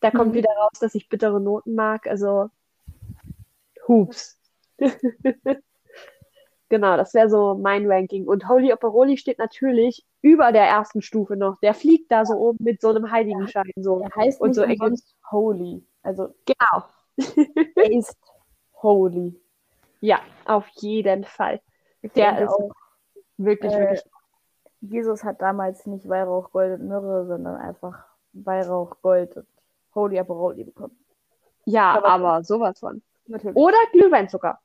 [0.00, 0.36] Da kommt mhm.
[0.36, 2.06] wieder raus, dass ich bittere Noten mag.
[2.06, 2.48] Also
[3.86, 4.38] Hups.
[6.68, 8.26] genau, das wäre so mein Ranking.
[8.26, 11.60] Und Holy Operoli steht natürlich über der ersten Stufe noch.
[11.60, 13.70] Der fliegt da so oben mit so einem Heiligenschein.
[13.76, 14.00] So.
[14.00, 15.84] Der heißt und so sonst Holy.
[16.02, 16.84] Also genau.
[17.76, 18.16] er ist
[18.82, 19.38] Holy.
[20.04, 21.60] Ja, auf jeden Fall.
[22.14, 22.72] Der ist auch
[23.36, 24.02] wirklich, äh, wirklich.
[24.80, 29.46] Jesus hat damals nicht Weihrauch, Gold und Myrrhe, sondern einfach Weihrauch, Gold und
[29.94, 30.98] Holy Aperoli bekommen.
[31.64, 33.02] Ja, aber, aber sowas von.
[33.26, 33.56] Natürlich.
[33.56, 34.58] Oder Glühweinzucker.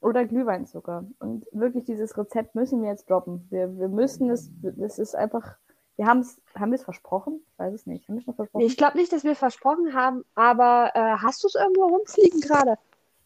[0.00, 1.04] Oder Glühweinzucker.
[1.20, 3.46] Und wirklich dieses Rezept müssen wir jetzt droppen.
[3.50, 4.50] Wir, wir müssen es,
[4.80, 5.56] es ist einfach,
[5.96, 7.40] wir haben es, haben wir es versprochen?
[7.52, 8.08] Ich weiß es nicht.
[8.08, 8.64] Haben wir es versprochen?
[8.64, 12.78] Ich glaube nicht, dass wir versprochen haben, aber äh, hast du es irgendwo rumfliegen gerade?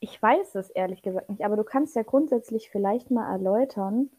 [0.05, 4.11] Ich weiß es ehrlich gesagt nicht, aber du kannst ja grundsätzlich vielleicht mal erläutern,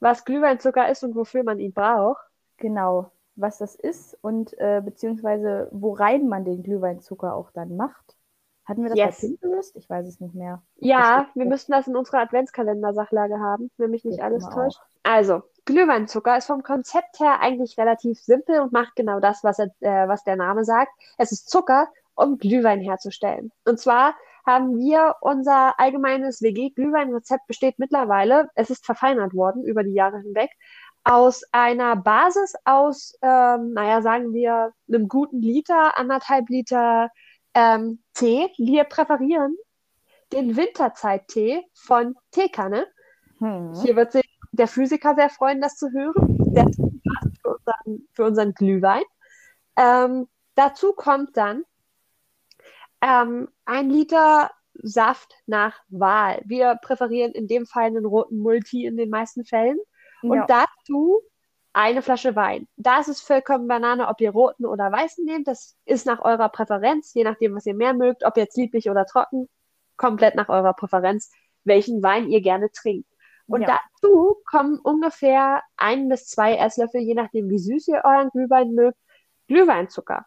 [0.00, 2.20] was Glühweinzucker ist und wofür man ihn braucht.
[2.56, 8.16] Genau, was das ist und äh, beziehungsweise worein man den Glühweinzucker auch dann macht.
[8.64, 9.20] Hatten wir das yes.
[9.20, 9.76] bei Pinterest?
[9.76, 10.62] Ich weiß es nicht mehr.
[10.78, 14.80] Ja, wir müssten das in unserer Adventskalender-Sachlage haben, wenn mich nicht ja, alles täuscht.
[15.04, 19.70] Also, Glühweinzucker ist vom Konzept her eigentlich relativ simpel und macht genau das, was, er,
[19.78, 20.90] äh, was der Name sagt.
[21.18, 23.52] Es ist Zucker, um Glühwein herzustellen.
[23.64, 24.14] Und zwar
[24.46, 30.50] haben wir unser allgemeines WG-Glühwein-Rezept besteht mittlerweile, es ist verfeinert worden über die Jahre hinweg,
[31.04, 37.10] aus einer Basis aus, ähm, naja, sagen wir, einem guten Liter, anderthalb Liter
[37.54, 38.48] ähm, Tee.
[38.58, 39.56] Wir präferieren
[40.32, 42.86] den Winterzeit-Tee von Teekanne.
[43.38, 43.72] Hm.
[43.82, 46.36] Hier wird sich der Physiker sehr freuen, das zu hören.
[46.52, 46.66] Der
[47.42, 49.02] für unseren, für unseren Glühwein.
[49.76, 51.64] Ähm, dazu kommt dann
[53.00, 56.42] ähm, ein Liter Saft nach Wahl.
[56.44, 59.78] Wir präferieren in dem Fall einen roten Multi in den meisten Fällen.
[60.22, 60.46] Und ja.
[60.46, 61.20] dazu
[61.72, 62.66] eine Flasche Wein.
[62.76, 65.46] Da ist es vollkommen Banane, ob ihr roten oder weißen nehmt.
[65.46, 69.06] Das ist nach eurer Präferenz, je nachdem, was ihr mehr mögt, ob jetzt lieblich oder
[69.06, 69.48] trocken,
[69.96, 71.30] komplett nach eurer Präferenz,
[71.64, 73.08] welchen Wein ihr gerne trinkt.
[73.46, 73.78] Und ja.
[74.00, 78.98] dazu kommen ungefähr ein bis zwei Esslöffel, je nachdem, wie süß ihr euren Glühwein mögt,
[79.48, 80.24] Glühweinzucker.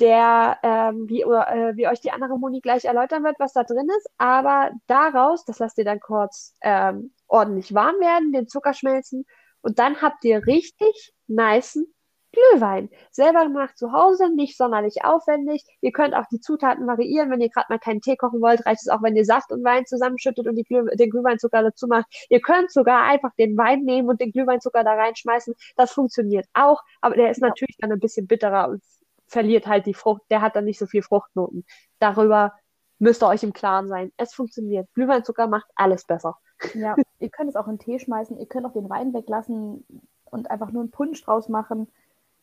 [0.00, 3.88] Der, ähm, wie, äh, wie euch die andere Moni gleich erläutern wird, was da drin
[3.96, 9.24] ist, aber daraus, das lasst ihr dann kurz ähm, ordentlich warm werden, den Zucker schmelzen
[9.62, 11.86] und dann habt ihr richtig niceen
[12.34, 12.90] Glühwein.
[13.10, 15.64] Selber gemacht zu Hause, nicht sonderlich aufwendig.
[15.80, 17.30] Ihr könnt auch die Zutaten variieren.
[17.30, 19.64] Wenn ihr gerade mal keinen Tee kochen wollt, reicht es auch, wenn ihr Saft und
[19.64, 22.06] Wein zusammenschüttet und Glüh den Glühweinzucker dazu macht.
[22.28, 25.54] Ihr könnt sogar einfach den Wein nehmen und den Glühweinzucker da reinschmeißen.
[25.76, 28.82] Das funktioniert auch, aber der ist natürlich dann ein bisschen bitterer und
[29.26, 30.22] verliert halt die Frucht.
[30.30, 31.64] Der hat dann nicht so viel Fruchtnoten.
[31.98, 32.54] Darüber
[32.98, 34.12] müsst ihr euch im Klaren sein.
[34.16, 34.88] Es funktioniert.
[34.94, 36.38] Glühweinzucker macht alles besser.
[36.74, 39.84] Ja, ihr könnt es auch in Tee schmeißen, ihr könnt auch den Wein weglassen
[40.24, 41.88] und einfach nur einen Punsch draus machen.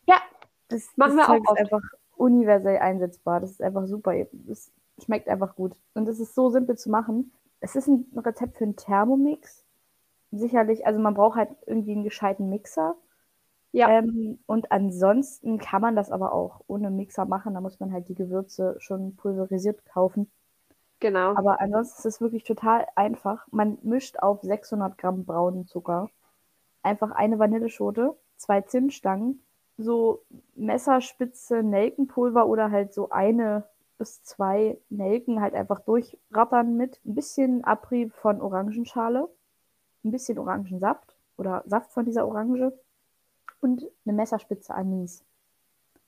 [0.07, 0.21] Ja,
[0.67, 1.55] das, machen das wir Zeug auch.
[1.55, 1.81] ist einfach
[2.15, 3.39] universell einsetzbar.
[3.39, 4.13] Das ist einfach super.
[4.49, 4.71] Es
[5.03, 5.75] schmeckt einfach gut.
[5.93, 7.33] Und es ist so simpel zu machen.
[7.59, 9.63] Es ist ein Rezept für einen Thermomix.
[10.31, 12.95] Sicherlich, also man braucht halt irgendwie einen gescheiten Mixer.
[13.71, 13.89] Ja.
[13.89, 17.53] Ähm, und ansonsten kann man das aber auch ohne Mixer machen.
[17.53, 20.29] Da muss man halt die Gewürze schon pulverisiert kaufen.
[20.99, 21.35] Genau.
[21.35, 23.47] Aber ansonsten ist es wirklich total einfach.
[23.51, 26.09] Man mischt auf 600 Gramm braunen Zucker
[26.83, 29.43] einfach eine Vanilleschote, zwei Zimtstangen,
[29.77, 30.23] so
[30.55, 33.65] Messerspitze Nelkenpulver oder halt so eine
[33.97, 39.29] bis zwei Nelken halt einfach durchrattern mit ein bisschen Abrieb von Orangenschale,
[40.03, 42.73] ein bisschen Orangensaft oder Saft von dieser Orange
[43.61, 45.23] und eine Messerspitze Anis.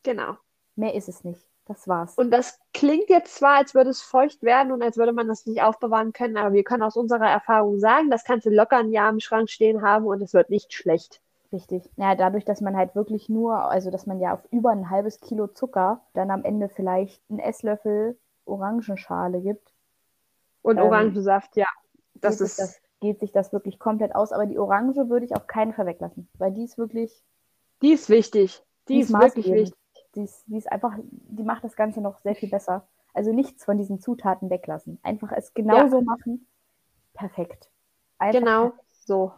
[0.04, 0.38] Genau.
[0.76, 1.40] Mehr ist es nicht.
[1.66, 2.16] Das war's.
[2.18, 5.46] Und das klingt jetzt zwar, als würde es feucht werden und als würde man das
[5.46, 8.92] nicht aufbewahren können, aber wir können aus unserer Erfahrung sagen, das kannst du locker ein
[8.92, 11.22] Jahr im Schrank stehen haben und es wird nicht schlecht.
[11.54, 11.90] Richtig.
[11.96, 15.22] Ja, dadurch, dass man halt wirklich nur, also dass man ja auf über ein halbes
[15.22, 19.72] Kilo Zucker dann am Ende vielleicht einen Esslöffel Orangenschale gibt.
[20.64, 21.68] Und ähm, Orangensaft, ja.
[22.16, 22.60] Das ist.
[22.60, 24.32] Das, geht sich das wirklich komplett aus.
[24.32, 27.24] Aber die Orange würde ich auf keinen Fall weglassen, weil die ist wirklich.
[27.84, 28.64] Die ist wichtig.
[28.88, 29.78] Die, die ist, ist wirklich wichtig
[30.16, 32.88] die ist, die ist einfach, die macht das Ganze noch sehr viel besser.
[33.14, 35.00] Also nichts von diesen Zutaten weglassen.
[35.04, 36.04] Einfach es genauso ja.
[36.04, 36.48] machen.
[37.14, 37.70] Perfekt.
[38.18, 39.06] Einfach genau perfekt.
[39.06, 39.32] so.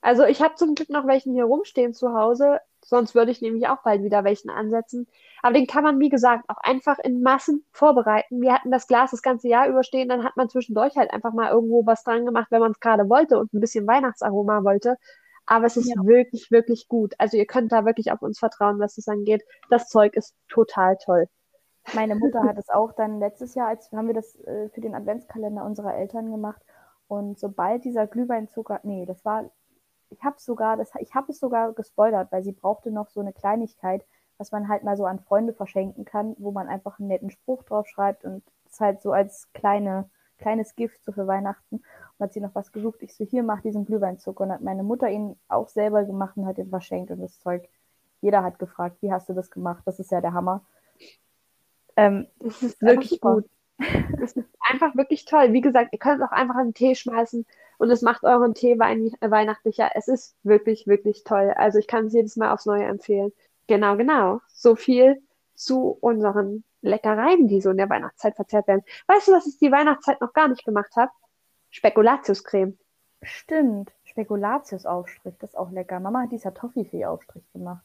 [0.00, 2.60] Also ich habe zum Glück noch welchen hier rumstehen zu Hause.
[2.84, 5.08] Sonst würde ich nämlich auch bald wieder welchen ansetzen.
[5.42, 8.40] Aber den kann man, wie gesagt, auch einfach in Massen vorbereiten.
[8.40, 11.50] Wir hatten das Glas das ganze Jahr überstehen, dann hat man zwischendurch halt einfach mal
[11.50, 14.96] irgendwo was dran gemacht, wenn man es gerade wollte und ein bisschen Weihnachtsaroma wollte.
[15.50, 16.04] Aber es ist ja.
[16.04, 17.14] wirklich, wirklich gut.
[17.16, 19.42] Also ihr könnt da wirklich auf uns vertrauen, was es angeht.
[19.70, 21.26] Das Zeug ist total toll.
[21.94, 24.94] Meine Mutter hat es auch dann letztes Jahr, als haben wir das äh, für den
[24.94, 26.60] Adventskalender unserer Eltern gemacht.
[27.06, 29.50] Und sobald dieser Glühweinzucker, nee, das war,
[30.10, 33.32] ich habe sogar, das, ich habe es sogar gespoilert, weil sie brauchte noch so eine
[33.32, 34.04] Kleinigkeit,
[34.36, 37.62] was man halt mal so an Freunde verschenken kann, wo man einfach einen netten Spruch
[37.62, 42.32] drauf schreibt und es halt so als kleine, kleines Gift so für Weihnachten und hat
[42.32, 43.02] sie noch was gesucht.
[43.02, 44.44] Ich so, hier, mach diesen Glühweinzucker.
[44.44, 47.68] Und hat meine Mutter ihn auch selber gemacht und hat ihn verschenkt und das Zeug.
[48.20, 49.82] Jeder hat gefragt, wie hast du das gemacht?
[49.84, 50.64] Das ist ja der Hammer.
[51.96, 53.44] Ähm, das ist wirklich gut.
[54.18, 55.52] Das ist einfach wirklich toll.
[55.52, 57.46] Wie gesagt, ihr könnt es auch einfach in den Tee schmeißen
[57.78, 59.90] und es macht euren Tee wein weihnachtlicher.
[59.94, 61.52] Es ist wirklich, wirklich toll.
[61.56, 63.32] Also ich kann es jedes Mal aufs Neue empfehlen.
[63.68, 64.40] Genau, genau.
[64.48, 65.22] So viel
[65.54, 68.82] zu unseren Leckereien, die so in der Weihnachtszeit verzehrt werden.
[69.06, 71.10] Weißt du, was ich die Weihnachtszeit noch gar nicht gemacht habe?
[71.70, 72.78] Spekulatiuscreme.
[73.22, 73.92] Stimmt.
[74.04, 76.00] Spekulatiusaufstrich, das ist auch lecker.
[76.00, 77.84] Mama hat dieser Toffifee-Aufstrich gemacht.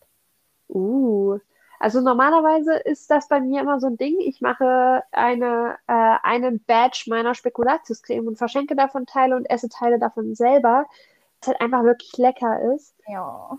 [0.69, 1.39] Uh.
[1.79, 4.15] Also normalerweise ist das bei mir immer so ein Ding.
[4.19, 9.99] Ich mache eine, äh, einen Badge meiner Spekulatiuscreme und verschenke davon Teile und esse Teile
[9.99, 10.85] davon selber.
[11.41, 12.95] Das halt einfach wirklich lecker ist.
[13.05, 13.57] Ja.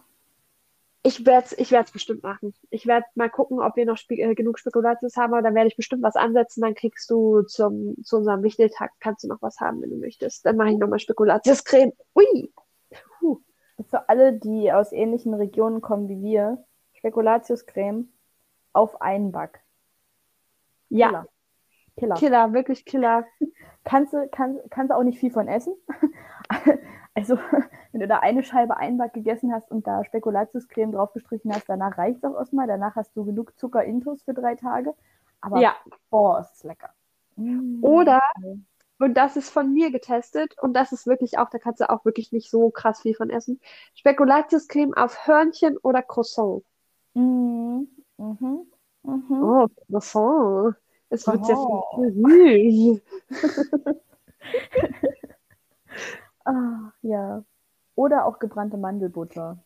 [1.06, 2.55] Ich werde es ich werd's bestimmt machen.
[2.70, 5.68] Ich werde mal gucken, ob wir noch spe äh, genug Spekulatius haben, aber dann werde
[5.68, 6.62] ich bestimmt was ansetzen.
[6.62, 10.47] Dann kriegst du zum, zu unserem Wichteltag, kannst du noch was haben, wenn du möchtest.
[10.47, 11.93] Dann mache ich nochmal Spekulatiuscreme.
[12.14, 12.52] Ui!
[13.18, 13.40] Puh.
[13.90, 16.64] Für alle, die aus ähnlichen Regionen kommen wie wir,
[16.94, 18.09] Spekulatiuscreme
[18.72, 19.60] auf einen Back.
[20.89, 21.26] Ja.
[21.98, 22.14] Killer.
[22.16, 23.26] Killer, wirklich Killer.
[23.85, 25.74] Kannst du, kann, kannst du auch nicht viel von essen.
[27.15, 27.36] Also,
[27.93, 32.19] wenn du da eine Scheibe Einback gegessen hast und da Spekulatiuscreme draufgestrichen hast, danach reicht
[32.19, 32.66] es auch erstmal.
[32.66, 34.95] Danach hast du genug Zucker intus für drei Tage.
[35.41, 35.74] Aber Ja.
[36.11, 36.91] boah, ist es lecker.
[37.36, 37.82] Mm.
[37.85, 38.20] Oder,
[38.99, 42.05] und das ist von mir getestet, und das ist wirklich auch, da kannst du auch
[42.05, 43.61] wirklich nicht so krass viel von essen.
[43.95, 46.62] Spekulatiuscreme auf Hörnchen oder Croissant.
[47.15, 47.89] Mhm.
[48.16, 48.66] Mhm.
[49.03, 49.43] Mhm.
[49.43, 50.77] Oh, Croissant.
[51.11, 52.15] Es wird sehr Croissant.
[52.15, 53.03] viel.
[56.45, 57.43] Ah, ja.
[57.95, 59.59] Oder auch gebrannte Mandelbutter.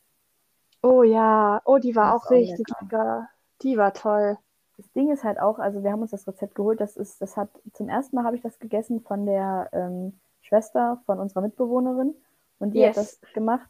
[0.83, 2.77] Oh ja, oh, die war auch auch richtig lecker.
[2.83, 3.29] lecker.
[3.63, 4.39] Die war toll.
[4.77, 7.37] Das Ding ist halt auch, also wir haben uns das Rezept geholt, das ist, das
[7.37, 12.15] hat, zum ersten Mal habe ich das gegessen von der ähm, Schwester von unserer Mitbewohnerin
[12.61, 12.97] und die Yes.
[12.97, 13.69] hat das gemacht.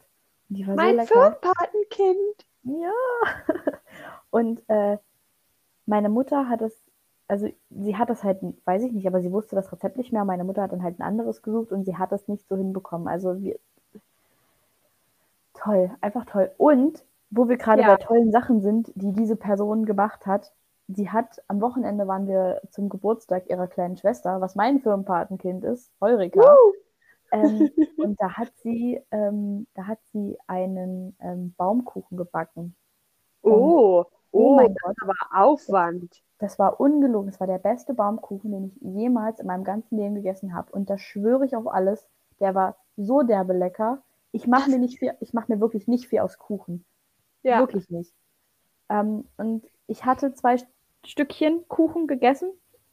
[0.50, 1.14] Und die war so Mein lecker.
[1.14, 2.46] Firmenpatenkind.
[2.64, 2.92] Ja.
[4.30, 4.98] Und äh,
[5.86, 6.74] meine Mutter hat es,
[7.28, 10.24] also sie hat das halt, weiß ich nicht, aber sie wusste das Rezept nicht mehr.
[10.24, 13.06] Meine Mutter hat dann halt ein anderes gesucht und sie hat das nicht so hinbekommen.
[13.06, 13.58] Also wir,
[15.54, 16.50] toll, einfach toll.
[16.56, 17.88] Und wo wir gerade Ja.
[17.88, 20.52] bei tollen Sachen sind, die diese Person gemacht hat,
[20.88, 25.92] sie hat, am Wochenende waren wir zum Geburtstag ihrer kleinen Schwester, was mein Firmenpatenkind ist,
[26.00, 26.40] Heurika.
[26.40, 26.72] Woo!
[27.30, 32.74] Ähm, und da hat sie, ähm, da hat sie einen ähm, Baumkuchen gebacken.
[33.42, 34.06] Oh,
[34.38, 34.96] Oh oh, mein das Gott.
[35.06, 36.22] war Aufwand.
[36.38, 37.30] Das war ungelogen.
[37.30, 40.72] Das war der beste Baumkuchen, den ich jemals in meinem ganzen Leben gegessen habe.
[40.72, 42.06] Und da schwöre ich auf alles.
[42.40, 44.02] Der war so derbe lecker.
[44.32, 46.84] Ich mache mir nicht viel, ich mache mir wirklich nicht viel aus Kuchen.
[47.42, 47.58] Ja.
[47.60, 48.14] Wirklich nicht.
[48.88, 50.66] Ähm, und ich hatte zwei St-
[51.06, 52.50] Stückchen Kuchen gegessen,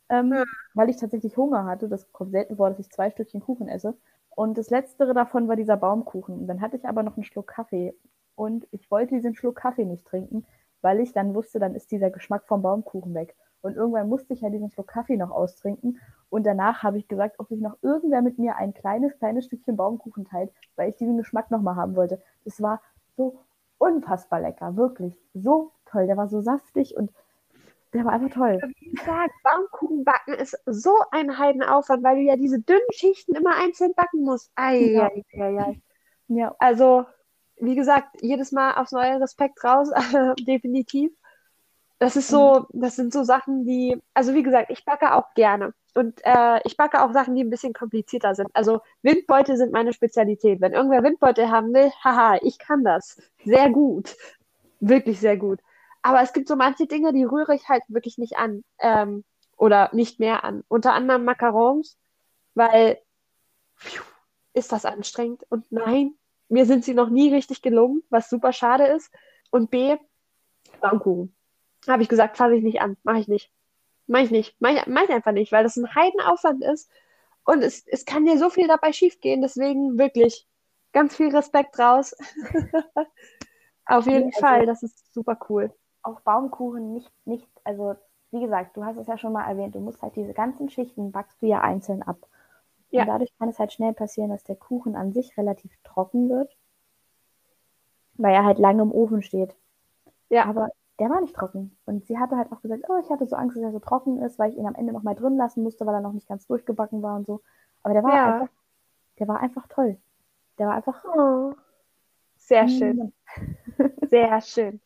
[0.09, 0.43] ähm, Ja.
[0.73, 1.89] weil ich tatsächlich Hunger hatte.
[1.89, 3.97] Das kommt selten vor, dass ich zwei Stückchen Kuchen esse.
[4.29, 6.39] Und das letztere davon war dieser Baumkuchen.
[6.39, 7.95] Und dann hatte ich aber noch einen Schluck Kaffee.
[8.35, 10.45] Und ich wollte diesen Schluck Kaffee nicht trinken,
[10.85, 13.35] weil ich dann wusste, dann ist dieser Geschmack vom Baumkuchen weg.
[13.61, 15.99] Und irgendwann musste ich ja diesen Schluck Kaffee noch austrinken.
[16.29, 19.77] Und danach habe ich gesagt, ob sich noch irgendwer mit mir ein kleines, kleines Stückchen
[19.77, 22.21] Baumkuchen teilt, weil ich diesen Geschmack nochmal haben wollte.
[22.45, 22.83] Es war
[23.17, 23.39] so
[23.79, 25.19] unfassbar lecker, wirklich.
[25.33, 26.05] So toll.
[26.05, 27.09] Der war so saftig und
[27.95, 28.59] der war einfach toll.
[28.79, 33.57] Wie gesagt, Baumkuchen backen ist so ein Heidenaufwand, weil du ja diese dünnen Schichten immer
[33.57, 34.51] einzeln backen musst.
[34.53, 35.07] Ei, Ja.
[35.07, 35.81] ei, ei, ei.
[36.27, 37.05] Ja, Also,
[37.57, 39.89] wie gesagt, jedes Mal aufs neue Respekt raus,
[40.47, 41.11] definitiv.
[41.99, 45.73] Das ist so, das sind so Sachen, die, also wie gesagt, ich backe auch gerne.
[45.93, 48.49] Und äh, ich backe auch Sachen, die ein bisschen komplizierter sind.
[48.53, 50.59] Also Windbeutel sind meine Spezialität.
[50.59, 53.21] Wenn irgendwer Windbeutel haben will, haha, ich kann das.
[53.45, 54.17] Sehr gut.
[54.81, 55.61] Wirklich sehr gut.
[56.01, 58.65] Aber es gibt so manche Dinge, die rühre ich halt wirklich nicht an.
[58.79, 59.23] Ähm,
[59.57, 60.63] oder nicht mehr an.
[60.67, 61.97] Unter anderem Macarons,
[62.55, 62.99] weil
[63.77, 64.03] pfiuh,
[64.53, 65.43] ist das anstrengend.
[65.49, 66.13] Und nein,
[66.49, 69.11] mir sind sie noch nie richtig gelungen, was super schade ist.
[69.51, 69.97] Und B,
[70.81, 71.35] Baumkuchen.
[71.87, 72.97] Habe ich gesagt, fasse ich nicht an.
[73.03, 73.51] Mache ich nicht.
[74.07, 74.59] Mache ich nicht.
[74.61, 76.89] Mache ich, mach ich einfach nicht, weil das ein Heidenaufwand ist.
[77.43, 79.41] Und es, es kann dir so viel dabei schiefgehen.
[79.41, 80.47] Deswegen wirklich
[80.93, 82.15] ganz viel Respekt raus.
[83.85, 85.71] Auf jeden also- Fall, das ist super cool.
[86.01, 87.95] auch Baumkuchen nicht, nicht, also
[88.31, 91.11] wie gesagt, du hast es ja schon mal erwähnt, du musst halt diese ganzen Schichten
[91.11, 92.17] backst du ja einzeln ab.
[92.95, 93.01] Ja.
[93.03, 96.55] Und dadurch kann es halt schnell passieren, dass der Kuchen an sich relativ trocken wird,
[98.15, 99.55] weil er halt lange im Ofen steht.
[100.29, 100.45] Ja.
[100.45, 100.69] Aber
[100.99, 101.77] der war nicht trocken.
[101.85, 104.21] Und sie hatte halt auch gesagt, oh, ich hatte so Angst, dass er so trocken
[104.21, 106.27] ist, weil ich ihn am Ende noch mal drin lassen musste, weil er noch nicht
[106.27, 107.41] ganz durchgebacken war und so.
[107.83, 108.33] Aber der war Ja.
[108.41, 108.53] einfach,
[109.19, 109.97] der war einfach toll.
[110.57, 111.03] Der war einfach.
[111.05, 111.53] Oh.
[112.37, 113.11] Sehr schön,
[114.09, 114.79] sehr schön.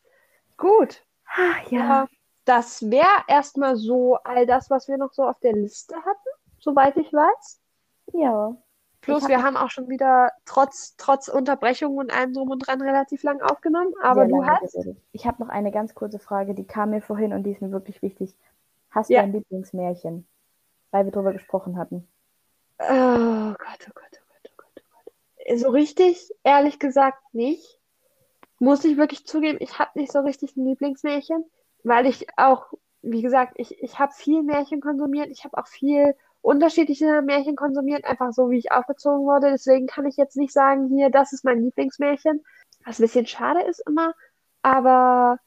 [0.56, 1.04] Gut.
[1.26, 2.08] Ah, Ja,
[2.44, 6.28] das wäre erstmal so all das, was wir noch so auf der Liste hatten,
[6.58, 7.59] soweit ich weiß.
[8.12, 8.56] Ja.
[9.02, 12.82] Plus, hab wir haben auch schon wieder trotz, trotz Unterbrechung und allem drum und dran
[12.82, 13.92] relativ lang aufgenommen.
[14.02, 14.72] Aber du hast.
[14.74, 14.96] geredet.
[15.12, 17.70] Ich habe noch eine ganz kurze Frage, die kam mir vorhin und die ist mir
[17.72, 18.36] wirklich wichtig.
[18.90, 19.20] Hast Ja.
[19.22, 20.26] du ein Lieblingsmärchen?
[20.90, 22.06] Weil wir drüber gesprochen hatten.
[22.78, 24.82] Oh Gott, oh Gott, oh Gott, oh Gott, oh
[25.46, 25.58] Gott.
[25.58, 27.78] So richtig, ehrlich gesagt, nicht.
[28.58, 31.44] Muss ich wirklich zugeben, ich habe nicht so richtig ein Lieblingsmärchen,
[31.82, 32.66] weil ich auch,
[33.00, 38.04] wie gesagt, ich, ich habe viel Märchen konsumiert, ich habe auch viel unterschiedliche Märchen konsumiert,
[38.04, 39.50] einfach so, wie ich aufgezogen wurde.
[39.50, 42.42] Deswegen kann ich jetzt nicht sagen, hier, das ist mein Lieblingsmärchen,
[42.84, 44.14] was ein bisschen schade ist immer,
[44.62, 45.38] aber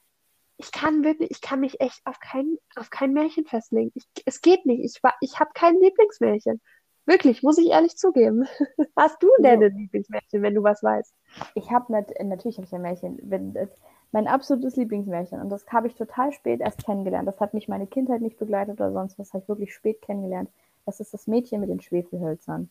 [0.58, 3.92] ich kann wirklich, ich kann mich echt auf kein, auf kein Märchen festlegen.
[3.96, 4.84] Ich, es geht nicht.
[4.84, 6.62] Ich, war- ich habe kein Lieblingsmärchen.
[7.06, 8.46] Wirklich, muss ich ehrlich zugeben.
[8.96, 9.62] Hast du denn Ja.
[9.62, 11.14] ein Lieblingsmärchen, wenn du was weißt?
[11.56, 13.18] Ich habe nat natürlich habe ich ein Märchen.
[13.24, 13.68] Wenn, äh,
[14.12, 15.42] mein absolutes Lieblingsmärchen.
[15.42, 17.28] Und das habe ich total spät erst kennengelernt.
[17.28, 19.34] Das hat mich meine Kindheit nicht begleitet oder sonst was.
[19.34, 20.50] Habe ich wirklich spät kennengelernt.
[20.86, 22.70] Das ist das Mädchen mit den Schwefelhölzern.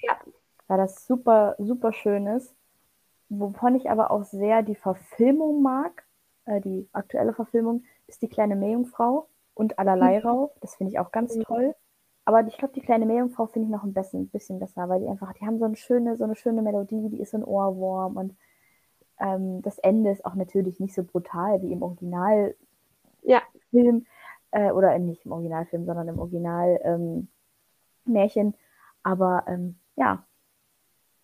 [0.00, 0.16] Ja.
[0.68, 2.54] Weil das super, super schön ist.
[3.28, 6.04] Wovon ich aber auch sehr die Verfilmung mag,
[6.44, 10.50] äh, die aktuelle Verfilmung, ist die kleine Meerjungfrau und Allerleirauh.
[10.60, 11.42] Das finde ich auch ganz Mhm.
[11.44, 11.74] toll.
[12.24, 15.00] aber ich glaube, die kleine Meerjungfrau finde ich noch ein bisschen, ein bisschen besser, weil
[15.00, 17.44] die einfach, die haben so eine schöne, so eine schöne Melodie, die ist so ein
[17.44, 18.36] Ohrwurm und
[19.18, 22.54] ähm, das Ende ist auch natürlich nicht so brutal wie im Originalfilm.
[23.22, 23.42] Ja.
[24.52, 27.28] Äh, oder nicht im Originalfilm, sondern im Original ähm,
[29.02, 30.26] Aber ähm, ja.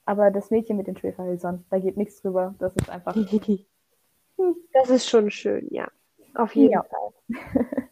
[0.04, 2.54] Aber das Mädchen mit den Schwefelhölzern, da geht nichts drüber.
[2.58, 3.14] Das ist einfach.
[4.72, 5.88] das ist schon schön, ja.
[6.34, 6.82] Auf jeden ja.
[6.82, 7.12] Fall.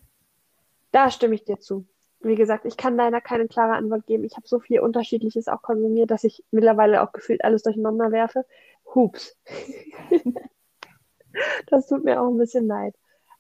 [0.93, 1.87] da stimme ich dir zu.
[2.21, 4.25] Wie gesagt, ich kann leider keine klare Antwort geben.
[4.25, 8.47] Ich habe so viel Unterschiedliches auch konsumiert, dass ich mittlerweile auch gefühlt alles durcheinander werfe.
[8.95, 9.37] Hups.
[11.67, 12.95] das tut mir auch ein bisschen leid.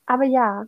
[0.05, 0.67] Aber ja,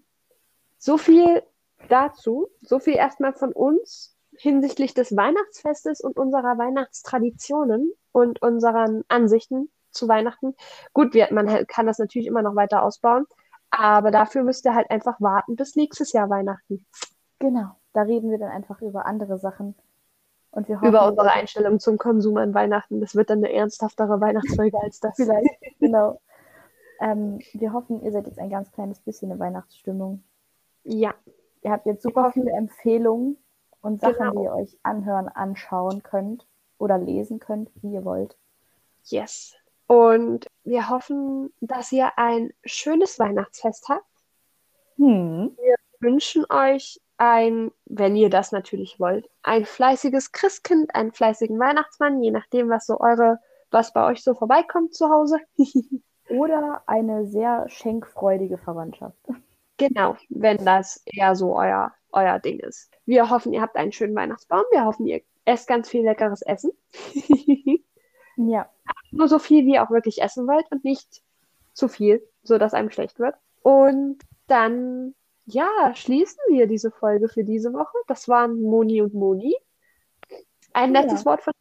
[0.78, 1.42] so viel
[1.88, 2.48] dazu.
[2.62, 10.08] So viel erstmal von uns hinsichtlich des Weihnachtsfestes und unserer Weihnachtstraditionen und unseren Ansichten zu
[10.08, 10.54] Weihnachten.
[10.92, 13.26] Gut, wir, man kann das natürlich immer noch weiter ausbauen,
[13.70, 16.86] aber dafür müsst ihr halt einfach warten bis nächstes Jahr Weihnachten.
[17.38, 19.74] Genau, da reden wir dann einfach über andere Sachen.
[20.50, 23.00] Und wir hoffen, über unsere Einstellung zum Konsum an Weihnachten.
[23.00, 25.14] Das wird dann eine ernsthaftere Weihnachtsfolge als das.
[25.16, 25.48] Vielleicht,
[25.78, 26.20] genau.
[27.00, 30.24] Ähm, wir hoffen, ihr seid jetzt ein ganz kleines bisschen in Weihnachtsstimmung.
[30.84, 31.14] Ja.
[31.62, 33.36] Ihr habt jetzt super viele Empfehlungen
[33.80, 34.32] und Sachen, genau.
[34.32, 36.46] die ihr euch anhören, anschauen könnt
[36.78, 38.36] oder lesen könnt, wie ihr wollt.
[39.04, 39.54] Yes.
[39.86, 44.04] Und wir hoffen, dass ihr ein schönes Weihnachtsfest habt.
[44.96, 45.56] Hm.
[45.56, 52.22] Wir wünschen euch ein, wenn ihr das natürlich wollt, ein fleißiges Christkind, einen fleißigen Weihnachtsmann,
[52.22, 53.38] je nachdem, was so eure,
[53.70, 55.38] was bei euch so vorbeikommt zu Hause.
[56.28, 59.16] Oder eine sehr schenkfreudige Verwandtschaft.
[59.78, 62.90] Genau, wenn das eher so euer, euer Ding ist.
[63.06, 64.64] Wir hoffen, ihr habt einen schönen Weihnachtsbaum.
[64.70, 66.72] Wir hoffen, ihr esst ganz viel leckeres Essen.
[68.36, 68.68] ja.
[69.12, 71.22] Nur so viel, wie ihr auch wirklich essen wollt und nicht
[71.72, 73.36] zu viel, sodass einem schlecht wird.
[73.62, 74.18] Und
[74.48, 75.14] dann
[75.46, 77.96] ja, schließen wir diese Folge für diese Woche.
[78.06, 79.56] Das waren Moni und Moni.
[80.72, 81.00] Ein ja.
[81.00, 81.54] letztes Wort von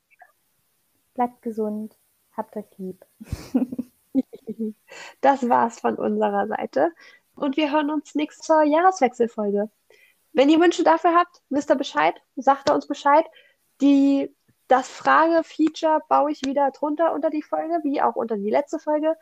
[1.13, 1.97] Bleibt gesund,
[2.35, 3.03] habt euch lieb.
[5.21, 6.91] das war's von unserer Seite.
[7.37, 9.69] Und wir hören uns nächste zur Jahreswechselfolge.
[10.33, 13.25] Wenn ihr Wünsche dafür habt, wisst ihr Bescheid, sagt ihr uns Bescheid.
[13.79, 14.35] Die,
[14.67, 19.15] das Frage-Feature baue ich wieder drunter unter die Folge, wie auch unter die letzte Folge.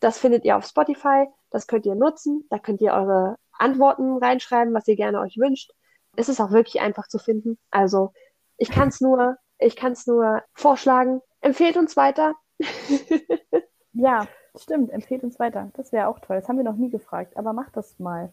[0.00, 4.74] Das findet ihr auf Spotify, das könnt ihr nutzen, da könnt ihr eure Antworten reinschreiben,
[4.74, 5.72] was ihr gerne euch wünscht.
[6.16, 7.58] Es ist auch wirklich einfach zu finden.
[7.70, 8.12] Also
[8.58, 11.22] ich kann es nur, ich kann es nur vorschlagen.
[11.40, 12.34] Empfehlt uns weiter.
[13.92, 14.26] ja,
[14.56, 14.90] stimmt.
[14.90, 15.70] Empfehlt uns weiter.
[15.74, 16.36] Das wäre auch toll.
[16.36, 18.32] Das haben wir noch nie gefragt, aber macht das mal.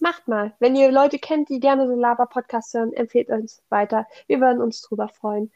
[0.00, 0.52] Macht mal.
[0.58, 4.06] Wenn ihr Leute kennt, die gerne so Laber-Podcasts hören, empfehlt uns weiter.
[4.26, 5.52] Wir würden uns drüber freuen.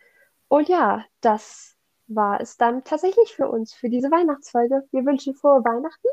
[0.48, 1.76] Und ja, das
[2.06, 4.86] war es dann tatsächlich für uns, für diese Weihnachtsfolge.
[4.92, 6.08] Wir wünschen frohe Weihnachten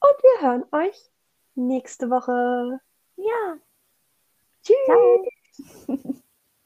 [0.00, 1.10] und wir hören euch
[1.54, 2.80] nächste Woche.
[3.16, 3.56] Ja.
[4.62, 4.76] Tschüss.
[4.86, 6.12] Ciao.